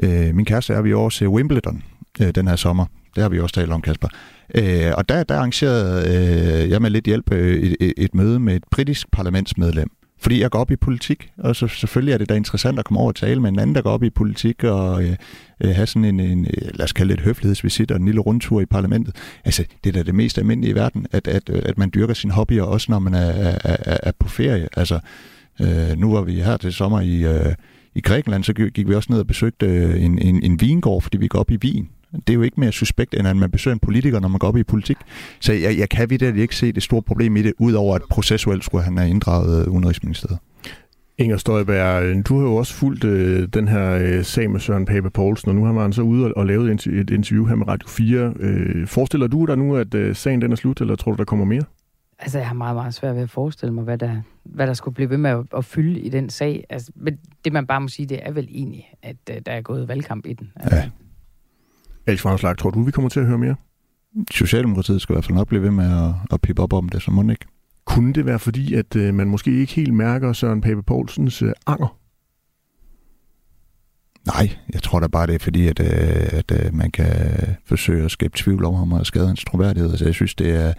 øh, 0.02 0.34
min 0.34 0.44
kæreste 0.44 0.74
er 0.74 0.82
vi 0.82 0.92
over 0.92 1.10
til 1.10 1.28
Wimbledon 1.28 1.82
øh, 2.20 2.30
den 2.34 2.48
her 2.48 2.56
sommer. 2.56 2.86
Det 3.14 3.22
har 3.22 3.28
vi 3.28 3.40
også 3.40 3.54
talt 3.54 3.72
om, 3.72 3.82
Kasper. 3.82 4.08
Øh, 4.54 4.92
og 4.96 5.08
der, 5.08 5.22
der 5.22 5.36
arrangerede 5.36 6.04
øh, 6.08 6.70
jeg 6.70 6.82
med 6.82 6.90
lidt 6.90 7.04
hjælp 7.04 7.32
øh, 7.32 7.76
et, 7.80 7.92
et 7.96 8.14
møde 8.14 8.38
med 8.38 8.56
et 8.56 8.64
britisk 8.70 9.10
parlamentsmedlem. 9.12 9.90
Fordi 10.24 10.40
jeg 10.40 10.50
går 10.50 10.58
op 10.58 10.70
i 10.70 10.76
politik, 10.76 11.30
og 11.38 11.56
så 11.56 11.68
selvfølgelig 11.68 12.12
er 12.12 12.18
det 12.18 12.28
da 12.28 12.34
interessant 12.34 12.78
at 12.78 12.84
komme 12.84 13.00
over 13.00 13.08
og 13.08 13.14
tale 13.14 13.40
med 13.40 13.50
en 13.50 13.58
anden, 13.58 13.76
der 13.76 13.82
går 13.82 13.90
op 13.90 14.02
i 14.02 14.10
politik, 14.10 14.64
og 14.64 15.04
øh, 15.04 15.16
øh 15.60 15.70
have 15.70 15.86
sådan 15.86 16.04
en, 16.04 16.20
en, 16.20 16.46
øh, 16.46 16.70
lad 16.74 16.84
os 16.84 16.92
kalde 16.92 17.12
det 17.12 17.18
et 17.18 17.24
høflighedsvisit 17.24 17.90
og 17.90 17.96
en 17.96 18.04
lille 18.04 18.20
rundtur 18.20 18.60
i 18.60 18.66
parlamentet. 18.66 19.16
Altså, 19.44 19.64
det 19.84 19.90
er 19.90 19.92
da 19.92 20.02
det 20.02 20.14
mest 20.14 20.38
almindelige 20.38 20.70
i 20.70 20.74
verden, 20.74 21.06
at, 21.12 21.28
at, 21.28 21.50
øh, 21.50 21.62
at 21.64 21.78
man 21.78 21.90
dyrker 21.94 22.14
sine 22.14 22.32
hobbyer, 22.32 22.62
også 22.62 22.86
når 22.90 22.98
man 22.98 23.14
er, 23.14 23.30
er, 23.30 23.58
er, 23.64 23.96
er 24.02 24.12
på 24.18 24.28
ferie. 24.28 24.68
Altså, 24.76 25.00
øh, 25.60 25.98
nu 25.98 26.12
var 26.12 26.22
vi 26.22 26.32
her 26.32 26.56
til 26.56 26.72
sommer 26.72 27.00
i, 27.00 27.24
øh, 27.24 27.54
i 27.94 28.00
Grækenland, 28.00 28.44
så 28.44 28.52
gik 28.52 28.88
vi 28.88 28.94
også 28.94 29.12
ned 29.12 29.20
og 29.20 29.26
besøgte 29.26 29.98
en, 29.98 30.18
en, 30.18 30.42
en 30.42 30.60
vingård, 30.60 31.02
fordi 31.02 31.16
vi 31.16 31.28
går 31.28 31.38
op 31.38 31.50
i 31.50 31.56
vin. 31.56 31.88
Det 32.14 32.30
er 32.30 32.34
jo 32.34 32.42
ikke 32.42 32.60
mere 32.60 32.72
suspekt, 32.72 33.14
end 33.14 33.28
at 33.28 33.36
man 33.36 33.50
besøger 33.50 33.72
en 33.72 33.80
politiker, 33.80 34.20
når 34.20 34.28
man 34.28 34.38
går 34.38 34.48
op 34.48 34.56
i 34.56 34.62
politik. 34.62 34.96
Så 35.40 35.52
jeg, 35.52 35.78
jeg 35.78 35.88
kan 35.88 36.10
vidt 36.10 36.22
ikke 36.22 36.56
se 36.56 36.72
det 36.72 36.82
store 36.82 37.02
problem 37.02 37.36
i 37.36 37.42
det, 37.42 37.52
udover 37.58 37.94
at 37.94 38.02
processuelt 38.10 38.64
skulle 38.64 38.84
han 38.84 38.98
have 38.98 39.10
inddraget 39.10 39.66
Udenrigsministeriet. 39.66 40.38
Inger 41.18 41.36
Støjberg, 41.36 42.26
du 42.26 42.38
har 42.38 42.44
jo 42.44 42.56
også 42.56 42.74
fulgt 42.74 43.04
øh, 43.04 43.48
den 43.48 43.68
her 43.68 43.90
øh, 43.90 44.24
sag 44.24 44.50
med 44.50 44.60
Søren 44.60 44.84
Pape 44.84 45.10
Poulsen, 45.10 45.48
og 45.48 45.54
nu 45.54 45.64
har 45.64 45.72
man 45.72 45.92
så 45.92 46.02
ude 46.02 46.24
og, 46.24 46.32
og 46.36 46.46
lavet 46.46 46.86
et 46.86 47.10
interview 47.10 47.46
her 47.46 47.54
med 47.54 47.68
Radio 47.68 47.88
4. 47.88 48.32
Øh, 48.40 48.86
forestiller 48.86 49.26
du 49.26 49.44
dig 49.44 49.58
nu, 49.58 49.76
at 49.76 49.94
øh, 49.94 50.16
sagen 50.16 50.42
den 50.42 50.52
er 50.52 50.56
slut, 50.56 50.80
eller 50.80 50.96
tror 50.96 51.12
du, 51.12 51.16
der 51.16 51.24
kommer 51.24 51.44
mere? 51.44 51.62
Altså, 52.18 52.38
jeg 52.38 52.46
har 52.46 52.54
meget, 52.54 52.76
meget 52.76 52.94
svært 52.94 53.14
ved 53.14 53.22
at 53.22 53.30
forestille 53.30 53.74
mig, 53.74 53.84
hvad 53.84 53.98
der, 53.98 54.16
hvad 54.42 54.66
der 54.66 54.74
skulle 54.74 54.94
blive 54.94 55.10
ved 55.10 55.18
med 55.18 55.30
at, 55.30 55.44
at 55.56 55.64
fylde 55.64 56.00
i 56.00 56.08
den 56.08 56.30
sag. 56.30 56.64
Altså, 56.70 56.92
men 56.94 57.18
det, 57.44 57.52
man 57.52 57.66
bare 57.66 57.80
må 57.80 57.88
sige, 57.88 58.06
det 58.06 58.20
er 58.22 58.32
vel 58.32 58.48
egentlig, 58.50 58.92
at 59.02 59.16
uh, 59.30 59.36
der 59.46 59.52
er 59.52 59.60
gået 59.60 59.88
valgkamp 59.88 60.26
i 60.26 60.32
den. 60.32 60.52
Altså. 60.56 60.76
Ja. 60.76 60.90
Alex 62.06 62.24
Vanderslag, 62.24 62.58
tror 62.58 62.70
du, 62.70 62.82
vi 62.82 62.90
kommer 62.90 63.08
til 63.08 63.20
at 63.20 63.26
høre 63.26 63.38
mere? 63.38 63.56
Socialdemokratiet 64.30 65.02
skal 65.02 65.12
i 65.12 65.14
hvert 65.14 65.24
fald 65.24 65.34
nok 65.34 65.48
blive 65.48 65.62
ved 65.62 65.70
med 65.70 65.84
at, 65.84 66.14
at 66.30 66.40
pippe 66.40 66.62
op 66.62 66.72
om 66.72 66.88
det, 66.88 67.02
så 67.02 67.10
må 67.10 67.30
ikke. 67.30 67.46
Kunne 67.84 68.12
det 68.12 68.26
være 68.26 68.38
fordi, 68.38 68.74
at 68.74 68.96
uh, 68.96 69.14
man 69.14 69.28
måske 69.28 69.60
ikke 69.60 69.74
helt 69.74 69.94
mærker 69.94 70.32
Søren 70.32 70.60
Pape 70.60 70.82
Poulsens 70.82 71.42
uh, 71.42 71.50
anger? 71.66 71.98
Nej, 74.26 74.56
jeg 74.72 74.82
tror 74.82 75.00
da 75.00 75.06
bare, 75.06 75.26
det 75.26 75.34
er 75.34 75.38
fordi, 75.38 75.68
at, 75.68 75.80
uh, 75.80 76.38
at 76.38 76.50
uh, 76.50 76.74
man 76.74 76.90
kan 76.90 77.06
forsøge 77.66 78.04
at 78.04 78.10
skabe 78.10 78.32
tvivl 78.36 78.64
om 78.64 78.74
ham 78.74 78.92
og 78.92 79.06
skade 79.06 79.26
hans 79.26 79.44
troværdighed. 79.44 79.90
Altså, 79.90 80.04
jeg 80.04 80.14
synes, 80.14 80.34
det 80.34 80.50
er, 80.50 80.72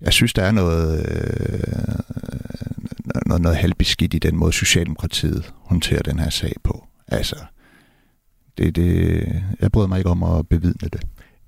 jeg 0.00 0.12
synes, 0.12 0.32
der 0.32 0.42
er 0.42 0.52
noget, 0.52 0.98
øh, 1.08 1.60
noget, 3.26 3.42
noget 3.42 3.58
halvbeskidt 3.58 4.14
i 4.14 4.18
den 4.18 4.36
måde, 4.36 4.52
Socialdemokratiet 4.52 5.52
håndterer 5.64 6.02
den 6.02 6.18
her 6.18 6.30
sag 6.30 6.52
på. 6.64 6.86
Altså, 7.08 7.36
det, 8.58 8.76
det, 8.76 9.42
jeg 9.60 9.72
bryder 9.72 9.88
mig 9.88 9.98
ikke 9.98 10.10
om 10.10 10.22
at 10.22 10.48
bevidne 10.48 10.88
det. 10.92 11.02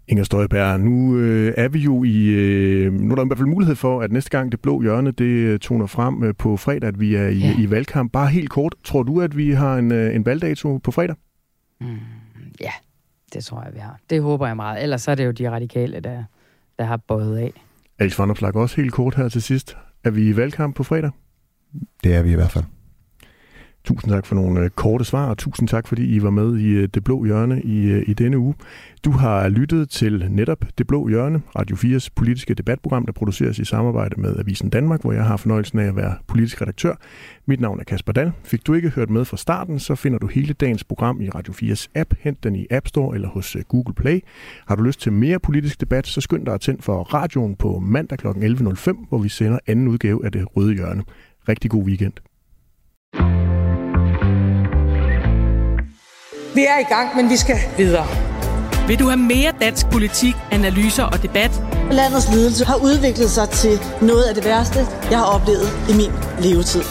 Inger 0.09 0.25
Støjberg, 0.25 0.81
nu 0.81 1.17
øh, 1.17 1.55
er 1.57 1.69
vi 1.69 1.79
jo 1.79 2.05
i... 2.05 2.27
Øh, 2.27 2.93
nu 2.93 3.13
er 3.13 3.17
der 3.17 3.25
i 3.25 3.27
hvert 3.27 3.39
fald 3.39 3.49
mulighed 3.49 3.77
for, 3.77 4.01
at 4.01 4.13
næste 4.13 4.31
gang 4.31 4.53
det 4.53 4.61
blå 4.61 4.83
hjørne, 4.83 5.11
det 5.11 5.25
øh, 5.25 5.59
toner 5.59 5.87
frem 5.87 6.23
øh, 6.25 6.35
på 6.39 6.57
fredag, 6.57 6.89
at 6.89 7.01
vi 7.01 7.15
er 7.15 7.29
i, 7.29 7.39
ja. 7.39 7.55
i 7.59 7.71
valgkamp. 7.71 8.13
Bare 8.13 8.27
helt 8.29 8.51
kort, 8.51 8.75
tror 8.85 9.03
du, 9.03 9.21
at 9.21 9.37
vi 9.37 9.51
har 9.51 9.77
en, 9.77 9.93
øh, 9.93 10.15
en 10.15 10.27
valgdato 10.27 10.79
på 10.79 10.91
fredag? 10.91 11.17
Mm, 11.81 11.87
ja, 12.61 12.71
Det 13.33 13.45
tror 13.45 13.63
jeg, 13.63 13.75
vi 13.75 13.79
har. 13.79 13.99
Det 14.11 14.23
håber 14.23 14.47
jeg 14.47 14.57
meget. 14.57 14.83
Ellers 14.83 15.03
så 15.03 15.11
er 15.11 15.15
det 15.15 15.27
jo 15.27 15.31
de 15.31 15.51
radikale, 15.51 16.01
der, 16.01 16.25
der 16.79 16.85
har 16.85 16.97
bøjet 16.97 17.37
af. 17.39 17.53
Alex 17.99 18.19
Vanderplag, 18.19 18.57
også 18.57 18.77
helt 18.77 18.93
kort 18.93 19.15
her 19.15 19.29
til 19.29 19.43
sidst. 19.43 19.77
Er 20.05 20.11
vi 20.11 20.29
i 20.29 20.37
valgkamp 20.37 20.77
på 20.77 20.83
fredag? 20.83 21.11
Det 22.05 22.15
er 22.15 22.23
vi 22.23 22.33
i 22.33 22.35
hvert 22.35 22.51
fald. 22.51 22.65
Tusind 23.85 24.13
tak 24.13 24.27
for 24.27 24.35
nogle 24.35 24.61
øh, 24.61 24.71
korte 24.71 25.05
svar, 25.05 25.27
og 25.27 25.39
tusind 25.39 25.69
tak, 25.69 25.89
fordi 25.89 26.17
I 26.17 26.23
var 26.23 26.31
med 26.31 26.59
i 26.59 26.69
øh, 26.69 26.89
Det 26.95 27.05
Blå 27.05 27.25
Hjørne 27.25 27.63
i, 27.63 27.85
øh, 27.85 28.03
i 28.07 28.13
denne 28.13 28.39
uge. 28.39 28.55
Du 29.05 29.11
har 29.11 29.49
lyttet 29.49 29.91
til 29.91 30.27
netop 30.31 30.65
Det 30.79 30.87
Blå 30.87 31.09
Hjørne, 31.09 31.43
Radio 31.59 31.77
4's 31.77 32.09
politiske 32.17 32.55
debatprogram, 32.55 33.07
der 33.07 33.13
produceres 33.13 33.59
i 33.59 33.65
samarbejde 33.65 34.21
med 34.21 34.37
Avisen 34.39 34.71
Danmark, 34.71 35.01
hvor 35.01 35.13
jeg 35.13 35.25
har 35.25 35.37
fornøjelsen 35.37 35.79
af 35.79 35.85
at 35.85 35.97
være 35.97 36.15
politisk 36.27 36.63
redaktør. 36.63 36.95
Mit 37.47 37.61
navn 37.61 37.81
er 37.81 37.85
Kasper 37.85 38.13
Dahl. 38.13 38.33
Fik 38.45 38.67
du 38.67 38.75
ikke 38.75 38.89
hørt 38.89 39.11
med 39.11 39.25
fra 39.25 39.37
starten, 39.37 39.79
så 39.79 39.95
finder 39.95 40.19
du 40.19 40.27
hele 40.27 40.53
dagens 40.53 40.85
program 40.85 41.21
i 41.21 41.31
Radio 41.31 41.53
4's 41.53 41.87
app. 41.95 42.15
Hent 42.21 42.45
den 42.45 42.57
i 42.57 42.67
App 42.71 42.87
Store 42.87 43.15
eller 43.15 43.29
hos 43.29 43.57
Google 43.69 43.95
Play. 43.95 44.21
Har 44.67 44.77
du 44.77 44.83
lyst 44.83 45.01
til 45.01 45.13
mere 45.13 45.39
politisk 45.39 45.81
debat, 45.81 46.07
så 46.07 46.21
skynd 46.21 46.47
dig 46.47 46.55
at 46.55 46.61
tænde 46.61 46.83
for 46.83 47.03
radioen 47.03 47.57
på 47.57 47.79
mandag 47.79 48.19
kl. 48.19 48.27
11.05, 48.27 49.09
hvor 49.09 49.19
vi 49.19 49.29
sender 49.29 49.59
anden 49.67 49.89
udgave 49.89 50.25
af 50.25 50.33
Det 50.33 50.57
Røde 50.57 50.75
Hjørne. 50.75 51.03
Rigtig 51.49 51.71
god 51.71 51.85
weekend. 51.85 52.13
Vi 56.59 56.65
er 56.65 56.79
i 56.79 56.89
gang, 56.95 57.17
men 57.17 57.31
vi 57.31 57.37
skal 57.37 57.57
videre. 57.77 58.07
Vil 58.89 58.99
du 58.99 59.07
have 59.07 59.17
mere 59.35 59.53
dansk 59.61 59.87
politik, 59.91 60.35
analyser 60.51 61.05
og 61.05 61.23
debat? 61.23 61.63
Landets 61.91 62.29
ledelse 62.35 62.65
har 62.65 62.77
udviklet 62.77 63.31
sig 63.31 63.49
til 63.49 63.81
noget 64.03 64.25
af 64.25 64.35
det 64.35 64.45
værste, 64.45 64.79
jeg 65.11 65.19
har 65.19 65.25
oplevet 65.25 65.69
i 65.91 65.93
min 66.01 66.13
levetid. 66.45 66.83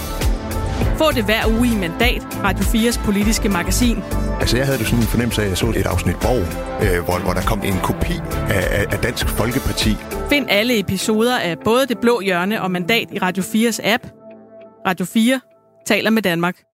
Få 0.98 1.12
det 1.12 1.26
hver 1.26 1.44
uge 1.58 1.68
i 1.68 1.76
Mandat, 1.76 2.22
Radio 2.44 2.64
4's 2.64 3.06
politiske 3.06 3.50
magasin. 3.50 3.98
Altså, 4.40 4.58
jeg 4.58 4.66
havde 4.66 4.80
det 4.80 4.88
sådan 4.88 5.00
en 5.00 5.08
fornemmelse 5.08 5.42
af, 5.42 5.46
at 5.46 5.50
jeg 5.50 5.58
så 5.58 5.66
et 5.66 5.86
afsnit 5.86 6.16
Borg, 6.16 6.44
øh, 6.84 7.06
hvor, 7.06 7.20
hvor 7.20 7.34
der 7.34 7.42
kom 7.42 7.62
en 7.64 7.80
kopi 7.84 8.16
af, 8.50 8.86
af 8.92 9.00
Dansk 9.00 9.28
Folkeparti. 9.30 9.96
Find 10.30 10.46
alle 10.50 10.80
episoder 10.80 11.40
af 11.40 11.56
både 11.64 11.88
Det 11.88 11.98
Blå 12.02 12.22
Hjørne 12.22 12.62
og 12.62 12.72
Mandat 12.72 13.08
i 13.12 13.20
Radio 13.20 13.44
4's 13.44 13.80
app. 13.84 14.04
Radio 14.88 15.06
4 15.06 15.42
taler 15.86 16.10
med 16.10 16.22
Danmark. 16.22 16.58